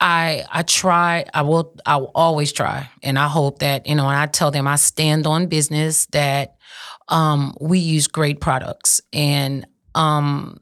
I 0.00 0.44
I 0.50 0.62
try. 0.62 1.24
I 1.32 1.42
will. 1.42 1.74
I 1.86 1.96
will 1.96 2.10
always 2.14 2.52
try, 2.52 2.90
and 3.02 3.18
I 3.18 3.28
hope 3.28 3.60
that 3.60 3.86
you 3.86 3.94
know. 3.94 4.06
And 4.08 4.16
I 4.18 4.26
tell 4.26 4.50
them 4.50 4.66
I 4.66 4.76
stand 4.76 5.26
on 5.26 5.46
business 5.46 6.06
that 6.06 6.56
um, 7.08 7.54
we 7.60 7.78
use 7.78 8.06
great 8.06 8.40
products, 8.40 9.00
and 9.12 9.66
um, 9.94 10.60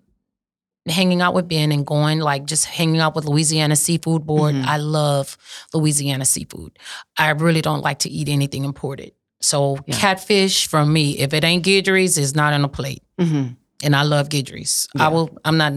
hanging 0.86 1.20
out 1.20 1.34
with 1.34 1.49
Ben 1.49 1.72
and 1.72 1.84
going 1.84 2.20
like 2.20 2.45
just 2.45 2.66
hanging 2.66 3.01
out 3.01 3.16
with 3.16 3.24
Louisiana 3.24 3.74
Seafood 3.74 4.24
Board. 4.24 4.55
Mhm. 4.55 4.66
I 4.66 4.76
love 4.76 5.36
Louisiana 5.72 6.24
seafood. 6.26 6.78
I 7.18 7.30
really 7.30 7.62
don't 7.62 7.80
like 7.82 8.01
to 8.01 8.11
eat 8.11 8.28
anything 8.28 8.64
imported. 8.64 9.12
So 9.45 9.76
Yeah. 9.86 9.97
catfish 9.99 10.66
for 10.66 10.86
me, 10.86 11.18
if 11.18 11.34
it 11.34 11.45
ain't 11.45 11.64
Guidry's, 11.64 12.16
it's 12.16 12.34
not 12.34 12.53
on 12.55 12.64
a 12.64 12.68
plate 12.68 13.03
Mhm. 13.20 13.57
and 13.82 13.95
I 13.95 14.03
love 14.03 14.28
Guidry's. 14.30 14.88
Yeah. 14.95 15.05
I 15.07 15.09
will. 15.09 15.30
I'm 15.45 15.59
not 15.59 15.72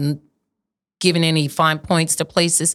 giving 1.00 1.22
any 1.22 1.48
fine 1.48 1.78
points 1.78 2.16
to 2.16 2.24
places, 2.24 2.74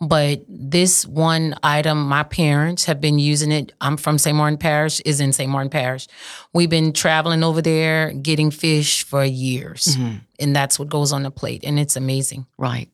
but 0.00 0.42
this 0.48 1.06
one 1.06 1.54
item, 1.62 2.06
my 2.08 2.24
parents 2.24 2.84
have 2.86 3.00
been 3.00 3.18
using 3.18 3.52
it. 3.52 3.72
I'm 3.80 3.96
from 3.96 4.18
St. 4.18 4.36
Martin 4.36 4.58
Parish. 4.58 5.00
Is 5.04 5.20
in 5.20 5.32
St. 5.32 5.48
Martin 5.50 5.70
Parish. 5.70 6.08
We've 6.52 6.68
been 6.68 6.92
traveling 6.92 7.44
over 7.44 7.62
there 7.62 8.12
getting 8.12 8.50
fish 8.50 9.04
for 9.04 9.24
years, 9.24 9.96
Mhm. 9.96 10.20
and 10.40 10.54
that's 10.56 10.78
what 10.80 10.88
goes 10.88 11.12
on 11.12 11.22
the 11.22 11.30
plate, 11.30 11.62
and 11.64 11.78
it's 11.78 11.94
amazing. 11.96 12.46
Right. 12.58 12.88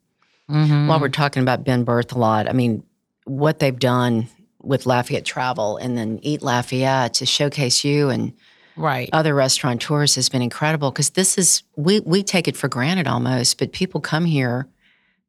Mhm. 0.51 0.89
While 0.89 1.01
we're 1.01 1.09
talking 1.09 1.43
about 1.43 1.65
Ben 1.65 1.85
Berthelot, 1.87 2.49
I 2.49 2.53
mean, 2.53 2.83
what 3.25 3.61
they've 3.61 3.79
done 3.79 4.29
with 4.63 4.87
Lafayette 4.87 5.25
Travel 5.25 5.77
and 5.77 5.97
then 5.97 6.19
Eat 6.23 6.43
Lafayette 6.43 7.15
to 7.15 7.27
showcase 7.27 7.85
you 7.85 8.09
and 8.11 8.33
right, 8.77 9.09
other 9.13 9.35
restaurateurs 9.35 10.15
has 10.15 10.29
been 10.29 10.43
incredible 10.43 10.91
because 10.91 11.11
this 11.11 11.39
is 11.39 11.63
we 11.77 12.01
we 12.01 12.23
take 12.23 12.49
it 12.49 12.57
for 12.57 12.69
granted 12.69 13.07
almost, 13.07 13.59
but 13.59 13.73
people 13.73 14.01
come 14.01 14.25
here 14.25 14.67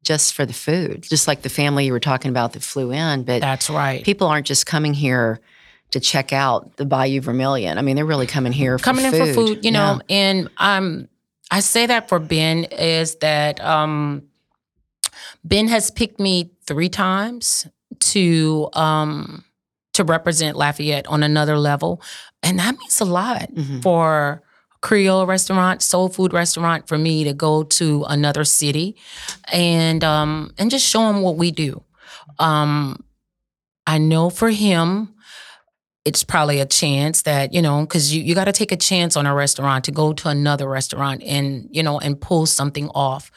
just 0.02 0.34
for 0.34 0.44
the 0.44 0.52
food, 0.52 1.02
just 1.02 1.28
like 1.28 1.42
the 1.42 1.48
family 1.48 1.86
you 1.86 1.92
were 1.92 2.00
talking 2.00 2.28
about 2.30 2.52
that 2.54 2.62
flew 2.62 2.90
in. 2.92 3.22
But 3.22 3.40
that's 3.40 3.70
right. 3.70 4.04
people 4.04 4.26
aren't 4.26 4.46
just 4.46 4.66
coming 4.66 4.94
here 4.94 5.40
to 5.92 6.00
check 6.00 6.32
out 6.32 6.76
the 6.76 6.84
Bayou 6.86 7.20
Vermilion. 7.20 7.78
I 7.78 7.82
mean, 7.82 7.96
they're 7.96 8.04
really 8.06 8.26
coming 8.26 8.52
here 8.52 8.78
for 8.78 8.84
coming 8.84 9.10
food. 9.10 9.20
in 9.20 9.26
for 9.26 9.34
food, 9.34 9.64
you 9.64 9.70
know, 9.70 10.00
Yeah. 10.08 10.16
and 10.16 10.50
um 10.58 11.08
I 11.50 11.60
say 11.60 11.86
that 11.86 12.08
for 12.08 12.18
Ben 12.18 12.64
is 12.64 13.16
that 13.16 13.60
um 13.62 14.22
Ben 15.44 15.68
has 15.68 15.90
picked 15.90 16.18
me 16.18 16.50
three 16.66 16.88
times 16.88 17.66
to 18.00 18.68
um 18.72 19.44
to 19.94 20.04
represent 20.04 20.56
Lafayette 20.56 21.06
on 21.06 21.22
another 21.22 21.58
level. 21.58 22.00
And 22.42 22.58
that 22.58 22.78
means 22.78 23.00
a 23.00 23.04
lot 23.04 23.52
Mhm. 23.54 23.82
for 23.82 24.42
Creole 24.80 25.26
restaurant, 25.26 25.80
soul 25.82 26.08
food 26.08 26.32
restaurant 26.32 26.88
for 26.88 26.98
me 26.98 27.22
to 27.24 27.32
go 27.32 27.62
to 27.62 28.04
another 28.08 28.44
city 28.44 28.96
and 29.52 30.02
um 30.02 30.52
and 30.58 30.70
just 30.70 30.86
show 30.88 31.00
them 31.12 31.22
what 31.22 31.36
we 31.36 31.50
do. 31.50 31.82
Um 32.38 33.04
I 33.86 33.98
know 33.98 34.30
for 34.30 34.50
him 34.50 35.14
it's 36.04 36.24
probably 36.24 36.58
a 36.58 36.66
chance 36.66 37.22
that 37.22 37.52
you 37.54 37.62
know 37.62 37.82
because 37.82 38.12
you, 38.14 38.22
you 38.22 38.34
got 38.34 38.46
to 38.46 38.52
take 38.52 38.72
a 38.72 38.76
chance 38.76 39.16
on 39.16 39.24
a 39.26 39.32
restaurant 39.34 39.84
to 39.84 39.92
go 39.92 40.12
to 40.12 40.28
another 40.28 40.68
restaurant 40.68 41.22
and 41.22 41.68
you 41.70 41.82
know 41.82 41.98
and 42.00 42.20
pull 42.20 42.44
something 42.46 42.88
off 42.94 43.30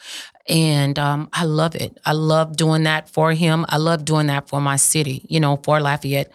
and 0.48 0.98
um, 0.98 1.28
i 1.32 1.44
love 1.44 1.74
it. 1.74 1.98
I 2.04 2.12
love 2.12 2.56
doing 2.56 2.84
that 2.84 3.08
for 3.08 3.32
him. 3.32 3.64
I 3.68 3.76
love 3.78 4.04
doing 4.04 4.26
that 4.28 4.48
for 4.48 4.60
my 4.60 4.76
city 4.76 5.24
you 5.28 5.40
know 5.40 5.58
for 5.62 5.80
lafayette. 5.80 6.30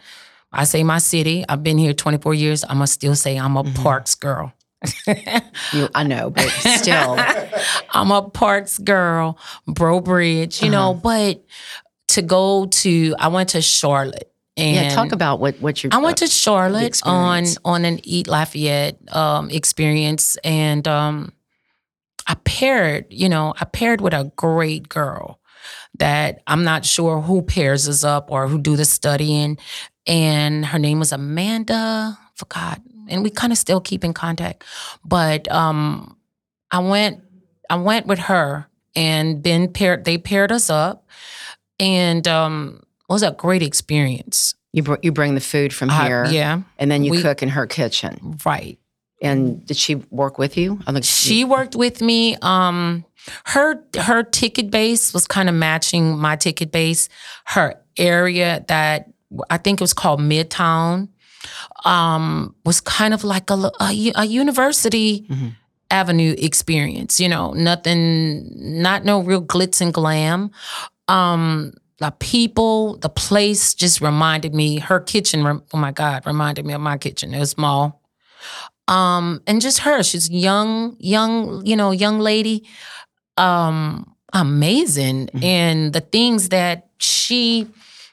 I 0.53 0.65
say 0.65 0.83
my 0.83 0.97
city. 0.97 1.45
I've 1.47 1.63
been 1.63 1.77
here 1.77 1.93
24 1.93 2.33
years. 2.33 2.63
I'm 2.63 2.75
gonna 2.77 2.87
still 2.87 3.15
say 3.15 3.37
i'm 3.37 3.55
a 3.57 3.63
Mhm. 3.63 3.75
parks 3.83 4.15
girl. 4.15 4.51
You, 5.73 5.87
I 5.93 6.03
know, 6.03 6.31
but 6.31 6.49
still, 6.49 7.15
i'm 7.91 8.11
a 8.11 8.23
parks 8.29 8.77
girl 8.79 9.37
Breaux 9.67 10.01
Bridge 10.01 10.61
you 10.63 10.69
know 10.71 10.93
but 10.95 11.43
to 12.09 12.21
go 12.21 12.65
to 12.65 13.15
i 13.19 13.27
went 13.27 13.49
to 13.49 13.61
charlotte 13.61 14.27
and 14.57 14.75
yeah. 14.87 14.89
Talk 14.95 15.13
about 15.13 15.39
what 15.39 15.55
what 15.61 15.81
you're. 15.81 15.93
I 15.93 15.99
went 15.99 16.17
to 16.17 16.27
Charlotte 16.27 16.99
on 17.05 17.45
on 17.63 17.85
an 17.85 18.01
Eat 18.03 18.27
Lafayette 18.27 18.97
um, 19.15 19.49
experience, 19.49 20.35
and 20.43 20.85
um, 20.89 21.31
I 22.31 22.35
paired, 22.45 23.07
you 23.09 23.27
know, 23.27 23.53
I 23.59 23.65
paired 23.65 23.99
with 23.99 24.13
a 24.13 24.31
great 24.37 24.87
girl 24.87 25.41
that 25.99 26.41
I'm 26.47 26.63
not 26.63 26.85
sure 26.85 27.19
who 27.19 27.41
pairs 27.41 27.89
us 27.89 28.05
up 28.05 28.31
or 28.31 28.47
who 28.47 28.57
do 28.57 28.77
the 28.77 28.85
studying, 28.85 29.57
and 30.07 30.65
her 30.65 30.79
name 30.79 30.99
was 30.99 31.11
Amanda. 31.11 32.17
Forgot, 32.35 32.81
and 33.09 33.21
we 33.21 33.31
kind 33.31 33.51
of 33.51 33.59
still 33.59 33.81
keep 33.81 34.05
in 34.05 34.13
contact, 34.13 34.63
but 35.03 35.51
um, 35.51 36.15
I 36.71 36.79
went, 36.79 37.21
I 37.69 37.75
went 37.75 38.07
with 38.07 38.19
her, 38.19 38.65
and 38.95 39.43
Ben 39.43 39.67
paired. 39.73 40.05
They 40.05 40.17
paired 40.17 40.53
us 40.53 40.69
up, 40.69 41.09
and 41.79 42.25
um, 42.29 42.79
it 43.09 43.11
was 43.11 43.23
a 43.23 43.31
great 43.31 43.61
experience. 43.61 44.55
You 44.71 44.83
br- 44.83 44.95
you 45.03 45.11
bring 45.11 45.35
the 45.35 45.41
food 45.41 45.73
from 45.73 45.89
here, 45.89 46.25
yeah, 46.29 46.61
and 46.79 46.89
then 46.89 47.03
you 47.03 47.11
we- 47.11 47.21
cook 47.21 47.43
in 47.43 47.49
her 47.49 47.67
kitchen. 47.67 48.37
right. 48.45 48.79
And 49.21 49.63
did 49.65 49.77
she 49.77 49.95
work 50.09 50.37
with 50.39 50.57
you? 50.57 50.79
I 50.87 50.91
think 50.93 51.05
She 51.05 51.43
worked 51.45 51.75
with 51.75 52.01
me. 52.01 52.35
Um, 52.41 53.05
her 53.45 53.83
her 53.99 54.23
ticket 54.23 54.71
base 54.71 55.13
was 55.13 55.27
kind 55.27 55.47
of 55.47 55.53
matching 55.55 56.17
my 56.17 56.35
ticket 56.35 56.71
base. 56.71 57.07
Her 57.45 57.75
area 57.97 58.65
that 58.67 59.09
I 59.49 59.57
think 59.57 59.79
it 59.79 59.83
was 59.83 59.93
called 59.93 60.19
Midtown 60.19 61.09
um, 61.85 62.55
was 62.65 62.81
kind 62.81 63.13
of 63.13 63.23
like 63.23 63.49
a 63.51 63.71
a 64.15 64.25
university 64.25 65.25
Mhm. 65.29 65.55
avenue 65.91 66.35
experience. 66.37 67.19
You 67.19 67.29
know, 67.29 67.51
nothing, 67.53 68.49
not 68.81 69.05
no 69.05 69.21
real 69.21 69.41
glitz 69.43 69.81
and 69.81 69.93
glam. 69.93 70.49
Um, 71.07 71.73
the 71.99 72.11
people, 72.19 72.97
the 72.97 73.09
place 73.09 73.75
just 73.75 74.01
reminded 74.01 74.55
me. 74.55 74.79
Her 74.79 74.99
kitchen, 74.99 75.45
oh 75.45 75.77
my 75.77 75.91
God, 75.91 76.25
reminded 76.25 76.65
me 76.65 76.73
of 76.73 76.81
my 76.81 76.97
kitchen. 76.97 77.33
It 77.35 77.39
was 77.39 77.51
small 77.51 78.01
um 78.91 79.41
and 79.47 79.61
just 79.61 79.79
her 79.79 80.03
she's 80.03 80.29
young 80.29 80.95
young 80.99 81.65
you 81.65 81.75
know 81.75 81.91
young 81.91 82.19
lady 82.19 82.63
um 83.37 84.05
amazing 84.33 85.27
Mhm. 85.33 85.43
and 85.43 85.93
the 85.93 86.01
things 86.01 86.49
that 86.49 86.87
she 86.99 87.67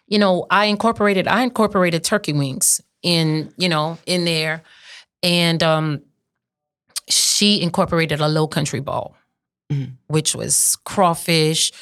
you 0.07 0.19
know 0.19 0.47
i 0.51 0.65
incorporated 0.67 1.27
i 1.29 1.43
incorporated 1.43 2.03
turkey 2.05 2.33
wings 2.33 2.81
in 3.03 3.53
you 3.57 3.69
know 3.69 3.99
in 4.07 4.25
there 4.25 4.63
and 5.23 5.63
um 5.63 6.01
she 7.09 7.61
incorporated 7.63 8.21
a 8.21 8.29
low 8.29 8.47
country 8.47 8.81
ball 8.81 9.15
Mhm. 9.73 9.93
which 10.09 10.35
was 10.35 10.77
crawfish 10.85 11.73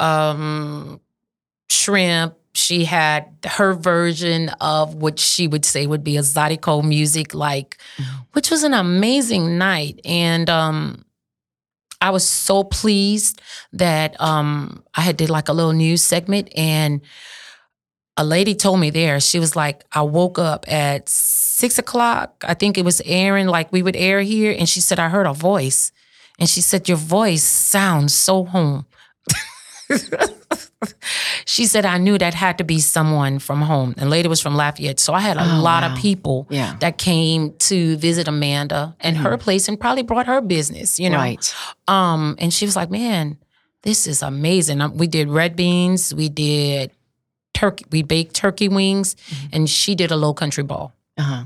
um 0.00 1.00
shrimp 1.70 2.34
she 2.58 2.84
had 2.84 3.24
her 3.46 3.72
version 3.74 4.48
of 4.60 4.94
what 4.94 5.18
she 5.18 5.46
would 5.46 5.64
say 5.64 5.86
would 5.86 6.02
be 6.04 6.16
a 6.16 6.22
Zydeco 6.22 6.82
music 6.82 7.34
like 7.34 7.78
Mhm. 7.98 8.26
which 8.34 8.50
was 8.50 8.62
an 8.64 8.74
amazing 8.74 9.58
night 9.58 10.00
and 10.04 10.48
um 10.50 11.04
I 12.00 12.10
was 12.10 12.24
so 12.24 12.62
pleased 12.62 13.40
that 13.72 14.10
um, 14.20 14.84
I 14.94 15.00
had 15.00 15.16
did 15.16 15.30
like 15.30 15.48
a 15.48 15.52
little 15.52 15.72
news 15.72 16.00
segment 16.00 16.46
and 16.56 17.00
a 18.16 18.22
lady 18.22 18.54
told 18.54 18.78
me 18.78 18.90
there, 18.90 19.18
she 19.18 19.40
was 19.40 19.56
like, 19.56 19.82
I 19.90 20.02
woke 20.02 20.38
up 20.38 20.64
at 20.70 21.08
six 21.08 21.76
o'clock. 21.76 22.44
I 22.46 22.54
think 22.54 22.78
it 22.78 22.84
was 22.84 23.02
airing 23.04 23.48
like 23.48 23.72
we 23.72 23.82
would 23.82 23.96
air 23.96 24.20
here. 24.22 24.54
And 24.56 24.68
she 24.68 24.80
said, 24.80 25.00
I 25.00 25.08
heard 25.08 25.26
a 25.26 25.32
voice. 25.34 25.90
And 26.38 26.48
she 26.48 26.60
said, 26.60 26.88
Your 26.88 26.98
voice 26.98 27.42
sounds 27.42 28.14
so 28.14 28.44
home. 28.44 28.86
she 31.44 31.66
said, 31.66 31.84
I 31.84 31.98
knew 31.98 32.18
that 32.18 32.34
had 32.34 32.58
to 32.58 32.64
be 32.64 32.78
someone 32.80 33.38
from 33.38 33.62
home. 33.62 33.94
And 33.98 34.10
lady 34.10 34.28
was 34.28 34.40
from 34.40 34.54
Lafayette. 34.56 35.00
So 35.00 35.12
I 35.12 35.20
had 35.20 35.36
a 35.36 35.42
Oh, 35.42 35.60
lot 35.60 35.82
wow. 35.82 35.92
of 35.92 35.98
people 35.98 36.46
Yeah. 36.50 36.76
that 36.80 36.98
came 36.98 37.52
to 37.58 37.96
visit 37.96 38.28
Amanda 38.28 38.94
and 39.00 39.16
her 39.16 39.36
place 39.38 39.68
and 39.68 39.78
probably 39.78 40.02
brought 40.02 40.26
her 40.26 40.40
business, 40.40 40.98
you 40.98 41.10
know. 41.10 41.18
Right. 41.18 41.54
Um, 41.88 42.36
and 42.38 42.52
she 42.52 42.64
was 42.64 42.76
like, 42.76 42.90
"Man, 42.90 43.38
this 43.82 44.06
is 44.06 44.22
amazing." 44.22 44.80
Um, 44.80 44.96
We 44.96 45.06
did 45.06 45.28
red 45.28 45.56
beans, 45.56 46.14
we 46.14 46.28
did 46.28 46.90
turkey, 47.54 47.84
we 47.90 48.02
baked 48.02 48.34
turkey 48.34 48.68
wings, 48.68 49.16
and 49.52 49.68
she 49.68 49.94
did 49.94 50.10
a 50.12 50.16
low 50.16 50.32
country 50.32 50.62
ball. 50.64 50.92
Uh-huh. 51.16 51.44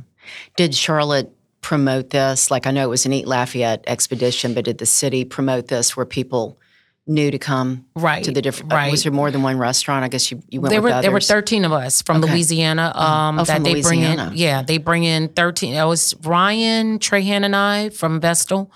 Did 0.56 0.74
Charlotte 0.74 1.32
promote 1.62 2.10
this? 2.10 2.50
Like, 2.50 2.66
I 2.66 2.70
know 2.70 2.82
it 2.84 2.90
was 2.90 3.06
an 3.06 3.12
Eat 3.12 3.26
Lafayette 3.26 3.84
expedition, 3.86 4.52
but 4.52 4.64
did 4.64 4.78
the 4.78 4.86
city 4.86 5.24
promote 5.24 5.68
this 5.68 5.96
where 5.96 6.04
people 6.04 6.58
knew 7.07 7.30
to 7.32 7.38
come 7.38 7.84
Right 7.96 8.22
to 8.24 8.30
the 8.30 8.40
different? 8.40 8.72
uh, 8.72 8.76
Right. 8.76 8.90
Was 8.90 9.03
there 9.03 9.12
more 9.12 9.30
than 9.30 9.42
one 9.42 9.59
restaurant? 9.59 10.05
I 10.05 10.09
guess 10.09 10.30
you, 10.30 10.42
you 10.48 10.61
went 10.61 10.70
there 10.70 10.80
were 10.82 11.03
there 11.03 11.11
were 11.11 11.20
thirteen 11.20 11.64
of 11.64 11.72
us 11.72 12.00
from 12.03 12.22
Okay. 12.22 12.32
Louisiana. 12.32 12.92
Um, 12.94 13.38
Oh, 13.40 13.44
that 13.44 13.57
from 13.57 13.64
they 13.64 13.82
bring 13.82 14.03
in. 14.03 14.30
Yeah, 14.34 14.62
they 14.62 14.78
bring 14.78 15.05
in 15.05 15.28
thirteen. 15.28 15.74
It 15.74 15.84
was 15.84 16.14
Ryan, 16.22 16.98
Trahan, 16.98 17.44
and 17.44 17.57
I 17.57 17.88
from 17.90 18.20
Vestal. 18.20 18.70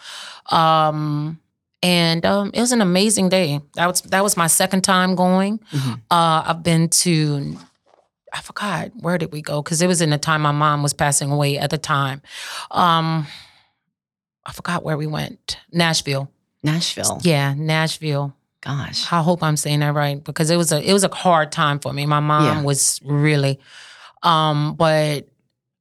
Um, 0.51 1.39
and 1.83 2.24
um, 2.27 2.51
it 2.55 2.61
was 2.61 2.72
an 2.72 2.81
amazing 2.81 3.29
day. 3.29 3.61
That 3.74 3.87
was 3.87 4.01
that 4.03 4.22
was 4.24 4.37
my 4.37 4.47
second 4.49 4.83
time 4.83 5.14
going. 5.14 5.59
Mhm. 5.72 6.01
Uh, 6.11 6.43
I've 6.47 6.62
been 6.62 6.89
to. 6.89 7.57
I 8.33 8.41
forgot 8.41 8.91
where 8.97 9.18
did 9.18 9.33
we 9.33 9.41
go 9.41 9.62
because 9.62 9.81
it 9.83 9.87
was 9.87 10.01
in 10.03 10.11
the 10.11 10.18
time 10.18 10.43
my 10.43 10.51
mom 10.53 10.83
was 10.83 10.93
passing 10.93 11.31
away 11.31 11.59
at 11.59 11.70
the 11.70 11.79
time. 11.79 12.22
Um, 12.70 13.27
I 14.45 14.53
forgot 14.53 14.83
where 14.85 14.97
we 14.97 15.07
went. 15.07 15.59
Nashville. 15.72 16.31
Nashville. 16.62 17.20
Yeah, 17.22 17.54
Nashville. 17.57 18.34
Gosh. 18.61 19.12
I 19.12 19.22
hope 19.22 19.42
I'm 19.42 19.57
saying 19.57 19.80
that 19.80 19.94
right 19.94 20.22
because 20.22 20.50
it 20.50 20.57
was 20.57 20.72
a 20.72 20.80
it 20.82 20.92
was 20.92 21.04
a 21.04 21.14
hard 21.14 21.52
time 21.52 21.78
for 21.78 21.92
me. 21.92 22.04
My 22.07 22.20
mom 22.20 22.44
Yeah. 22.44 22.62
was 22.62 23.00
really, 23.04 23.61
um, 24.22 24.74
but 24.74 25.28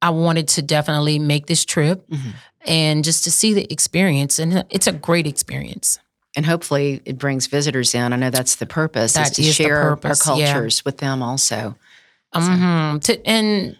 I 0.01 0.09
wanted 0.11 0.47
to 0.49 0.61
definitely 0.61 1.17
make 1.17 1.47
this 1.47 1.65
trip 1.65 2.07
Mhm. 2.09 2.33
and 2.65 3.03
just 3.03 3.23
to 3.23 3.31
see 3.31 3.53
the 3.53 3.65
experience, 3.71 4.37
and 4.37 4.65
it's 4.69 4.85
a 4.87 4.91
great 4.91 5.25
experience. 5.25 5.97
And 6.35 6.45
hopefully 6.45 7.01
it 7.05 7.17
brings 7.17 7.47
visitors 7.47 7.95
in. 7.95 8.11
I 8.13 8.17
know 8.17 8.29
that's 8.29 8.55
the 8.57 8.65
purpose, 8.65 9.13
That 9.13 9.31
is 9.31 9.35
to 9.37 9.41
is 9.43 9.55
share 9.55 9.81
our 9.81 9.97
yeah. 10.03 10.13
cultures 10.19 10.83
with 10.85 10.97
them 10.97 11.23
also. 11.23 11.75
hmm 12.33 12.97
To, 12.99 13.25
and 13.27 13.77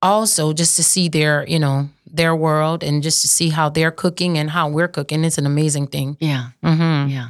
also 0.00 0.52
just 0.52 0.76
to 0.76 0.84
see 0.84 1.08
their 1.08 1.44
you 1.48 1.58
know 1.58 1.88
their 2.06 2.34
world 2.36 2.82
and 2.84 3.02
just 3.02 3.22
to 3.22 3.28
see 3.28 3.48
how 3.50 3.68
they're 3.68 3.90
cooking 3.90 4.38
and 4.38 4.50
how 4.50 4.68
we're 4.68 4.88
cooking. 4.88 5.24
It's 5.24 5.38
an 5.38 5.46
amazing 5.46 5.88
thing. 5.88 6.16
Yeah. 6.20 6.48
hmm 6.62 7.06
Yeah. 7.08 7.28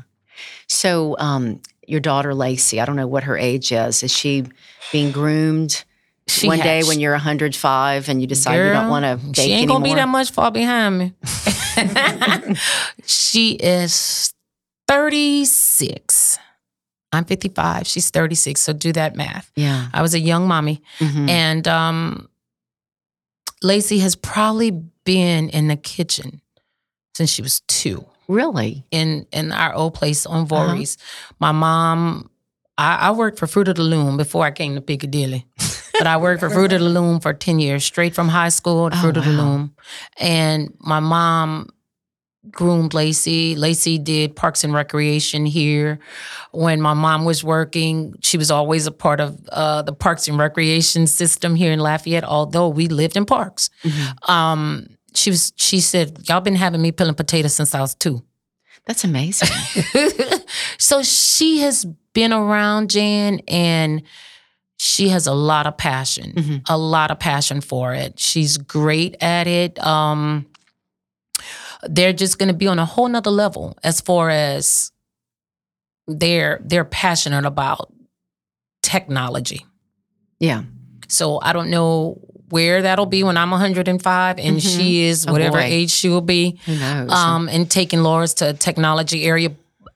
So, 0.68 1.16
um, 1.18 1.60
your 1.86 2.00
daughter 2.00 2.34
Lacey, 2.34 2.80
I 2.80 2.84
don't 2.84 2.96
know 2.96 3.06
what 3.06 3.24
her 3.24 3.38
age 3.38 3.72
is. 3.72 4.02
Is 4.02 4.12
she 4.12 4.44
being 4.92 5.12
groomed 5.12 5.84
She 6.28 6.46
one 6.48 6.58
day 6.58 6.82
when 6.82 6.98
you're 7.00 7.12
105 7.12 8.08
and 8.08 8.20
you 8.20 8.26
decide 8.26 8.56
you 8.56 8.72
don't 8.72 8.88
want 8.90 9.04
to 9.04 9.40
She 9.40 9.52
ain't 9.52 9.62
anymore? 9.62 9.78
gonna 9.80 9.84
be 9.84 9.94
that 9.94 10.08
much 10.08 10.30
far 10.32 10.50
behind 10.50 10.98
me. 10.98 11.12
she 13.06 13.52
is 13.52 14.34
36. 14.88 16.38
I'm 17.12 17.24
55. 17.24 17.86
She's 17.86 18.10
36. 18.10 18.60
So 18.60 18.72
do 18.72 18.92
that 18.92 19.14
math. 19.16 19.50
Yeah. 19.54 19.88
I 19.92 20.02
was 20.02 20.14
a 20.14 20.18
young 20.20 20.48
mommy. 20.48 20.82
Mhm. 20.98 21.28
And 21.30 21.68
um, 21.68 22.28
Lacey 23.62 23.98
has 24.00 24.16
probably 24.16 24.70
been 25.04 25.48
in 25.50 25.68
the 25.68 25.76
kitchen 25.76 26.40
since 27.14 27.30
she 27.30 27.42
was 27.42 27.60
two 27.68 28.04
Really? 28.28 28.84
in 28.90 29.26
in 29.32 29.52
our 29.52 29.72
old 29.74 29.94
place 29.94 30.26
on 30.26 30.42
Uh-huh. 30.42 30.54
Voorhies. 30.74 30.96
My 31.38 31.52
mom, 31.52 32.28
I, 32.76 32.96
I 33.08 33.10
worked 33.12 33.38
for 33.38 33.46
Fruit 33.46 33.68
of 33.68 33.76
the 33.76 33.82
Loom 33.84 34.16
before 34.16 34.44
I 34.44 34.50
came 34.50 34.74
to 34.74 34.80
Piccadilly. 34.80 35.46
but 35.92 36.06
I 36.06 36.16
worked 36.16 36.40
for 36.40 36.50
Fruit 36.50 36.72
of 36.72 36.80
the 36.80 36.88
Loom 36.88 37.20
for 37.20 37.32
10 37.32 37.58
years, 37.60 37.84
straight 37.84 38.14
from 38.14 38.28
high 38.28 38.50
school 38.50 38.90
to 38.90 38.96
Oh, 38.96 39.00
Fruit 39.00 39.16
of 39.16 39.24
the. 39.24 39.30
Loom. 39.30 39.74
And 40.18 40.74
my 40.80 41.00
mom 41.00 41.70
groomed 42.50 42.94
Lacey. 42.94 43.54
Lacey 43.56 43.98
did 43.98 44.34
Parks 44.36 44.64
and 44.64 44.72
Recreation 44.74 45.46
here. 45.46 45.98
When 46.52 46.80
my 46.80 46.94
mom 46.94 47.24
was 47.24 47.42
working, 47.44 48.14
she 48.22 48.38
was 48.38 48.50
always 48.50 48.86
a 48.86 48.92
part 48.92 49.20
of 49.20 49.38
uh, 49.50 49.82
the 49.82 49.92
Parks 49.92 50.28
and 50.28 50.38
Recreation 50.38 51.06
system 51.06 51.54
here 51.54 51.72
in 51.72 51.80
Lafayette, 51.80 52.24
although 52.24 52.68
we 52.68 52.88
lived 52.88 53.16
in 53.16 53.24
parks. 53.26 53.70
Mhm. 53.84 54.28
Um, 54.30 54.86
she 55.14 55.30
was. 55.30 55.52
She 55.56 55.80
said, 55.80 56.18
"Y'all 56.28 56.40
been 56.40 56.56
having 56.56 56.82
me 56.82 56.92
peeling 56.92 57.14
potatoes 57.14 57.54
since 57.54 57.74
I 57.74 57.80
was 57.80 57.94
two. 57.94 58.22
That's 58.86 59.02
amazing. 59.04 59.48
so 60.78 61.02
she 61.02 61.58
has 61.60 61.84
been 62.12 62.32
around 62.32 62.90
Jan 62.90 63.40
and 63.48 64.02
she 64.78 65.08
has 65.08 65.26
a 65.26 65.32
lot 65.32 65.66
of 65.66 65.76
passion, 65.76 66.32
Mhm. 66.36 66.62
a 66.68 66.76
lot 66.78 67.10
of 67.10 67.18
passion 67.18 67.60
for 67.60 67.94
it. 67.94 68.20
She's 68.20 68.58
great 68.58 69.16
at 69.20 69.46
it. 69.46 69.78
Um, 69.84 70.46
they're 71.84 72.12
just 72.12 72.38
going 72.38 72.48
to 72.48 72.54
be 72.54 72.66
on 72.66 72.78
a 72.78 72.84
whole 72.86 73.08
nother 73.08 73.30
level 73.30 73.76
as 73.82 74.00
far 74.00 74.30
as 74.30 74.92
they're 76.06 76.60
they're 76.64 76.84
passionate 76.84 77.44
about 77.44 77.92
technology. 78.82 79.64
yeah. 80.38 80.62
So 81.08 81.38
I 81.40 81.52
don't 81.52 81.70
know 81.70 82.20
where 82.48 82.82
that'll 82.82 83.06
be 83.06 83.22
when 83.22 83.36
I'm 83.36 83.50
105 83.52 84.38
and 84.40 84.56
Mhm. 84.56 84.76
she 84.76 85.02
is 85.02 85.24
Oh, 85.26 85.32
whatever 85.32 85.58
boy. 85.58 85.64
age 85.64 85.90
she 85.90 86.08
will 86.08 86.20
be 86.20 86.58
Who 86.66 86.76
knows? 86.76 87.12
um, 87.12 87.48
and 87.48 87.70
taking 87.70 88.02
Laura's 88.02 88.34
to 88.34 88.50
a 88.50 88.52
technology 88.54 89.24
area 89.24 89.50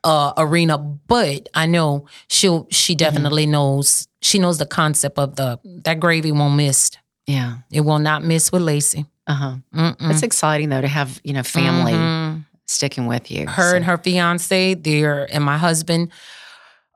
uh, 0.04 0.32
arena. 0.36 0.78
But 0.78 1.48
I 1.52 1.66
know 1.66 2.06
she'll 2.28 2.66
she 2.70 2.94
definitely 2.94 3.46
knows 3.46 4.06
she 4.22 4.38
knows 4.38 4.58
the 4.58 4.66
concept 4.66 5.18
of 5.18 5.34
the 5.36 5.58
that 5.84 5.98
gravy 6.00 6.30
won't 6.32 6.54
miss. 6.56 6.90
yeah. 7.26 7.58
It 7.72 7.80
will 7.82 7.98
not 7.98 8.22
miss 8.24 8.50
with 8.52 8.62
Lacey. 8.62 9.04
Uh 9.30 9.34
huh. 9.34 9.54
Mm-mm. 9.74 10.08
That's 10.08 10.24
exciting 10.24 10.70
though 10.70 10.80
to 10.80 10.88
have 10.88 11.20
you 11.22 11.32
know 11.32 11.44
family 11.44 11.92
Mhm. 11.92 12.44
sticking 12.66 13.06
with 13.06 13.30
you. 13.30 13.46
Her 13.46 13.70
So- 13.70 13.76
and 13.76 13.84
her 13.84 13.96
fiance, 13.98 14.74
there, 14.74 15.28
and 15.32 15.44
my 15.44 15.56
husband. 15.56 16.10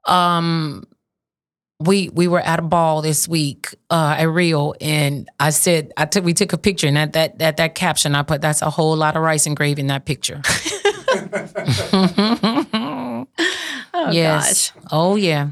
Um, 0.06 0.84
we 1.80 2.08
we 2.12 2.26
were 2.28 2.40
at 2.40 2.58
a 2.58 2.62
ball 2.62 3.02
this 3.02 3.28
week 3.28 3.68
uh, 3.90 4.16
at 4.18 4.28
Rio, 4.28 4.72
and 4.80 5.28
I 5.38 5.50
said 5.50 5.92
I 5.96 6.06
took 6.06 6.24
we 6.24 6.32
took 6.34 6.52
a 6.52 6.58
picture, 6.58 6.86
and 6.88 6.96
that 6.96 7.12
that 7.12 7.38
that 7.38 7.56
that 7.58 7.74
caption 7.74 8.14
I 8.14 8.22
put 8.22 8.40
that's 8.40 8.62
a 8.62 8.70
whole 8.70 8.96
lot 8.96 9.16
of 9.16 9.22
rice 9.22 9.46
and 9.46 9.56
gravy 9.56 9.80
in 9.82 9.88
that 9.88 10.04
picture. 10.06 10.40
Oh 13.96 14.10
yes. 14.10 14.72
Oh 14.90 15.14
yeah. 15.16 15.50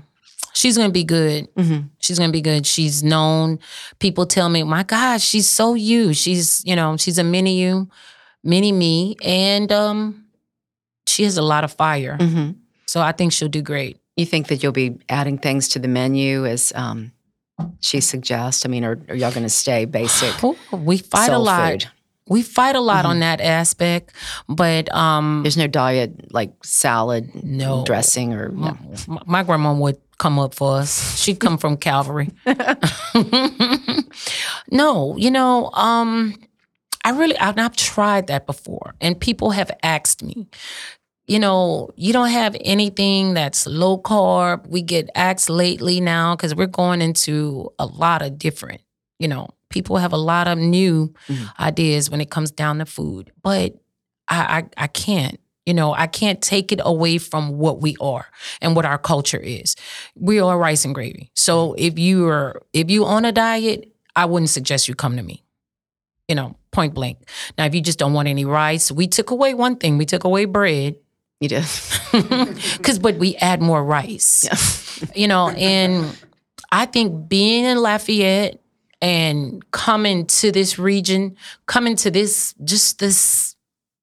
She's 0.55 0.77
gonna 0.77 0.91
be 0.93 1.05
good. 1.05 1.49
Mhm. 1.57 1.89
She's 1.99 2.19
gonna 2.19 2.33
be 2.33 2.41
good. 2.43 2.67
She's 2.67 3.03
known. 3.03 3.59
People 3.99 4.27
tell 4.27 4.49
me, 4.49 4.63
my 4.63 4.83
God, 4.83 5.21
she's 5.21 5.49
so 5.49 5.75
you. 5.75 6.13
She's, 6.15 6.63
you 6.65 6.77
know, 6.77 6.97
she's 6.97 7.19
a 7.19 7.25
mini 7.25 7.61
you, 7.61 7.89
mini 8.45 8.73
me. 8.73 9.17
And 9.23 9.71
um, 9.73 10.25
she 11.07 11.23
has 11.25 11.37
a 11.39 11.43
lot 11.43 11.65
of 11.65 11.73
fire. 11.73 12.17
Mhm. 12.21 12.57
So 12.87 13.01
I 13.01 13.13
think 13.13 13.33
she'll 13.33 13.49
do 13.49 13.63
great. 13.63 13.97
You 14.17 14.27
think 14.27 14.49
that 14.49 14.63
you'll 14.63 14.73
be 14.73 14.99
adding 15.09 15.39
things 15.39 15.69
to 15.69 15.79
the 15.79 15.89
menu 15.89 16.45
as 16.47 16.73
um, 16.75 17.13
she 17.81 18.01
suggests? 18.01 18.67
I 18.67 18.69
mean, 18.69 18.85
are, 18.85 18.99
are 19.09 19.15
y'all 19.15 19.31
going 19.31 19.45
to 19.45 19.49
stay 19.49 19.87
basic? 19.87 20.43
Ooh, 20.45 20.57
we 20.73 20.99
fight 20.99 21.31
a 21.31 21.39
lot. 21.39 21.71
food? 21.83 21.91
We 22.29 22.43
fight 22.43 22.77
a 22.77 22.81
lot 22.81 23.05
on 23.05 23.21
that 23.21 23.41
aspect. 23.41 24.13
But 24.49 24.93
um 24.95 25.43
There's 25.43 25.57
no 25.57 25.67
diet 25.67 26.33
like 26.33 26.53
salad, 26.65 27.31
No. 27.45 27.85
dressing, 27.85 28.33
or 28.35 28.49
no. 28.49 28.77
my, 29.09 29.23
my 29.27 29.43
grandma 29.43 29.75
would 29.75 29.99
come 30.19 30.39
up 30.39 30.55
for 30.55 30.77
us. 30.77 31.21
She'd 31.21 31.41
come 31.41 31.59
from 31.59 31.77
Calvary. 31.77 32.31
no, 34.71 35.17
you 35.17 35.31
know, 35.31 35.71
um, 35.73 36.35
I 37.05 37.11
really 37.11 37.37
I've, 37.39 37.59
I've 37.59 37.77
tried 37.77 38.29
that 38.29 38.47
before, 38.47 38.95
and 39.01 39.19
people 39.19 39.51
have 39.51 39.71
asked 39.83 40.23
me. 40.23 40.49
You 41.27 41.39
know, 41.39 41.91
you 41.97 42.13
don't 42.13 42.31
have 42.31 42.57
anything 42.61 43.35
that's 43.35 43.67
low 43.67 43.97
carb. 43.99 44.67
We 44.67 44.83
get 44.83 45.09
asked 45.15 45.49
lately 45.49 46.01
now 46.01 46.37
because 46.37 46.55
we're 46.55 46.67
going 46.67 47.01
into 47.01 47.73
a 47.79 47.87
lot 47.87 48.23
of 48.23 48.39
different. 48.39 48.81
You 49.19 49.29
know, 49.29 49.51
people 49.73 49.97
have 49.97 50.13
a 50.13 50.17
lot 50.19 50.47
of 50.47 50.59
new 50.59 51.13
Mhm. 51.29 51.49
ideas 51.59 52.11
when 52.11 52.21
it 52.21 52.31
comes 52.31 52.51
down 52.53 52.79
to 52.79 52.87
food, 52.87 53.33
but 53.43 53.75
I, 54.29 54.63
I 54.77 54.85
I 54.85 54.87
can't. 54.87 55.39
You 55.67 55.75
know, 55.75 55.93
I 55.95 56.09
can't 56.09 56.43
take 56.43 56.73
it 56.73 56.81
away 56.85 57.19
from 57.19 57.57
what 57.59 57.81
we 57.81 57.97
are 58.01 58.27
and 58.61 58.75
what 58.75 58.85
our 58.85 58.99
culture 58.99 59.39
is. 59.39 59.77
We 60.17 60.41
are 60.41 60.59
rice 60.59 60.85
and 60.85 60.93
gravy. 60.95 61.31
So 61.35 61.75
if 61.79 61.99
you 61.99 62.27
are 62.29 62.63
if 62.73 62.91
you 62.91 63.05
on 63.05 63.25
a 63.25 63.31
diet, 63.33 63.93
I 64.17 64.25
wouldn't 64.25 64.51
suggest 64.51 64.89
you 64.89 64.95
come 64.97 65.17
to 65.17 65.23
me. 65.23 65.45
You 66.29 66.35
know, 66.35 66.57
point 66.73 66.95
blank. 66.95 67.19
Now, 67.59 67.67
if 67.67 67.75
you 67.75 67.81
just 67.81 67.99
don't 67.99 68.13
want 68.13 68.27
any 68.29 68.45
rice, 68.45 68.91
we 68.91 69.07
took 69.07 69.31
away 69.31 69.55
one 69.55 69.77
thing. 69.77 69.99
We 69.99 70.07
took 70.07 70.25
away 70.25 70.47
bread. 70.47 70.97
You 71.41 71.49
did. 71.49 71.65
Cause 72.83 72.99
but 72.99 73.17
we 73.19 73.37
add 73.37 73.61
more 73.63 73.85
rice. 73.85 74.47
You 75.17 75.27
know, 75.27 75.49
and 75.51 76.17
I 76.71 76.87
think 76.87 77.29
being 77.29 77.65
in 77.65 77.77
Lafayette 77.83 78.62
and 79.03 79.69
coming 79.73 80.25
to 80.27 80.51
this 80.53 80.79
region, 80.79 81.37
coming 81.67 81.97
to 81.97 82.11
this 82.11 82.55
just 82.65 82.99
this 83.01 83.55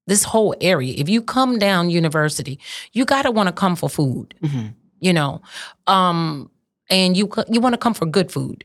this 0.06 0.22
whole 0.24 0.54
area. 0.60 0.94
If 0.96 1.08
you 1.08 1.22
come 1.22 1.58
down 1.58 1.90
university, 1.90 2.58
you 2.92 3.04
gotta 3.04 3.30
want 3.32 3.48
to 3.48 3.52
come 3.52 3.74
for 3.76 3.88
food. 3.88 4.34
Mhm. 4.42 4.74
You 5.00 5.12
know, 5.14 5.40
um, 5.86 6.50
and 6.90 7.16
you 7.16 7.28
you 7.48 7.60
want 7.60 7.72
to 7.72 7.78
come 7.78 7.94
for 7.94 8.04
good 8.06 8.30
food, 8.30 8.64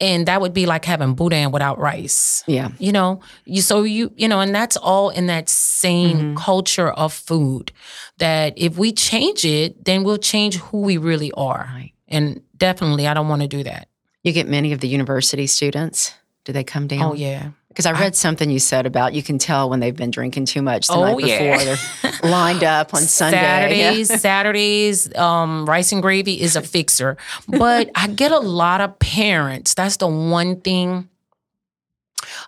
and 0.00 0.26
that 0.26 0.40
would 0.40 0.52
be 0.54 0.66
like 0.66 0.84
having 0.84 1.14
boudin 1.14 1.50
without 1.50 1.78
rice 1.78 2.44
Yeah. 2.46 2.68
you 2.78 2.92
know 2.92 3.20
you 3.44 3.60
so 3.62 3.82
you 3.82 4.12
you 4.16 4.28
know 4.28 4.40
and 4.40 4.54
that's 4.54 4.76
all 4.76 5.10
in 5.10 5.26
that 5.26 5.48
same 5.48 6.18
Mhm. 6.18 6.36
culture 6.36 6.90
of 6.92 7.12
food 7.12 7.72
that 8.18 8.52
if 8.56 8.76
we 8.76 8.92
change 8.92 9.44
it 9.44 9.84
then 9.84 10.02
we'll 10.04 10.18
change 10.18 10.56
who 10.56 10.80
we 10.82 10.96
really 10.98 11.30
are 11.32 11.68
Right. 11.74 11.92
and 12.08 12.40
definitely 12.56 13.06
i 13.08 13.14
don't 13.14 13.28
want 13.28 13.42
to 13.42 13.48
do 13.48 13.62
that 13.64 13.88
You 14.24 14.32
get 14.32 14.48
many 14.48 14.72
of 14.72 14.80
the 14.80 14.88
university 14.88 15.46
students. 15.46 16.12
Do 16.44 16.52
they 16.52 16.64
come 16.64 16.86
down? 16.88 17.02
oh 17.02 17.14
yeah 17.14 17.50
Because 17.68 17.86
I 17.86 17.92
read 17.92 18.14
something 18.16 18.50
you 18.50 18.58
said 18.58 18.84
about 18.86 19.14
you 19.14 19.22
can 19.22 19.38
tell 19.38 19.70
when 19.70 19.80
they've 19.80 19.96
been 19.96 20.10
drinking 20.10 20.44
too 20.46 20.60
much 20.62 20.88
the 20.88 20.92
Oh, 20.94 21.02
night 21.04 21.16
before. 21.18 21.28
yeah. 21.30 21.76
They're 22.02 22.12
lined 22.30 22.62
up 22.64 22.92
on 22.92 23.00
Sunday. 23.02 23.38
Saturdays, 23.38 24.20
Saturdays, 24.20 25.14
um, 25.16 25.64
rice 25.66 25.92
and 25.92 26.02
gravy 26.02 26.40
is 26.40 26.56
a 26.56 26.60
fixer. 26.62 27.16
But 27.48 27.90
I 27.94 28.08
get 28.08 28.30
a 28.32 28.38
lot 28.40 28.80
of 28.82 28.98
parents. 28.98 29.72
That's 29.74 29.96
the 29.98 30.06
one 30.08 30.60
thing 30.60 31.08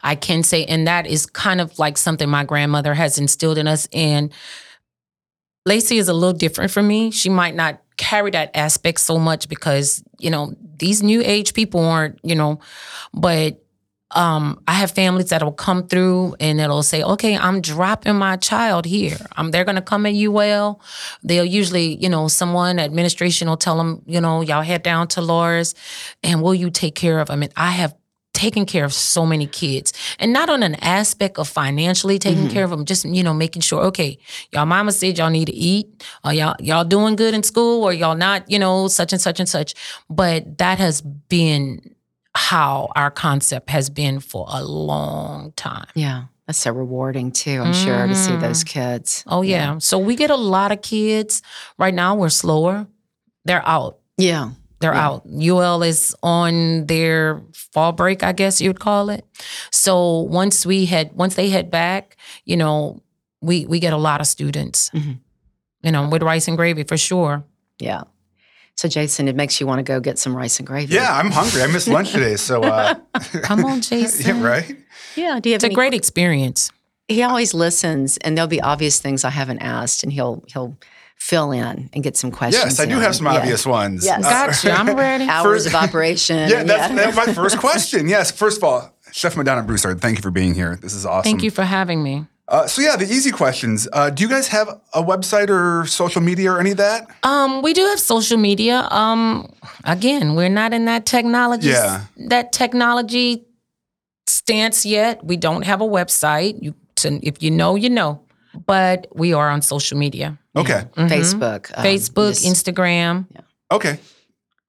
I 0.03 0.15
can 0.15 0.43
say, 0.43 0.65
and 0.67 0.87
that 0.87 1.07
is 1.07 1.25
kind 1.27 1.61
of 1.61 1.79
like 1.79 1.97
something 1.99 2.29
my 2.29 2.45
grandmother 2.45 2.93
has 2.95 3.19
instilled 3.19 3.59
in 3.59 3.67
us. 3.67 3.89
And 3.93 4.33
Lacey 5.67 5.99
is 5.99 6.09
a 6.09 6.15
little 6.15 6.33
different 6.37 6.71
from 6.71 6.87
me. 6.87 7.11
She 7.11 7.29
might 7.29 7.55
not 7.55 7.81
carry 7.97 8.31
that 8.33 8.51
aspect 8.55 9.01
so 9.01 9.19
much 9.19 9.49
because 9.49 10.03
you 10.19 10.31
know 10.31 10.55
these 10.79 11.03
new 11.03 11.23
age 11.25 11.55
people 11.55 11.81
aren't, 11.81 12.19
you 12.23 12.35
know, 12.35 12.61
but 13.15 13.63
um, 14.13 14.63
I 14.69 14.75
have 14.75 14.93
families 14.93 15.31
that'll 15.31 15.53
come 15.53 15.89
through 15.89 16.37
and 16.39 16.61
it'll 16.61 16.85
say, 16.85 17.03
okay, 17.03 17.37
I'm 17.37 17.61
dropping 17.61 18.15
my 18.15 18.37
child 18.37 18.87
here. 18.87 19.19
Um, 19.37 19.51
they're 19.51 19.65
gonna 19.65 19.83
come 19.83 20.07
at 20.07 20.15
UL. 20.15 20.81
They'll 21.23 21.45
usually, 21.45 21.97
you 21.97 22.09
know, 22.09 22.29
someone 22.29 22.79
administration 22.79 23.49
will 23.49 23.57
tell 23.57 23.77
them, 23.77 24.03
you 24.07 24.21
know, 24.21 24.43
y'all 24.43 24.63
head 24.63 24.83
down 24.83 25.09
to 25.09 25.21
Laura's, 25.21 25.75
and 26.23 26.41
will 26.41 26.55
you 26.55 26.71
take 26.71 26.95
care 26.95 27.19
of 27.19 27.29
them? 27.29 27.43
And 27.43 27.53
I 27.57 27.73
have 27.73 27.95
taken 28.37 28.65
care 28.67 28.85
of 28.85 28.93
so 28.93 29.27
many 29.27 29.47
kids, 29.49 29.93
and 30.21 30.33
not 30.33 30.49
on 30.49 30.63
an 30.63 30.77
aspect 30.77 31.39
of 31.39 31.49
financially 31.49 32.19
taking 32.19 32.47
Mhm. 32.49 32.53
care 32.53 32.65
of 32.65 32.71
them, 32.71 32.85
just 32.85 33.05
you 33.05 33.23
know, 33.25 33.35
making 33.35 33.63
sure, 33.63 33.83
okay, 33.87 34.19
y'all 34.53 34.67
mama 34.67 34.93
said 34.93 35.19
y'all 35.19 35.31
need 35.31 35.47
to 35.47 35.55
eat, 35.55 35.87
or 36.25 36.33
y'all 36.33 36.55
y'all 36.61 36.85
doing 36.85 37.17
good 37.17 37.35
in 37.35 37.43
school, 37.43 37.83
or 37.83 37.93
y'all 37.93 38.15
not, 38.15 38.49
you 38.49 38.59
know, 38.59 38.87
such 38.89 39.13
and 39.13 39.21
such 39.21 39.41
and 39.41 39.49
such. 39.49 39.75
But 40.09 40.59
that 40.59 40.79
has 40.79 41.01
been 41.03 41.81
how 42.35 42.89
our 42.95 43.11
concept 43.11 43.71
has 43.71 43.89
been 43.91 44.21
for 44.21 44.47
a 44.51 44.63
long 44.63 45.53
time. 45.57 45.87
Yeah. 45.95 46.25
That's 46.47 46.59
so 46.61 46.71
rewarding 46.71 47.33
too, 47.33 47.61
I'm 47.65 47.73
sure, 47.73 48.07
to 48.07 48.15
see 48.15 48.37
those 48.37 48.63
kids. 48.63 49.25
Oh 49.27 49.43
yeah. 49.43 49.79
So 49.79 49.99
we 49.99 50.15
get 50.15 50.31
a 50.31 50.37
lot 50.37 50.71
of 50.71 50.81
kids. 50.83 51.43
Right 51.79 51.93
now 51.95 52.15
we're 52.15 52.29
slower. 52.29 52.87
They're 53.47 53.67
out. 53.67 53.99
Yeah. 54.19 54.51
They're 54.81 54.93
Yeah. 54.95 55.07
out. 55.07 55.23
UL 55.27 55.83
is 55.83 56.15
on 56.23 56.87
their 56.87 57.41
fall 57.55 57.93
break, 57.93 58.23
I 58.23 58.33
guess 58.33 58.61
you'd 58.61 58.79
call 58.81 59.09
it. 59.11 59.25
So 59.71 60.21
once 60.21 60.67
we 60.67 60.85
head 60.87 61.11
once 61.15 61.35
they 61.35 61.49
head 61.51 61.71
back, 61.71 62.17
you 62.45 62.57
know, 62.57 63.01
we 63.41 63.65
we 63.67 63.81
get 63.81 63.93
a 63.93 63.97
lot 63.99 64.21
of 64.21 64.27
students. 64.27 64.91
Mhm. 64.95 65.19
You 65.83 65.93
know, 65.93 66.09
with 66.09 66.23
rice 66.23 66.49
and 66.49 66.57
gravy 66.57 66.83
for 66.85 66.97
sure. 66.97 67.45
Yeah. 67.79 68.03
So, 68.77 68.89
Jason, 68.89 69.27
it 69.29 69.37
makes 69.37 69.59
you 69.59 69.67
want 69.67 69.79
to 69.79 69.83
go 69.83 70.01
get 70.01 70.19
some 70.19 70.37
rice 70.37 70.59
and 70.59 70.67
gravy. 70.67 70.95
Yeah, 70.95 71.11
I'm 71.17 71.31
hungry. 71.31 71.63
I 71.63 71.67
missed 71.67 71.89
lunch 71.89 72.13
today, 72.13 72.37
so 72.37 72.63
uh, 72.63 72.95
Come 73.43 73.65
on, 73.65 73.81
Jason. 73.81 74.37
yeah, 74.37 74.43
right. 74.47 74.77
Yeah. 75.15 75.41
Do 75.41 75.49
you 75.49 75.55
have 75.55 75.65
It's 75.65 75.73
a 75.73 75.75
great 75.75 75.95
experience. 75.95 76.71
He 77.09 77.23
always 77.23 77.55
listens, 77.55 78.19
and 78.19 78.37
there'll 78.37 78.49
be 78.49 78.61
obvious 78.61 78.99
things 79.01 79.25
I 79.25 79.31
haven't 79.31 79.61
asked, 79.61 80.03
and 80.03 80.13
he'll 80.13 80.45
he'll 80.53 80.77
fill 81.17 81.51
in 81.53 81.91
and 81.93 82.05
get 82.05 82.17
some 82.17 82.31
questions. 82.31 82.65
Yes, 82.65 82.81
I 82.81 82.87
do 82.87 82.97
in. 82.97 83.01
have 83.03 83.17
some 83.17 83.27
Yeah. 83.27 83.35
obvious 83.37 83.67
ones. 83.67 84.05
Yes. 84.05 84.25
Uh, 84.25 84.31
Gotcha. 84.31 84.73
I'm 84.73 84.97
ready. 84.97 85.25
hours 85.29 85.67
of 85.67 85.75
operation. 85.75 86.37
yeah, 86.49 86.61
and 86.61 86.69
that's, 86.71 86.95
that's 86.95 87.17
my 87.17 87.33
first 87.35 87.59
question. 87.67 88.09
Yes, 88.09 88.31
first 88.31 88.59
of 88.59 88.65
all, 88.65 88.93
Chef 89.13 89.37
Madonna 89.37 89.63
Broussard, 89.63 90.01
thank 90.01 90.19
you 90.19 90.23
for 90.23 90.31
being 90.31 90.55
here. 90.55 90.79
This 90.81 90.95
is 90.95 91.05
awesome. 91.07 91.25
Thank 91.25 91.43
you 91.43 91.51
for 91.51 91.63
having 91.65 92.03
me. 92.03 92.27
Uh, 92.49 92.65
so 92.69 92.81
yeah, 92.81 92.95
the 92.95 93.05
easy 93.07 93.33
questions. 93.33 93.89
Uh, 93.93 94.09
do 94.09 94.23
you 94.23 94.29
guys 94.29 94.47
have 94.49 94.69
a 94.95 95.03
website 95.03 95.49
or 95.51 95.85
social 95.87 96.23
media 96.23 96.53
or 96.53 96.61
any 96.61 96.71
of 96.71 96.77
that? 96.77 97.09
Um, 97.25 97.61
we 97.61 97.73
do 97.73 97.83
have 97.87 97.99
social 97.99 98.37
media. 98.39 98.87
Um, 98.93 99.53
again, 99.85 100.37
we're 100.37 100.49
not 100.49 100.73
in 100.73 100.85
that 100.85 101.07
technology 101.07 101.69
Yeah. 101.71 102.03
that 102.29 102.53
technology 102.53 103.47
stance 104.29 104.87
yet. 104.87 105.25
We 105.25 105.37
don't 105.37 105.63
have 105.63 105.81
a 105.81 105.85
website. 105.87 106.63
You 106.63 106.75
to, 106.97 107.19
if 107.27 107.43
you 107.43 107.51
know, 107.51 107.75
you 107.75 107.91
know. 107.91 108.23
But 108.65 109.09
we 109.13 109.35
are 109.35 109.51
on 109.51 109.61
social 109.61 109.99
media. 109.99 110.39
Okay, 110.57 110.85
Mhm. 110.97 111.09
Facebook, 111.09 111.71
um, 111.77 111.85
Facebook, 111.85 112.29
just- 112.31 112.45
Instagram. 112.47 113.27
okay. 113.71 113.99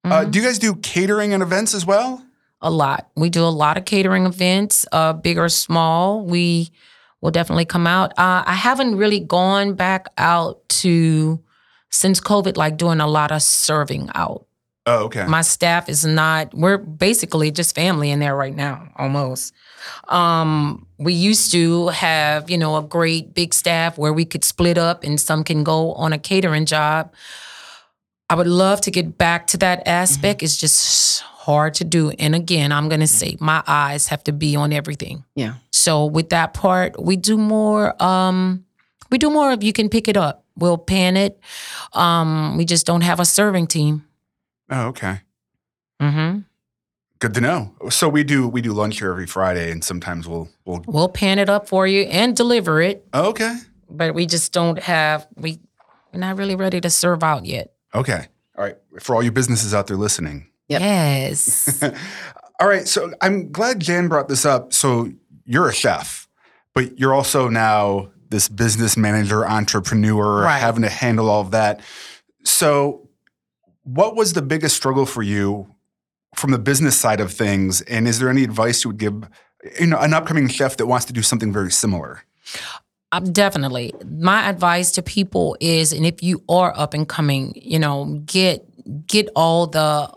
Uh, 0.04 0.10
Mhm. 0.26 0.32
do 0.32 0.40
you 0.40 0.46
guys 0.46 0.60
do 0.60 0.76
catering 0.76 1.34
and 1.34 1.42
events 1.44 1.74
as 1.74 1.86
well? 1.86 2.22
a 2.60 2.72
lot. 2.72 3.08
We 3.16 3.30
do 3.30 3.44
a 3.44 3.54
lot 3.54 3.78
of 3.78 3.86
catering 3.86 4.26
events, 4.26 4.84
uh, 4.92 5.14
big 5.14 5.38
or 5.38 5.48
small. 5.48 6.22
We 6.26 6.72
will 7.22 7.30
definitely 7.30 7.66
come 7.66 7.86
out. 7.86 8.14
Uh, 8.18 8.42
I 8.48 8.54
haven't 8.56 8.96
really 8.98 9.20
gone 9.20 9.76
back 9.76 10.08
out 10.18 10.68
to 10.82 11.40
since 11.92 12.20
COVID, 12.20 12.58
like 12.58 12.78
doing 12.78 13.00
a 13.00 13.06
lot 13.06 13.32
of 13.32 13.44
serving 13.44 14.10
out. 14.16 14.48
Oh, 14.88 15.04
okay. 15.06 15.26
My 15.28 15.44
staff 15.44 15.88
is 15.88 16.04
not. 16.04 16.52
We're 16.52 16.80
basically 16.80 17.52
just 17.52 17.76
family 17.76 18.10
in 18.10 18.20
there 18.20 18.36
right 18.36 18.56
now, 18.56 18.88
almost. 18.98 19.54
Um, 20.08 20.86
we 20.98 21.14
used 21.14 21.52
to 21.52 21.88
have, 21.90 22.50
you 22.50 22.58
know, 22.58 22.78
a 22.78 22.82
great 22.82 23.34
big 23.34 23.54
staff 23.54 23.98
where 23.98 24.14
we 24.14 24.26
could 24.26 24.44
split 24.44 24.78
up 24.78 25.04
and 25.04 25.20
some 25.20 25.44
can 25.44 25.64
go 25.64 25.94
on 25.94 26.14
a 26.14 26.18
catering 26.18 26.66
job. 26.66 27.14
I 28.30 28.36
would 28.36 28.48
love 28.48 28.82
to 28.82 28.92
get 28.92 29.18
back 29.18 29.48
to 29.48 29.58
that 29.60 29.88
aspect. 29.88 30.44
It's 30.44 30.58
just 30.58 31.22
hard 31.22 31.74
to 31.76 31.86
do. 31.86 32.10
And 32.20 32.36
again, 32.36 32.72
I'm 32.74 32.90
going 32.90 33.00
to 33.00 33.08
say 33.08 33.38
my 33.40 33.64
eyes 33.66 34.08
have 34.08 34.24
to 34.26 34.34
be 34.34 34.56
on 34.58 34.74
everything. 34.74 35.24
Yeah. 35.36 35.54
So 35.72 36.06
with 36.06 36.30
that 36.30 36.54
part, 36.54 37.02
we 37.02 37.16
do 37.16 37.38
more 37.38 37.96
um 38.04 38.66
we 39.10 39.18
do 39.18 39.30
more 39.30 39.54
of 39.54 39.64
you 39.64 39.72
can 39.72 39.88
pick 39.88 40.10
it 40.10 40.18
up. 40.18 40.44
We'll 40.58 40.78
pan 40.78 41.16
it. 41.16 41.40
Um 41.94 42.58
we 42.58 42.66
just 42.66 42.86
don't 42.86 43.02
have 43.02 43.22
a 43.22 43.26
serving 43.26 43.68
team. 43.68 44.04
oh, 44.70 44.88
okay. 44.88 45.22
Mhm. 46.02 46.44
Good 47.20 47.34
to 47.34 47.42
know. 47.42 47.74
So 47.90 48.10
we 48.10 48.24
do 48.24 48.48
we 48.48 48.62
do 48.62 48.74
lunch 48.74 49.00
here 49.00 49.10
every 49.12 49.26
Friday, 49.26 49.72
and 49.72 49.84
sometimes 49.84 50.28
we'll 50.28 50.50
we'll. 50.66 50.84
We'll 50.86 51.10
pan 51.10 51.40
it 51.40 51.50
up 51.50 51.68
for 51.68 51.88
you 51.88 52.04
and 52.04 52.36
deliver 52.36 52.82
it, 52.82 53.08
okay. 53.14 53.58
but 53.90 54.14
we 54.14 54.26
just 54.28 54.54
don't 54.54 54.78
have 54.80 55.28
we 55.36 55.60
we're 56.14 56.20
not 56.20 56.38
really 56.38 56.56
ready 56.56 56.80
to 56.82 56.90
serve 56.90 57.24
out 57.24 57.46
yet. 57.46 57.74
Okay. 57.96 58.28
All 58.58 58.64
right. 58.64 58.76
For 59.00 59.16
all 59.16 59.24
you 59.24 59.32
businesses 59.32 59.74
out 59.74 59.88
there 59.88 59.98
listening. 59.98 60.48
Yep. 60.70 60.82
Yes. 60.82 61.84
All 62.60 62.68
right. 62.68 62.88
So 62.88 63.14
I'm 63.22 63.52
glad 63.52 63.80
Jan 63.80 64.08
brought 64.08 64.28
this 64.28 64.46
up. 64.46 64.74
So 64.74 65.12
you're 65.46 65.70
a 65.70 65.74
chef, 65.74 66.28
but 66.74 67.00
you're 67.00 67.14
also 67.14 67.50
now 67.50 68.10
this 68.30 68.50
business 68.50 68.98
manager, 68.98 69.46
entrepreneur, 69.48 70.44
Right. 70.44 70.60
having 70.60 70.82
to 70.84 70.90
handle 70.90 71.30
all 71.30 71.42
of 71.42 71.52
that. 71.52 71.80
So, 72.44 73.08
what 73.84 74.16
was 74.18 74.34
the 74.34 74.42
biggest 74.42 74.76
struggle 74.76 75.06
for 75.06 75.24
you 75.24 75.74
from 76.38 76.52
the 76.52 76.60
business 76.60 76.98
side 76.98 77.20
of 77.20 77.34
things? 77.34 77.82
And 77.82 78.08
is 78.08 78.20
there 78.20 78.30
any 78.30 78.44
advice 78.44 78.84
you 78.84 78.92
would 78.92 79.00
give, 79.00 79.28
you 79.80 79.88
know, 79.88 79.98
an 80.00 80.14
upcoming 80.14 80.48
chef 80.48 80.78
that 80.78 80.86
wants 80.86 81.06
to 81.08 81.14
do 81.14 81.22
something 81.22 81.52
very 81.52 81.72
similar? 81.72 82.24
Um, 83.12 83.32
definitely. 83.32 83.94
My 84.06 84.50
advice 84.50 84.92
to 84.94 85.02
people 85.02 85.58
is, 85.60 85.94
and 85.94 86.06
if 86.06 86.22
you 86.22 86.44
are 86.50 86.74
up 86.76 86.94
and 86.94 87.08
coming, 87.08 87.54
you 87.56 87.80
know, 87.80 88.22
get 88.26 88.66
get 89.08 89.30
all 89.36 89.68
the 89.68 90.12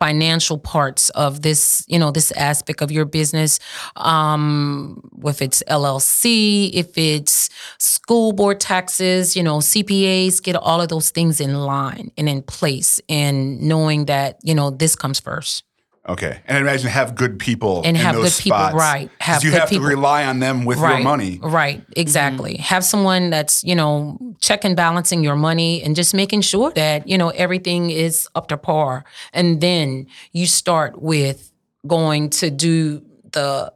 financial 0.00 0.58
parts 0.58 1.10
of 1.10 1.42
this, 1.42 1.84
you 1.86 1.98
know, 1.98 2.10
this 2.10 2.32
aspect 2.32 2.80
of 2.80 2.90
your 2.90 3.04
business. 3.04 3.60
Um, 3.96 5.08
if 5.24 5.42
it's 5.42 5.62
LLC, 5.68 6.70
if 6.72 6.96
it's 6.98 7.50
school 7.78 8.32
board 8.32 8.58
taxes, 8.58 9.36
you 9.36 9.42
know, 9.42 9.58
CPAs, 9.58 10.42
get 10.42 10.56
all 10.56 10.80
of 10.80 10.88
those 10.88 11.10
things 11.10 11.40
in 11.40 11.54
line 11.54 12.10
and 12.16 12.28
in 12.28 12.42
place, 12.42 13.00
and 13.08 13.60
knowing 13.60 14.06
that 14.06 14.38
you 14.42 14.54
know 14.54 14.70
this 14.70 14.96
comes 14.96 15.20
first, 15.20 15.64
Okay. 16.08 16.40
And 16.46 16.56
I 16.56 16.60
imagine 16.60 16.88
have 16.88 17.14
good 17.14 17.38
people 17.38 17.78
and 17.84 17.96
in 17.96 18.02
have 18.02 18.14
those 18.16 18.36
good 18.38 18.42
people, 18.44 18.58
right? 18.58 18.72
right? 18.74 19.10
'Cause 19.20 19.26
Have 19.26 19.44
you 19.44 19.50
good 19.50 19.60
have 19.60 19.68
people. 19.68 19.84
to 19.88 19.94
rely 19.94 20.24
on 20.24 20.40
them 20.40 20.64
with 20.64 20.78
right, 20.78 20.94
your 20.94 21.04
money. 21.04 21.38
Right, 21.42 21.84
exactly. 21.94 22.56
Have 22.56 22.84
someone 22.84 23.28
that's, 23.30 23.62
you 23.62 23.74
know, 23.74 24.18
check 24.40 24.64
and 24.64 24.74
balancing 24.74 25.22
your 25.22 25.36
money 25.36 25.82
and 25.82 25.94
just 25.94 26.14
making 26.14 26.40
sure 26.40 26.72
that, 26.74 27.06
you 27.06 27.18
know, 27.18 27.28
everything 27.30 27.90
is 27.90 28.28
up 28.34 28.48
to 28.48 28.56
par. 28.56 29.04
And 29.34 29.60
then 29.60 30.06
you 30.32 30.46
start 30.46 31.00
with 31.02 31.52
going 31.86 32.30
to 32.30 32.50
do 32.50 33.02
the 33.32 33.72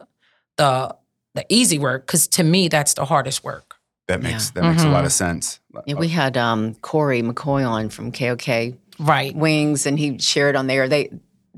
the 0.56 0.94
the 1.34 1.44
easy 1.48 1.78
work 1.78 2.06
cuz 2.06 2.26
to 2.28 2.42
me 2.44 2.68
that's 2.68 2.94
the 2.94 3.04
hardest 3.04 3.44
work. 3.44 3.74
That 4.08 4.22
makes 4.22 4.50
Yeah. 4.54 4.62
that 4.62 4.70
makes 4.70 4.82
a 4.84 4.88
lot 4.88 5.04
of 5.04 5.12
sense. 5.12 5.60
Yeah, 5.86 5.94
we 5.96 6.08
had 6.08 6.36
um, 6.36 6.74
Corey 6.76 7.22
McCoy 7.22 7.68
on 7.68 7.90
from 7.90 8.12
KOK 8.12 8.74
Right. 8.98 9.34
Wings, 9.34 9.86
and 9.86 9.98
he 9.98 10.18
shared 10.18 10.54
on 10.54 10.68
there 10.68 10.88
they 10.88 11.10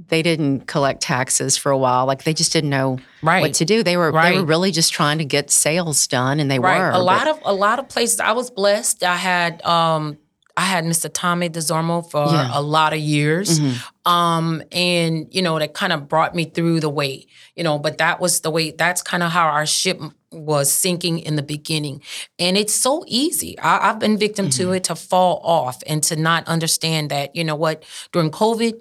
they 0.09 0.23
didn't 0.23 0.67
collect 0.67 1.01
taxes 1.03 1.57
for 1.57 1.71
a 1.73 1.79
while. 1.79 2.07
Like 2.07 2.25
they 2.25 2.35
just 2.35 2.53
didn't 2.53 2.71
know 2.71 2.99
Right. 3.23 3.41
what 3.43 3.55
to 3.55 3.65
do. 3.65 3.83
They 3.83 3.97
were 3.97 4.13
they 4.13 4.39
were 4.39 4.45
really 4.45 4.71
just 4.71 4.93
trying 4.93 5.19
to 5.19 5.25
get 5.25 5.51
sales 5.51 6.07
done, 6.07 6.41
and 6.41 6.51
they 6.51 6.59
right. 6.59 6.79
were 6.79 6.91
a 6.91 6.99
lot 6.99 7.27
of 7.29 7.39
a 7.45 7.53
lot 7.55 7.79
of 7.79 7.89
places. 7.89 8.21
I 8.21 8.33
was 8.33 8.51
blessed. 8.51 9.03
I 9.03 9.17
had 9.17 9.65
um 9.65 10.19
I 10.59 10.63
had 10.63 10.85
Mr. 10.87 11.11
Tommy 11.13 11.51
DeZormo 11.51 12.11
for 12.11 12.25
Yeah. 12.33 12.49
a 12.55 12.63
lot 12.63 12.95
of 12.95 12.99
years. 12.99 13.61
Mhm. 13.61 13.75
Um, 14.11 14.63
and 14.73 15.27
you 15.31 15.43
know, 15.43 15.59
that 15.59 15.75
kind 15.75 15.93
of 15.93 16.09
brought 16.09 16.35
me 16.35 16.45
through 16.47 16.81
the 16.81 16.89
way, 16.89 17.27
you 17.57 17.63
know, 17.63 17.79
but 17.79 17.99
that 17.99 18.21
was 18.21 18.41
the 18.41 18.51
way 18.51 18.71
that's 18.71 19.03
kind 19.03 19.23
of 19.23 19.33
how 19.33 19.47
our 19.49 19.67
ship 19.67 20.01
was 20.33 20.71
sinking 20.73 21.19
in 21.19 21.37
the 21.37 21.43
beginning. 21.43 22.01
And 22.39 22.57
it's 22.57 22.75
so 22.75 23.05
easy. 23.07 23.59
I, 23.59 23.91
I've 23.91 23.99
been 23.99 24.17
victim 24.17 24.49
to 24.51 24.73
it 24.73 24.85
to 24.85 24.95
fall 24.95 25.41
off 25.45 25.83
and 25.87 26.03
to 26.05 26.17
not 26.17 26.47
understand 26.49 27.11
that, 27.11 27.37
you 27.37 27.45
know 27.45 27.55
what, 27.57 27.83
during 28.13 28.31
COVID, 28.31 28.81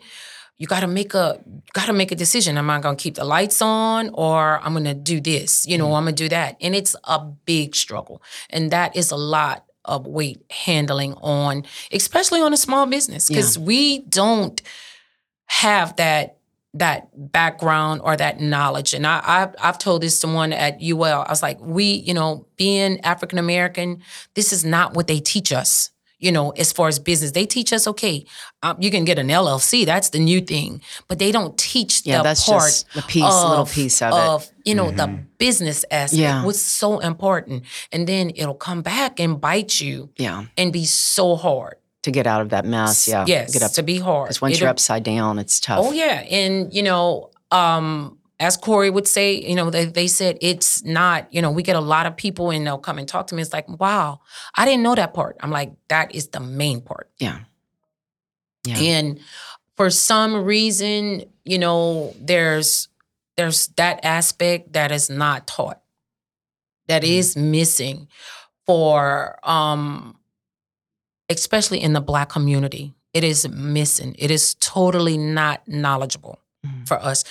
you 0.58 0.68
gotta 0.68 0.88
make 0.88 1.14
a 1.14 1.39
gotta 1.74 1.93
make 1.93 2.12
a 2.12 2.16
decision. 2.16 2.58
Am 2.58 2.70
I 2.70 2.80
gonna 2.80 2.95
keep 2.95 3.16
the 3.16 3.26
lights 3.26 3.62
on 3.62 4.10
or 4.14 4.60
I'm 4.62 4.74
gonna 4.74 4.93
do 4.93 5.20
this? 5.20 5.66
You 5.68 5.78
know, 5.78 5.86
mm-hmm. 5.86 5.95
I'm 5.95 6.03
gonna 6.06 6.16
do 6.16 6.30
that. 6.30 6.58
And 6.62 6.76
it's 6.76 6.95
a 7.03 7.20
big 7.20 7.76
struggle. 7.76 8.22
And 8.49 8.72
that 8.72 8.95
is 8.95 9.12
a 9.12 9.18
lot 9.18 9.66
of 9.84 10.08
weight 10.08 10.43
handling 10.49 11.14
on, 11.16 11.66
especially 11.91 12.41
on 12.41 12.53
a 12.53 12.58
small 12.58 12.86
business. 12.86 13.28
Because 13.28 13.60
we 13.60 13.99
don't 13.99 14.62
have 15.47 15.95
that 15.97 16.38
that 16.76 17.08
background 17.32 18.01
or 18.03 18.18
that 18.18 18.41
knowledge. 18.41 18.93
And 18.93 19.08
I, 19.08 19.22
I've, 19.26 19.56
I've 19.60 19.78
told 19.78 20.03
this 20.03 20.20
to 20.20 20.28
one 20.28 20.51
at 20.51 20.82
UL. 20.84 21.24
I 21.26 21.30
was 21.30 21.41
like, 21.41 21.58
we, 21.62 21.86
you 21.86 22.14
know, 22.14 22.45
being 22.58 22.99
African 23.01 23.38
American, 23.38 24.01
this 24.34 24.51
is 24.51 24.66
not 24.66 24.93
what 24.93 25.08
they 25.08 25.22
teach 25.22 25.53
us. 25.53 25.91
You 26.20 26.32
know, 26.32 26.51
as 26.51 26.72
far 26.72 26.88
as 26.88 26.97
business, 26.99 27.32
they 27.32 27.45
teach 27.45 27.74
us 27.74 27.88
okay. 27.88 28.26
Um, 28.63 28.78
you 28.80 28.89
can 28.89 29.03
get 29.05 29.20
an 29.20 29.28
LLC. 29.28 29.86
That's 29.86 30.09
the 30.09 30.20
new 30.20 30.39
thing, 30.41 30.82
but 31.07 31.20
they 31.20 31.32
don't 31.32 31.57
teach 31.57 32.03
yeah. 32.05 32.18
the 32.18 32.24
That's 32.24 32.45
part 32.45 32.61
just 32.63 32.88
a 32.95 33.01
piece, 33.01 33.24
a 33.24 33.49
little 33.49 33.66
piece 33.66 34.01
of, 34.01 34.43
it. 34.43 34.51
you 34.63 34.76
know 34.76 34.91
the 34.91 35.07
business 35.38 35.84
aspect 35.91 36.20
Yeah. 36.20 36.45
was 36.45 36.59
so 36.61 36.99
important, 36.99 37.63
and 37.91 38.07
then 38.07 38.32
it'll 38.36 38.55
come 38.55 38.82
back 38.82 39.20
and 39.20 39.39
bite 39.41 39.80
you 39.82 40.09
Yeah, 40.18 40.45
and 40.57 40.72
be 40.72 40.86
so 40.86 41.36
hard. 41.36 41.76
to 42.03 42.11
get 42.11 42.28
out 42.28 42.41
of 42.41 42.49
that 42.49 42.66
mess. 42.66 43.07
Yeah, 43.07 43.26
yes, 43.28 43.51
get 43.53 43.63
up. 43.63 43.72
to 43.74 43.84
be 43.84 43.97
hard. 43.97 44.28
Because 44.28 44.39
once 44.41 44.53
It'll- 44.53 44.66
you're 44.66 44.70
upside 44.70 45.03
down, 45.03 45.39
it's 45.39 45.59
tough. 45.59 45.80
Oh 45.84 45.91
yeah, 45.91 46.22
and 46.30 46.72
you 46.74 46.84
know, 46.84 47.32
um, 47.51 48.18
as 48.40 48.58
Corey 48.58 48.90
would 48.90 49.08
say, 49.08 49.42
you 49.42 49.56
know, 49.56 49.70
they, 49.70 49.86
they 49.86 50.08
said 50.08 50.38
it's 50.42 50.84
not. 50.84 51.34
You 51.34 51.42
know, 51.42 51.52
we 51.52 51.64
get 51.64 51.76
a 51.76 51.82
lot 51.82 52.06
of 52.06 52.18
people 52.18 52.52
and 52.52 52.66
they'll 52.68 52.78
come 52.78 52.98
and 53.00 53.08
talk 53.08 53.28
to 53.28 53.36
me. 53.36 53.42
It's 53.42 53.54
like, 53.54 53.68
wow, 53.80 54.20
I 54.56 54.66
didn't 54.66 54.84
know 54.84 54.96
that 54.96 55.14
part. 55.14 55.38
I'm 55.40 55.52
like, 55.52 55.72
that 55.88 56.14
is 56.14 56.28
the 56.30 56.40
main 56.42 56.82
part. 56.82 57.10
Yeah. 57.18 57.40
Yeah. 58.66 58.78
And 58.78 59.20
for 59.78 59.90
some 59.90 60.44
reason, 60.44 61.24
you 61.44 61.58
know, 61.60 62.14
there's 62.20 62.88
there's 63.38 63.68
that 63.76 64.04
aspect 64.04 64.74
that 64.74 64.92
is 64.92 65.10
not 65.10 65.48
taught. 65.48 65.82
That 66.88 67.04
Mm-hmm. 67.04 67.12
is 67.14 67.36
missing 67.38 68.08
for 68.66 69.40
um 69.48 70.18
especially 71.30 71.82
in 71.82 71.94
the 71.94 72.02
black 72.02 72.30
community. 72.30 72.94
It 73.14 73.24
is 73.24 73.48
missing. 73.48 74.16
It 74.20 74.30
is 74.32 74.56
totally 74.56 75.18
not 75.18 75.68
knowledgeable 75.68 76.40
Mhm. 76.66 76.88
for 76.88 76.98
us. 77.02 77.24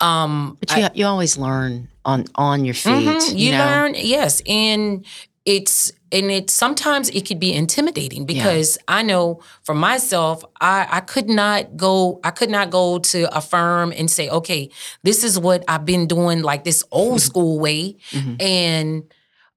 Um 0.00 0.56
But 0.60 0.76
you, 0.76 0.88
you 0.94 1.06
always 1.06 1.36
learn 1.36 1.88
on 2.04 2.24
on 2.34 2.64
your 2.64 2.74
feet. 2.74 3.06
Mhm, 3.06 3.28
You, 3.30 3.46
You, 3.46 3.50
know? 3.52 3.58
learn, 3.66 3.94
yes, 3.96 4.42
and 4.46 5.04
it's 5.44 5.92
and 6.12 6.30
it 6.30 6.50
sometimes 6.50 7.08
it 7.10 7.26
could 7.26 7.38
be 7.38 7.52
intimidating 7.52 8.24
because 8.26 8.78
I 8.88 9.02
know 9.02 9.40
for 9.62 9.74
myself, 9.74 10.44
I 10.60 10.86
I 10.90 11.00
could 11.00 11.28
not 11.28 11.76
go, 11.76 12.20
I 12.24 12.30
could 12.30 12.50
not 12.50 12.70
go 12.70 12.98
to 12.98 13.18
a 13.36 13.40
firm 13.40 13.92
and 13.96 14.10
say, 14.10 14.28
okay, 14.28 14.70
this 15.02 15.24
is 15.24 15.38
what 15.38 15.64
I've 15.68 15.84
been 15.84 16.06
doing, 16.06 16.42
like 16.42 16.64
this 16.64 16.84
old 16.90 17.20
school 17.20 17.58
way, 17.60 17.96
Mhm. 18.12 18.36
and 18.42 19.04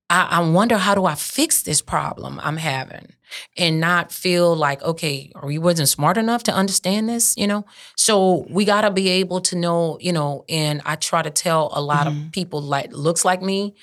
I, 0.09 0.27
I 0.37 0.39
wonder 0.51 0.77
how 0.77 0.95
do 0.95 1.05
I 1.05 1.15
fix 1.15 1.63
this 1.63 1.81
problem 1.81 2.39
I'm 2.43 2.57
having 2.57 3.13
and 3.57 3.79
not 3.79 4.11
feel 4.11 4.55
like, 4.55 4.81
okay, 4.83 5.31
or 5.35 5.51
you 5.51 5.61
wasn't 5.61 5.89
smart 5.89 6.17
enough 6.17 6.43
to 6.43 6.53
understand 6.53 7.07
this, 7.09 7.35
you 7.37 7.47
know? 7.47 7.65
So 7.95 8.45
we 8.49 8.65
gotta 8.65 8.91
be 8.91 9.09
able 9.09 9.41
to 9.41 9.55
know, 9.55 9.97
you 10.01 10.11
know, 10.13 10.45
and 10.49 10.81
I 10.85 10.95
try 10.95 11.21
to 11.21 11.29
tell 11.29 11.71
a 11.73 11.81
lot 11.81 12.07
Mhm. 12.07 12.27
of 12.27 12.31
people 12.31 12.61
like 12.61 12.91
looks 12.91 13.23
like 13.25 13.41
me 13.41 13.73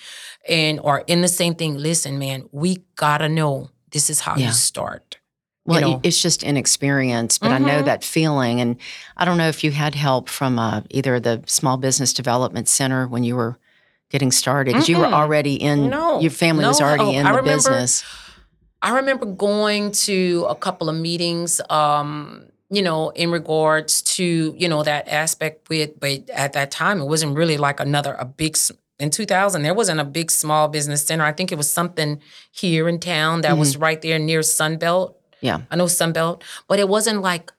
and 0.48 0.80
or 0.80 1.00
in 1.06 1.20
the 1.20 1.28
same 1.28 1.54
thing, 1.54 1.76
listen, 1.78 2.18
man, 2.18 2.48
we 2.52 2.78
gotta 2.96 3.28
know 3.28 3.70
this 3.92 4.08
is 4.10 4.20
how 4.20 4.36
Yeah. 4.36 4.46
you 4.48 4.52
start. 4.52 5.16
Well, 5.66 5.80
you 5.80 5.86
know. 5.86 6.00
it's 6.02 6.20
just 6.20 6.42
inexperience, 6.42 7.38
but 7.38 7.52
I 7.52 7.58
know 7.58 7.82
Mhm. 7.82 7.84
that 7.84 8.02
feeling. 8.02 8.60
And 8.60 8.76
I 9.16 9.24
don't 9.24 9.36
know 9.36 9.48
if 9.48 9.62
you 9.62 9.70
had 9.72 9.94
help 9.94 10.28
from 10.28 10.58
uh, 10.58 10.80
either 10.90 11.20
the 11.20 11.42
Small 11.46 11.76
Business 11.76 12.12
Development 12.12 12.66
Center 12.68 13.06
when 13.06 13.24
you 13.24 13.36
were 13.36 13.58
getting 14.10 14.32
started, 14.32 14.72
because 14.72 14.88
you 14.88 14.98
were 14.98 15.04
already 15.06 15.54
in, 15.54 15.90
No. 15.90 16.18
your 16.18 16.30
family 16.32 16.64
was 16.66 16.80
already 16.80 17.04
Oh, 17.04 17.10
in 17.10 17.26
I 17.26 17.32
the 17.32 17.38
remember- 17.38 17.54
business. 17.56 18.02
I 18.82 18.96
remember 18.96 19.26
going 19.26 19.92
to 19.92 20.46
a 20.48 20.54
couple 20.54 20.88
of 20.88 20.96
meetings, 20.96 21.60
um, 21.68 22.46
you 22.70 22.82
know, 22.82 23.10
in 23.10 23.30
regards 23.30 24.00
to, 24.02 24.54
you 24.56 24.68
know, 24.68 24.82
that 24.82 25.08
aspect 25.08 25.68
with, 25.68 25.98
but 26.00 26.30
at 26.30 26.52
that 26.54 26.70
time, 26.70 27.00
it 27.00 27.04
wasn't 27.04 27.36
really 27.36 27.56
like 27.56 27.80
another, 27.80 28.14
a 28.14 28.24
big, 28.24 28.56
in 28.98 29.10
2000, 29.10 29.62
there 29.62 29.74
wasn't 29.74 30.00
a 30.00 30.04
big 30.04 30.30
small 30.30 30.68
business 30.68 31.04
center. 31.04 31.24
I 31.24 31.32
think 31.32 31.52
it 31.52 31.56
was 31.56 31.70
something 31.70 32.20
here 32.52 32.88
in 32.88 33.00
town 33.00 33.42
that 33.42 33.58
was 33.58 33.76
right 33.76 34.00
there 34.00 34.18
near 34.18 34.40
Sunbelt. 34.40 35.14
Yeah. 35.40 35.62
I 35.70 35.76
know 35.76 35.86
Sunbelt, 35.86 36.42
but 36.68 36.78
it 36.78 36.88
wasn't 36.88 37.22
like, 37.22 37.52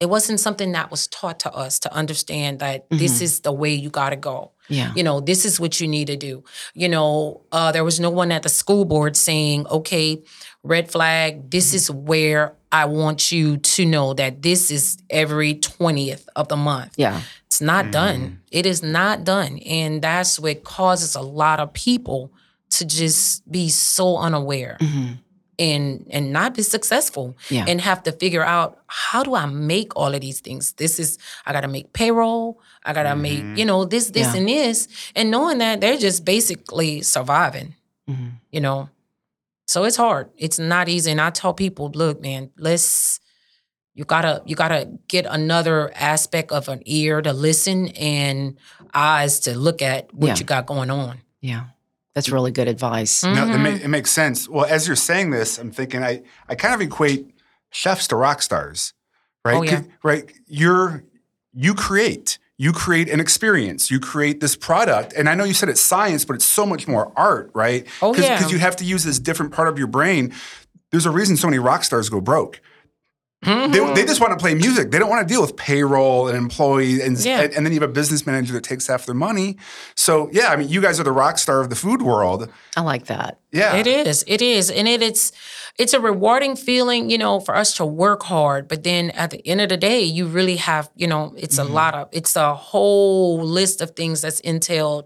it 0.00 0.08
wasn't 0.08 0.38
something 0.38 0.72
that 0.72 0.90
was 0.90 1.06
taught 1.08 1.40
to 1.40 1.52
us 1.52 1.80
to 1.80 1.92
understand 1.92 2.60
that 2.60 2.86
this 2.90 3.18
Mhm. 3.18 3.22
is 3.22 3.40
the 3.40 3.52
way 3.52 3.74
you 3.74 3.90
got 3.90 4.10
to 4.10 4.16
go. 4.16 4.52
Yeah. 4.70 4.92
you 4.94 5.02
know 5.02 5.20
this 5.20 5.46
is 5.46 5.58
what 5.58 5.80
you 5.80 5.88
need 5.88 6.08
to 6.08 6.16
do. 6.16 6.44
You 6.74 6.88
know 6.90 7.40
uh, 7.52 7.72
there 7.72 7.84
was 7.84 7.98
no 7.98 8.10
one 8.10 8.30
at 8.30 8.42
the 8.42 8.50
school 8.50 8.84
board 8.84 9.16
saying 9.16 9.66
okay 9.68 10.22
red 10.62 10.90
flag 10.92 11.50
this 11.50 11.72
is 11.72 11.90
where 11.90 12.52
i 12.70 12.84
want 12.84 13.32
you 13.32 13.56
to 13.56 13.86
know 13.86 14.12
that 14.12 14.42
this 14.42 14.70
is 14.70 14.98
every 15.08 15.54
20th 15.54 16.28
of 16.36 16.48
the 16.48 16.56
month. 16.56 16.92
Yeah. 16.96 17.22
it's 17.46 17.62
not 17.62 17.90
done. 17.90 18.40
It 18.52 18.66
is 18.66 18.82
not 18.82 19.24
done. 19.24 19.58
And 19.60 20.02
that's 20.02 20.38
what 20.38 20.64
causes 20.64 21.14
a 21.14 21.22
lot 21.22 21.60
of 21.60 21.72
people 21.72 22.30
to 22.76 22.84
just 22.84 23.50
be 23.50 23.70
so 23.70 24.18
unaware. 24.18 24.76
Hmm 24.80 25.12
and 25.58 26.06
and 26.10 26.32
not 26.32 26.54
be 26.54 26.62
successful 26.62 27.36
Yeah. 27.50 27.64
and 27.68 27.80
have 27.80 28.02
to 28.04 28.12
figure 28.12 28.44
out 28.44 28.78
how 28.86 29.22
do 29.22 29.34
I 29.34 29.46
make 29.46 29.94
all 29.96 30.14
of 30.14 30.20
these 30.20 30.40
things. 30.40 30.72
This 30.74 30.98
is 31.00 31.18
I 31.46 31.52
got 31.52 31.62
to 31.62 31.68
make 31.68 31.92
payroll. 31.92 32.60
I 32.84 32.92
got 32.92 33.02
to 33.04 33.10
Mhm. 33.10 33.20
make 33.20 33.58
you 33.58 33.64
know 33.64 33.84
this 33.84 34.10
this 34.10 34.28
Yeah. 34.34 34.36
and 34.40 34.48
this, 34.48 34.88
and 35.16 35.30
knowing 35.30 35.58
that 35.58 35.80
they're 35.80 35.98
just 35.98 36.24
basically 36.24 37.02
surviving. 37.02 37.74
hmm 38.06 38.28
You 38.52 38.60
know, 38.60 38.88
so 39.66 39.84
it's 39.84 39.96
hard. 39.96 40.30
It's 40.36 40.58
not 40.58 40.88
easy. 40.88 41.10
And 41.10 41.20
I 41.20 41.30
tell 41.30 41.52
people, 41.54 41.90
look, 41.94 42.20
man, 42.22 42.50
let's. 42.56 43.20
You 43.94 44.04
gotta 44.04 44.42
you 44.46 44.54
gotta 44.54 44.88
get 45.08 45.26
another 45.28 45.90
aspect 45.96 46.52
of 46.52 46.68
an 46.68 46.82
ear 46.86 47.20
to 47.20 47.32
listen 47.32 47.88
and 47.98 48.56
eyes 48.94 49.40
to 49.40 49.58
look 49.58 49.82
at 49.82 50.14
what 50.14 50.28
Yeah. 50.28 50.36
you 50.38 50.44
got 50.44 50.66
going 50.66 50.88
on. 50.90 51.18
Yeah. 51.40 51.64
That's 52.18 52.26
mm-hmm. 52.26 52.34
really 52.34 52.50
good 52.50 52.66
advice. 52.66 53.22
No, 53.22 53.30
it, 53.30 53.34
ma- 53.36 53.42
mm-hmm. 53.68 53.84
it 53.84 53.88
makes 53.88 54.10
sense. 54.10 54.48
Well, 54.48 54.64
as 54.64 54.88
you're 54.88 54.96
saying 54.96 55.30
this, 55.30 55.56
I'm 55.56 55.70
thinking 55.70 56.02
I, 56.02 56.22
I 56.48 56.56
kind 56.56 56.74
of 56.74 56.80
equate 56.80 57.32
chefs 57.70 58.08
to 58.08 58.16
rock 58.16 58.42
stars, 58.42 58.92
right? 59.44 59.54
Oh, 59.54 59.62
yeah. 59.62 59.76
'Cause- 59.76 59.84
Right. 60.02 60.32
You're 60.48 61.04
you 61.54 61.74
create. 61.74 62.38
You 62.56 62.72
create 62.72 63.08
an 63.08 63.20
experience. 63.20 63.88
You 63.88 64.00
create 64.00 64.40
this 64.40 64.56
product. 64.56 65.12
And 65.12 65.28
I 65.28 65.36
know 65.36 65.44
you 65.44 65.54
said 65.54 65.68
it's 65.68 65.80
science, 65.80 66.24
but 66.24 66.34
it's 66.34 66.44
so 66.44 66.66
much 66.66 66.88
more 66.88 67.12
art, 67.14 67.52
right? 67.54 67.86
Oh, 68.02 68.16
yeah. 68.16 68.36
Because 68.36 68.50
you 68.50 68.58
have 68.58 68.74
to 68.76 68.84
use 68.84 69.04
this 69.04 69.20
different 69.20 69.52
part 69.52 69.68
of 69.68 69.78
your 69.78 69.86
brain. 69.86 70.34
There's 70.90 71.06
a 71.06 71.12
reason 71.12 71.36
so 71.36 71.46
many 71.46 71.60
rock 71.60 71.84
stars 71.84 72.08
go 72.08 72.20
broke. 72.20 72.60
They, 73.42 73.50
Mhm. 73.52 73.94
they 73.94 74.04
just 74.04 74.20
want 74.20 74.32
to 74.32 74.36
play 74.42 74.54
music. 74.54 74.90
They 74.90 74.98
don't 74.98 75.08
want 75.08 75.26
to 75.26 75.32
deal 75.32 75.40
with 75.40 75.54
payroll 75.56 76.26
and 76.26 76.36
employees, 76.36 77.00
and, 77.00 77.16
Yeah. 77.24 77.42
and 77.42 77.54
and 77.54 77.64
then 77.64 77.72
you 77.72 77.78
have 77.80 77.88
a 77.88 77.92
business 77.92 78.26
manager 78.26 78.52
that 78.54 78.64
takes 78.64 78.88
half 78.88 79.06
their 79.06 79.14
money. 79.14 79.58
So 79.94 80.28
yeah, 80.32 80.48
I 80.48 80.56
mean, 80.56 80.68
you 80.68 80.80
guys 80.80 80.98
are 80.98 81.04
the 81.04 81.12
rock 81.12 81.38
star 81.38 81.60
of 81.60 81.70
the 81.70 81.76
food 81.76 82.02
world. 82.02 82.48
I 82.76 82.80
like 82.80 83.06
that. 83.06 83.38
Yeah, 83.52 83.76
It 83.76 83.86
is. 83.86 84.24
It 84.26 84.42
is. 84.42 84.70
And 84.72 84.88
it, 84.88 85.02
it's 85.02 85.30
it's 85.78 85.94
a 85.94 86.00
rewarding 86.00 86.56
feeling, 86.56 87.10
you 87.10 87.16
know, 87.18 87.38
for 87.38 87.54
us 87.54 87.74
to 87.74 87.86
work 87.86 88.24
hard. 88.24 88.66
But 88.66 88.82
then 88.82 89.10
at 89.10 89.30
the 89.30 89.46
end 89.46 89.60
of 89.60 89.68
the 89.68 89.76
day, 89.76 90.00
you 90.02 90.26
really 90.26 90.56
have, 90.56 90.90
you 90.96 91.06
know, 91.06 91.32
it's 91.36 91.58
Mm-hmm. 91.60 91.70
a 91.70 91.74
lot 91.74 91.94
of 91.94 92.08
it's 92.10 92.34
a 92.34 92.54
whole 92.56 93.40
list 93.40 93.80
of 93.80 93.92
things 93.92 94.20
that's 94.20 94.40
entailed. 94.40 95.04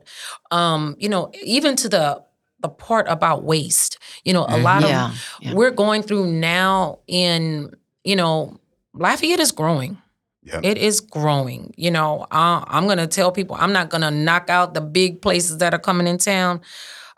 Um, 0.51 0.97
you 0.99 1.11
know, 1.11 1.31
even 1.45 1.77
to 1.77 1.89
the 1.89 2.23
the 2.61 2.69
part 2.71 3.07
about 3.09 3.43
waste. 3.45 3.99
You 4.25 4.33
know, 4.33 4.47
a 4.49 4.57
lot 4.57 4.83
Yeah, 4.83 5.09
of 5.11 5.21
yeah. 5.41 5.53
we're 5.55 5.73
going 5.73 6.03
through 6.03 6.27
now 6.33 7.01
in, 7.09 7.75
you 8.05 8.17
know, 8.17 8.59
Lafayette 8.95 9.41
is 9.41 9.53
growing. 9.53 9.99
Yep. 10.45 10.65
It 10.65 10.79
is 10.79 11.01
growing. 11.01 11.73
You 11.77 11.93
know, 11.93 12.27
uh, 12.31 12.65
I'm 12.67 12.87
going 12.87 12.99
to 12.99 13.07
tell 13.07 13.31
people 13.31 13.57
I'm 13.59 13.73
not 13.73 13.91
going 13.91 14.01
to 14.03 14.11
knock 14.11 14.51
out 14.51 14.75
the 14.75 14.81
big 14.81 15.23
places 15.23 15.59
that 15.59 15.73
are 15.73 15.79
coming 15.79 16.07
in 16.09 16.19
town. 16.19 16.61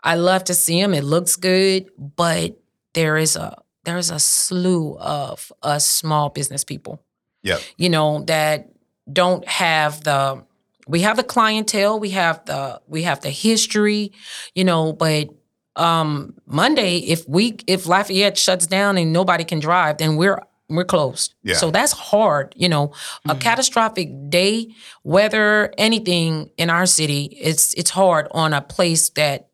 I 0.03 0.15
love 0.15 0.43
to 0.45 0.53
see 0.53 0.79
them. 0.79 0.93
It 0.93 1.03
looks 1.03 1.35
good, 1.35 1.89
but 1.97 2.55
there 2.93 3.17
is 3.17 3.35
a 3.35 3.57
there's 3.83 4.09
a 4.11 4.19
slew 4.19 4.97
of 4.99 5.51
us 5.63 5.87
small 5.87 6.29
business 6.29 6.63
people, 6.63 7.01
Yep. 7.43 7.61
you 7.77 7.89
know, 7.89 8.23
that 8.25 8.69
don't 9.11 9.47
have 9.47 10.03
the 10.03 10.43
we 10.87 11.01
have 11.01 11.17
the 11.17 11.23
clientele, 11.23 11.99
we 11.99 12.11
have 12.11 12.45
the 12.45 12.79
we 12.87 13.03
have 13.03 13.21
the 13.21 13.31
history, 13.31 14.11
you 14.53 14.63
know, 14.63 14.93
but 14.93 15.29
um 15.75 16.35
Monday 16.45 16.97
if 16.99 17.27
we 17.27 17.57
if 17.65 17.87
Lafayette 17.87 18.37
shuts 18.37 18.67
down 18.67 18.97
and 18.99 19.11
nobody 19.11 19.43
can 19.43 19.59
drive, 19.59 19.97
then 19.97 20.15
we're 20.15 20.39
we're 20.69 20.83
closed. 20.85 21.35
Yeah. 21.43 21.55
So 21.55 21.71
that's 21.71 21.91
hard, 21.91 22.53
you 22.57 22.67
know. 22.69 22.91
A 23.29 23.35
catastrophic 23.35 24.09
day, 24.29 24.73
weather, 25.03 25.73
anything 25.77 26.49
in 26.57 26.69
our 26.69 26.85
city, 26.85 27.25
it's 27.39 27.73
it's 27.75 27.91
hard 27.91 28.27
on 28.31 28.53
a 28.53 28.61
place 28.61 29.09
that 29.11 29.49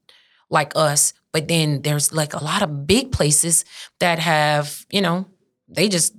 like 0.49 0.74
us. 0.76 1.14
But 1.34 1.47
then 1.47 1.82
there's 1.82 2.14
like 2.14 2.34
a 2.34 2.43
lot 2.43 2.62
of 2.62 2.86
big 2.88 3.12
places 3.12 3.66
that 3.99 4.20
have, 4.20 4.86
you 4.91 5.01
know, 5.01 5.26
they 5.68 5.88
just 5.89 6.14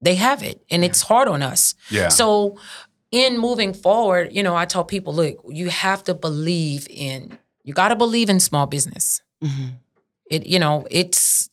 they 0.00 0.14
have 0.14 0.42
it 0.42 0.62
and 0.70 0.84
it's 0.84 1.02
hard 1.02 1.28
on 1.28 1.42
us. 1.42 1.74
Yeah. 1.90 2.08
So 2.08 2.56
in 3.10 3.38
moving 3.38 3.72
forward, 3.74 4.32
you 4.32 4.42
know, 4.42 4.54
I 4.54 4.66
tell 4.66 4.84
people, 4.84 5.14
look, 5.14 5.36
you 5.48 5.68
have 5.70 6.04
to 6.04 6.14
believe 6.14 6.86
in 6.90 7.38
you 7.64 7.74
got 7.74 7.88
to 7.88 7.96
believe 7.96 8.30
in 8.30 8.40
small 8.40 8.66
business. 8.66 9.20
Mhm. 9.42 9.72
It 10.30 10.46
you 10.46 10.58
know, 10.58 10.86
it's 10.90 11.50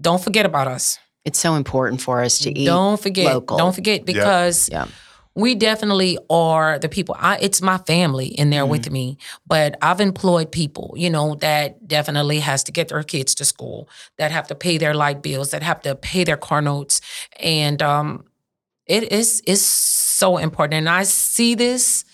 don't 0.00 0.22
forget 0.22 0.46
about 0.46 0.66
us. 0.68 0.98
It's 1.26 1.40
so 1.40 1.54
important 1.56 2.00
for 2.00 2.22
us 2.22 2.38
to 2.38 2.56
eat. 2.56 2.66
Don't 2.66 3.00
forget. 3.00 3.26
local. 3.34 3.58
Don't 3.58 3.74
forget 3.74 4.04
because 4.06 4.68
Yeah. 4.70 4.86
we 5.34 5.56
definitely 5.56 6.16
are 6.30 6.78
the 6.78 6.88
people. 6.88 7.16
I 7.18 7.36
it's 7.46 7.60
my 7.60 7.78
family 7.78 8.28
in 8.28 8.50
there 8.50 8.64
with 8.64 8.90
me, 8.90 9.18
but 9.44 9.76
I've 9.82 10.00
employed 10.00 10.52
people, 10.52 10.94
you 10.96 11.10
know, 11.10 11.34
that 11.46 11.86
definitely 11.88 12.38
has 12.40 12.62
to 12.64 12.72
get 12.72 12.88
their 12.88 13.02
kids 13.02 13.34
to 13.34 13.44
school, 13.44 13.88
that 14.18 14.30
have 14.30 14.46
to 14.46 14.54
pay 14.54 14.78
their 14.78 14.94
light 14.94 15.20
bills, 15.20 15.50
that 15.50 15.62
have 15.64 15.82
to 15.82 15.96
pay 15.96 16.22
their 16.24 16.38
car 16.38 16.62
notes, 16.62 17.00
and 17.40 17.82
um, 17.82 18.24
it 18.86 19.12
is 19.12 19.40
is 19.46 19.66
so 19.66 20.38
important. 20.38 20.74
And 20.78 20.88
I 20.88 21.02
see 21.02 21.56
this, 21.56 22.04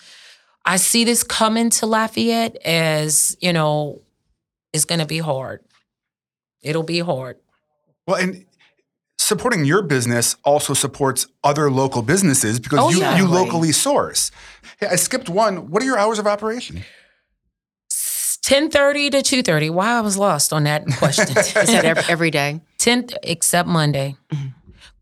I 0.65 0.77
see 0.77 1.05
this 1.05 1.23
coming 1.23 1.69
to 1.77 1.85
Lafayette 1.85 2.55
as 2.65 3.37
you 3.39 3.53
know, 3.53 4.01
it's 4.73 4.85
going 4.85 4.99
to 4.99 5.05
be 5.05 5.19
hard. 5.19 5.59
It'll 6.63 6.81
be 6.97 6.99
hard. 6.99 7.37
Well, 8.07 8.17
and 8.17 8.45
supporting 9.17 9.65
your 9.65 9.81
business 9.81 10.35
also 10.43 10.73
supports 10.73 11.27
other 11.43 11.69
local 11.71 12.01
businesses 12.01 12.59
because 12.59 12.79
Oh, 12.79 12.89
you, 12.89 12.99
yeah. 12.99 13.17
you 13.17 13.27
locally 13.27 13.71
source. 13.71 14.31
Hey, 14.79 14.87
I 14.87 14.95
skipped 14.95 15.29
one. 15.29 15.69
What 15.69 15.81
are 15.81 15.85
your 15.85 15.97
hours 15.97 16.19
of 16.19 16.27
operation? 16.27 16.83
Ten 18.41 18.69
thirty 18.69 19.09
to 19.09 19.21
two 19.21 19.41
thirty. 19.41 19.69
Why 19.69 19.97
I 19.97 20.01
was 20.01 20.17
lost 20.17 20.51
on 20.51 20.65
that 20.65 20.85
question. 20.97 21.29
Is 21.37 21.53
that 21.53 21.85
every, 21.85 22.03
every 22.09 22.31
day? 22.31 22.59
10th 22.79 23.15
except 23.23 23.69
Monday. 23.69 24.17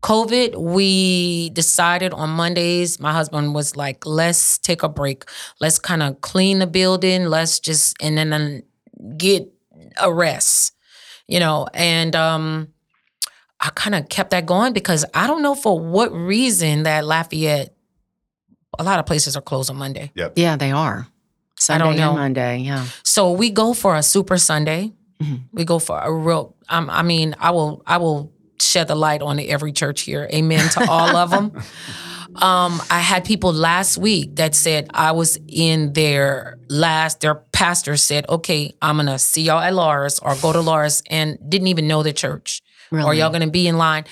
COVID, 0.04 0.56
we 0.56 1.50
decided 1.50 2.12
on 2.12 2.30
Mondays. 2.30 3.00
My 3.00 3.12
husband 3.12 3.54
was 3.54 3.76
like, 3.76 4.06
let's 4.06 4.58
take 4.58 4.84
a 4.84 4.88
break. 4.88 5.24
Let's 5.60 5.78
kind 5.80 6.02
of 6.02 6.20
clean 6.20 6.60
the 6.60 6.66
building. 6.68 7.26
Let's 7.26 7.58
just, 7.58 7.96
and 8.00 8.16
then 8.16 8.32
um, 8.32 8.62
get 9.16 9.48
a 10.00 10.12
rest, 10.12 10.74
you 11.26 11.40
know. 11.40 11.66
And 11.74 12.14
um, 12.14 12.68
I 13.62 13.70
kind 13.70 13.94
of 13.94 14.08
kept 14.08 14.30
that 14.30 14.44
going 14.44 14.72
because 14.72 15.04
I 15.14 15.26
don't 15.28 15.40
know 15.42 15.54
for 15.54 15.78
what 15.78 16.12
reason 16.12 16.82
that 16.82 17.04
Lafayette, 17.06 17.72
a 18.78 18.82
lot 18.84 18.98
of 18.98 19.06
places 19.06 19.36
are 19.36 19.40
closed 19.42 19.70
on 19.70 19.76
Monday. 19.76 20.10
Yeah, 20.34 20.56
they 20.56 20.72
are. 20.72 21.06
Sunday 21.58 21.84
don't 21.84 21.96
know. 21.96 22.10
and 22.10 22.18
Monday. 22.18 22.58
Yeah. 22.58 22.84
So 23.04 23.30
we 23.30 23.50
go 23.50 23.72
for 23.72 23.94
a 23.94 24.02
super 24.02 24.36
Sunday. 24.36 24.92
Mhm. 25.22 25.42
We 25.52 25.64
go 25.64 25.78
for 25.78 25.96
a 25.98 26.12
real. 26.12 26.56
Um, 26.68 26.90
I 26.90 27.02
mean, 27.02 27.36
I 27.38 27.52
will. 27.52 27.82
I 27.86 27.98
will 27.98 28.32
shed 28.60 28.88
the 28.88 28.94
light 28.96 29.22
on 29.22 29.38
every 29.38 29.72
church 29.72 30.00
here. 30.02 30.28
Amen 30.32 30.68
to 30.70 30.90
all 30.90 31.14
of 31.16 31.30
them. 31.30 31.52
Um, 32.36 32.80
I 32.90 33.00
had 33.00 33.26
people 33.26 33.52
last 33.52 33.98
week 33.98 34.36
that 34.36 34.54
said 34.54 34.88
I 34.94 35.12
was 35.12 35.38
in 35.48 35.92
their 35.92 36.58
last. 36.70 37.20
Their 37.20 37.34
pastor 37.34 37.98
said, 37.98 38.24
"Okay, 38.26 38.72
I'm 38.80 38.96
gonna 38.96 39.18
see 39.18 39.42
y'all 39.42 39.60
at 39.60 39.74
Laura's 39.74 40.18
or 40.18 40.34
go 40.36 40.50
to 40.50 40.62
Laura's," 40.62 41.02
and 41.10 41.36
didn't 41.46 41.66
even 41.68 41.86
know 41.86 42.02
the 42.02 42.14
church. 42.14 42.62
Or 42.92 42.96
Really? 42.98 43.18
y'all 43.18 43.30
gonna 43.30 43.48
be 43.50 43.66
in 43.66 43.78
line, 43.78 44.04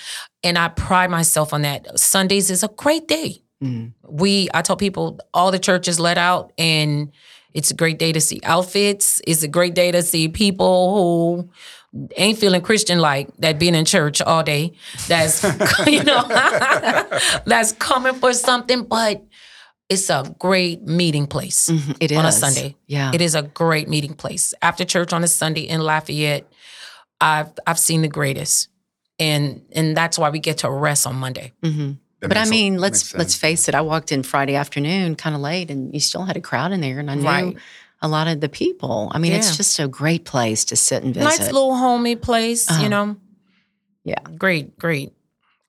and 0.42 0.56
I 0.58 0.68
pride 0.68 1.10
myself 1.10 1.52
on 1.52 1.62
that. 1.62 1.98
Sundays 2.00 2.50
is 2.50 2.62
a 2.62 2.68
great 2.68 3.06
day 3.06 3.42
Mm. 3.62 3.92
we 4.08 4.48
I 4.54 4.62
tell 4.62 4.76
people 4.76 5.18
all 5.34 5.50
the 5.50 5.58
churches 5.58 6.00
let 6.00 6.16
out 6.16 6.50
and 6.56 7.12
it's 7.52 7.70
a 7.70 7.74
great 7.74 7.98
day 7.98 8.10
to 8.12 8.20
see 8.20 8.40
outfits. 8.42 9.20
It's 9.26 9.42
a 9.42 9.48
great 9.48 9.74
day 9.74 9.90
to 9.92 10.02
see 10.02 10.28
people 10.28 10.94
who 10.94 11.50
ain't 12.16 12.38
feeling 12.38 12.62
Christian 12.62 13.00
like 13.00 13.28
that 13.40 13.58
being 13.58 13.74
in 13.74 13.84
church 13.84 14.22
all 14.22 14.42
day. 14.42 14.72
That's 15.08 15.42
you 15.86 16.02
know 16.04 16.22
that's 17.44 17.72
coming 17.72 18.14
for 18.14 18.32
something, 18.32 18.84
but 18.84 19.22
it's 19.90 20.08
a 20.08 20.34
great 20.38 20.80
meeting 20.84 21.26
place 21.26 21.68
Mhm, 21.68 21.96
It 22.00 22.12
is 22.12 22.16
on 22.18 22.24
a 22.24 22.32
Sunday. 22.32 22.76
Yeah. 22.86 23.10
It 23.12 23.20
is 23.20 23.34
a 23.34 23.42
great 23.42 23.88
meeting 23.90 24.14
place. 24.14 24.54
After 24.62 24.86
church 24.86 25.12
on 25.12 25.22
a 25.22 25.28
Sunday 25.28 25.68
in 25.68 25.82
Lafayette, 25.82 26.50
I've 27.20 27.50
I've 27.66 27.78
seen 27.78 28.00
the 28.00 28.08
greatest. 28.08 28.68
And 29.20 29.62
and 29.72 29.96
that's 29.96 30.18
why 30.18 30.30
we 30.30 30.38
get 30.40 30.58
to 30.58 30.70
rest 30.70 31.06
on 31.06 31.14
Monday. 31.16 31.52
Mhm. 31.62 31.98
But 32.20 32.36
I 32.36 32.40
makes 32.40 32.48
a- 32.48 32.50
mean, 32.50 32.78
let's 32.78 33.14
let's 33.14 33.34
face 33.36 33.68
it. 33.68 33.74
I 33.74 33.82
walked 33.82 34.10
in 34.12 34.22
Friday 34.22 34.54
afternoon, 34.56 35.14
kind 35.14 35.34
of 35.36 35.40
late, 35.42 35.70
and 35.70 35.92
you 35.94 36.00
still 36.00 36.24
had 36.24 36.36
a 36.36 36.40
crowd 36.40 36.72
in 36.72 36.80
there, 36.80 36.98
and 36.98 37.10
I 37.10 37.14
knew 37.14 37.24
Right. 37.26 37.56
a 38.02 38.08
lot 38.08 38.26
of 38.28 38.40
the 38.40 38.48
people. 38.48 39.10
I 39.14 39.18
mean, 39.18 39.32
Yeah. 39.32 39.38
it's 39.38 39.56
just 39.56 39.78
a 39.78 39.86
great 39.88 40.24
place 40.24 40.64
to 40.66 40.76
sit 40.76 41.02
and 41.04 41.14
visit. 41.14 41.26
Nice 41.26 41.52
little 41.52 41.76
homey 41.76 42.16
place, 42.16 42.68
Uh-huh. 42.70 42.82
you 42.82 42.88
know. 42.88 43.16
Yeah. 44.04 44.20
Great, 44.38 44.78
great. 44.78 45.12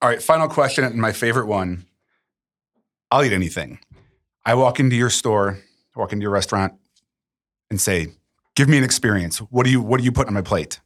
All 0.02 0.10
right, 0.10 0.22
final 0.24 0.48
question, 0.48 0.84
and 0.84 0.96
my 0.96 1.12
favorite 1.12 1.46
one. 1.48 1.86
I'll 3.12 3.24
eat 3.24 3.34
anything. 3.34 3.80
I 4.46 4.56
walk 4.56 4.80
into 4.80 4.96
your 4.96 5.10
store, 5.10 5.60
walk 5.96 6.14
into 6.14 6.24
your 6.24 6.32
restaurant, 6.32 6.74
and 7.70 7.80
say, 7.80 8.08
"Give 8.56 8.68
me 8.70 8.78
an 8.78 8.84
experience. 8.84 9.40
What 9.40 9.66
do 9.66 9.72
you 9.72 9.82
What 9.82 9.98
do 10.00 10.04
you 10.06 10.12
put 10.12 10.28
on 10.28 10.34
my 10.34 10.42
plate?" 10.42 10.80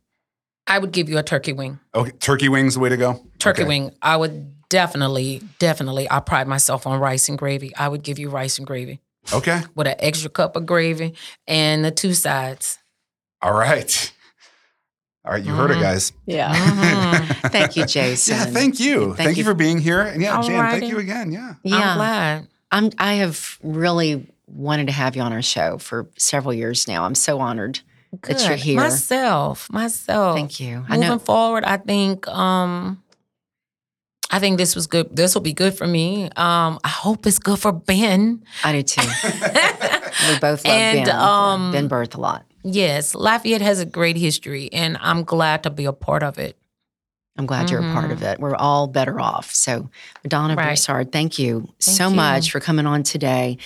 I 0.67 0.79
would 0.79 0.91
give 0.91 1.09
you 1.09 1.17
a 1.17 1.23
turkey 1.23 1.53
wing. 1.53 1.79
Okay, 1.93 2.11
turkey 2.11 2.49
wings, 2.49 2.73
the 2.73 2.79
way 2.79 2.89
to 2.89 2.97
go. 2.97 3.23
Turkey 3.39 3.61
Okay. 3.61 3.67
wing. 3.67 3.91
I 4.01 4.17
would 4.17 4.67
definitely, 4.69 5.41
definitely. 5.59 6.09
I 6.09 6.19
pride 6.19 6.47
myself 6.47 6.87
on 6.87 6.99
rice 6.99 7.29
and 7.29 7.37
gravy. 7.37 7.75
I 7.75 7.87
would 7.87 8.01
give 8.03 8.17
you 8.17 8.29
rice 8.29 8.57
and 8.57 8.65
gravy 8.65 8.99
Okay. 9.31 9.61
with 9.75 9.87
an 9.87 9.95
extra 9.99 10.29
cup 10.29 10.55
of 10.55 10.65
gravy 10.65 11.13
and 11.47 11.85
the 11.85 11.91
two 11.91 12.13
sides. 12.13 12.79
All 13.41 13.53
right. 13.53 14.11
All 15.23 15.33
right, 15.33 15.43
you 15.43 15.53
heard 15.53 15.71
it, 15.71 15.77
Mhm. 15.77 15.81
guys. 15.81 16.11
yeah. 16.25 16.53
Mhm. 16.55 17.51
thank 17.51 17.75
you, 17.75 17.85
Jason. 17.85 18.35
Yeah, 18.35 18.45
thank 18.45 18.79
you. 18.79 19.05
Thank 19.05 19.17
Thank, 19.17 19.29
you 19.37 19.41
you 19.43 19.43
for 19.49 19.53
being 19.55 19.79
here. 19.79 20.01
And 20.01 20.21
yeah, 20.21 20.41
Jan, 20.41 20.71
thank 20.79 20.91
you 20.91 20.99
again. 20.99 21.31
Yeah. 21.31 21.55
Yeah, 21.63 21.77
I'm 21.91 21.97
glad. 21.97 22.47
I'm, 22.71 22.89
I 22.99 23.13
have 23.15 23.57
really 23.63 24.27
wanted 24.47 24.87
to 24.87 24.93
have 24.93 25.15
you 25.15 25.21
on 25.23 25.33
our 25.33 25.41
show 25.41 25.77
for 25.79 26.07
several 26.17 26.53
years 26.53 26.87
now. 26.87 27.03
I'm 27.05 27.15
so 27.15 27.39
honored 27.39 27.79
that 28.23 28.45
you're 28.45 28.55
here. 28.55 28.77
Myself, 28.77 29.69
myself. 29.71 30.35
Thank 30.35 30.59
you. 30.59 30.85
I 30.89 30.95
Moving 30.95 31.09
know. 31.09 31.19
forward, 31.19 31.63
I 31.63 31.77
think 31.77 32.27
um 32.27 33.01
I 34.31 34.39
think 34.39 34.57
this 34.57 34.75
was 34.75 34.87
good. 34.87 35.15
This 35.15 35.33
will 35.35 35.41
be 35.43 35.53
good 35.53 35.77
for 35.77 35.85
me. 35.87 36.25
Um, 36.35 36.79
I 36.83 36.89
hope 36.89 37.25
it's 37.27 37.39
good 37.39 37.59
for 37.59 37.71
Ben. 37.71 38.43
I 38.63 38.71
do 38.73 38.81
too. 38.83 39.01
we 40.27 40.39
both 40.39 40.65
love 40.65 40.73
And, 40.75 41.05
Ben. 41.05 41.15
um, 41.15 41.71
ben 41.71 41.87
Berthelot. 41.87 42.41
Yes, 42.63 43.13
Lafayette 43.13 43.61
has 43.61 43.79
a 43.79 43.85
great 43.85 44.17
history, 44.17 44.69
and 44.73 44.97
I'm 44.99 45.23
glad 45.23 45.61
to 45.63 45.69
be 45.69 45.85
a 45.85 45.93
part 45.93 46.23
of 46.23 46.39
it. 46.39 46.57
I'm 47.37 47.45
glad 47.45 47.69
you're 47.69 47.81
a 47.87 47.93
part 47.93 48.11
of 48.11 48.23
it. 48.23 48.39
We're 48.39 48.55
all 48.55 48.87
better 48.87 49.19
off. 49.19 49.53
So, 49.53 49.89
Madonna 50.23 50.55
Right. 50.55 50.67
Broussard, 50.69 51.11
thank 51.11 51.37
you 51.37 51.61
Thank 51.79 51.97
so 51.97 52.09
you. 52.09 52.15
much 52.15 52.49
for 52.51 52.59
coming 52.59 52.87
on 52.87 53.03
today. 53.03 53.57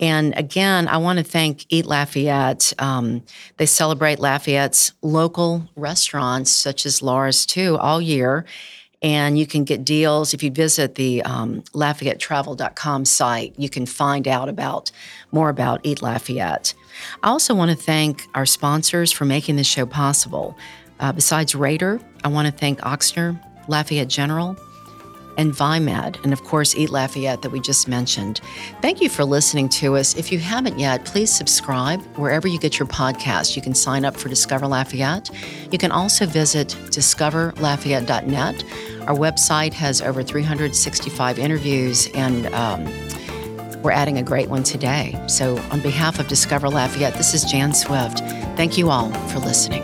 And 0.00 0.36
again, 0.36 0.88
I 0.88 0.96
want 0.96 1.18
to 1.18 1.24
thank 1.24 1.66
Eat 1.68 1.86
Lafayette. 1.86 2.72
Um, 2.78 3.22
they 3.58 3.66
celebrate 3.66 4.18
Lafayette's 4.18 4.92
local 5.02 5.68
restaurants, 5.76 6.50
such 6.50 6.84
as 6.84 7.00
Laura's, 7.00 7.46
too, 7.46 7.78
all 7.78 8.00
year. 8.00 8.44
And 9.02 9.38
you 9.38 9.46
can 9.46 9.64
get 9.64 9.84
deals 9.84 10.32
if 10.32 10.42
you 10.42 10.50
visit 10.50 10.94
the 10.94 11.22
um, 11.22 11.60
LafayetteTravel.com 11.74 13.04
site. 13.04 13.54
You 13.58 13.68
can 13.68 13.86
find 13.86 14.26
out 14.26 14.48
about 14.48 14.90
more 15.30 15.50
about 15.50 15.80
Eat 15.84 16.00
Lafayette. 16.00 16.74
I 17.22 17.28
also 17.28 17.54
want 17.54 17.70
to 17.70 17.76
thank 17.76 18.26
our 18.34 18.46
sponsors 18.46 19.12
for 19.12 19.26
making 19.26 19.56
this 19.56 19.66
show 19.66 19.84
possible. 19.84 20.56
Uh, 21.00 21.12
besides 21.12 21.54
Rader, 21.54 22.00
I 22.24 22.28
want 22.28 22.46
to 22.46 22.52
thank 22.52 22.80
Ochsner, 22.80 23.38
Lafayette 23.68 24.08
General, 24.08 24.56
and 25.36 25.52
Viemed, 25.52 26.18
and 26.24 26.32
of 26.32 26.44
course, 26.44 26.74
Eat 26.74 26.90
Lafayette 26.90 27.42
that 27.42 27.50
we 27.50 27.60
just 27.60 27.88
mentioned. 27.88 28.40
Thank 28.80 29.00
you 29.00 29.08
for 29.08 29.24
listening 29.24 29.68
to 29.70 29.96
us. 29.96 30.14
If 30.16 30.30
you 30.32 30.38
haven't 30.38 30.78
yet, 30.78 31.04
please 31.04 31.32
subscribe 31.32 32.02
wherever 32.16 32.48
you 32.48 32.58
get 32.58 32.78
your 32.78 32.88
podcast. 32.88 33.56
You 33.56 33.62
can 33.62 33.74
sign 33.74 34.04
up 34.04 34.16
for 34.16 34.28
Discover 34.28 34.66
Lafayette. 34.66 35.30
You 35.70 35.78
can 35.78 35.90
also 35.90 36.26
visit 36.26 36.68
discoverlafayette.net. 36.68 38.64
Our 39.02 39.16
website 39.16 39.72
has 39.74 40.00
over 40.00 40.22
365 40.22 41.38
interviews, 41.38 42.08
and 42.14 42.46
um, 42.54 42.84
we're 43.82 43.92
adding 43.92 44.18
a 44.18 44.22
great 44.22 44.48
one 44.48 44.62
today. 44.62 45.20
So, 45.26 45.58
on 45.70 45.80
behalf 45.80 46.18
of 46.18 46.28
Discover 46.28 46.70
Lafayette, 46.70 47.14
this 47.14 47.34
is 47.34 47.44
Jan 47.44 47.74
Swift. 47.74 48.20
Thank 48.56 48.78
you 48.78 48.90
all 48.90 49.12
for 49.28 49.40
listening. 49.40 49.82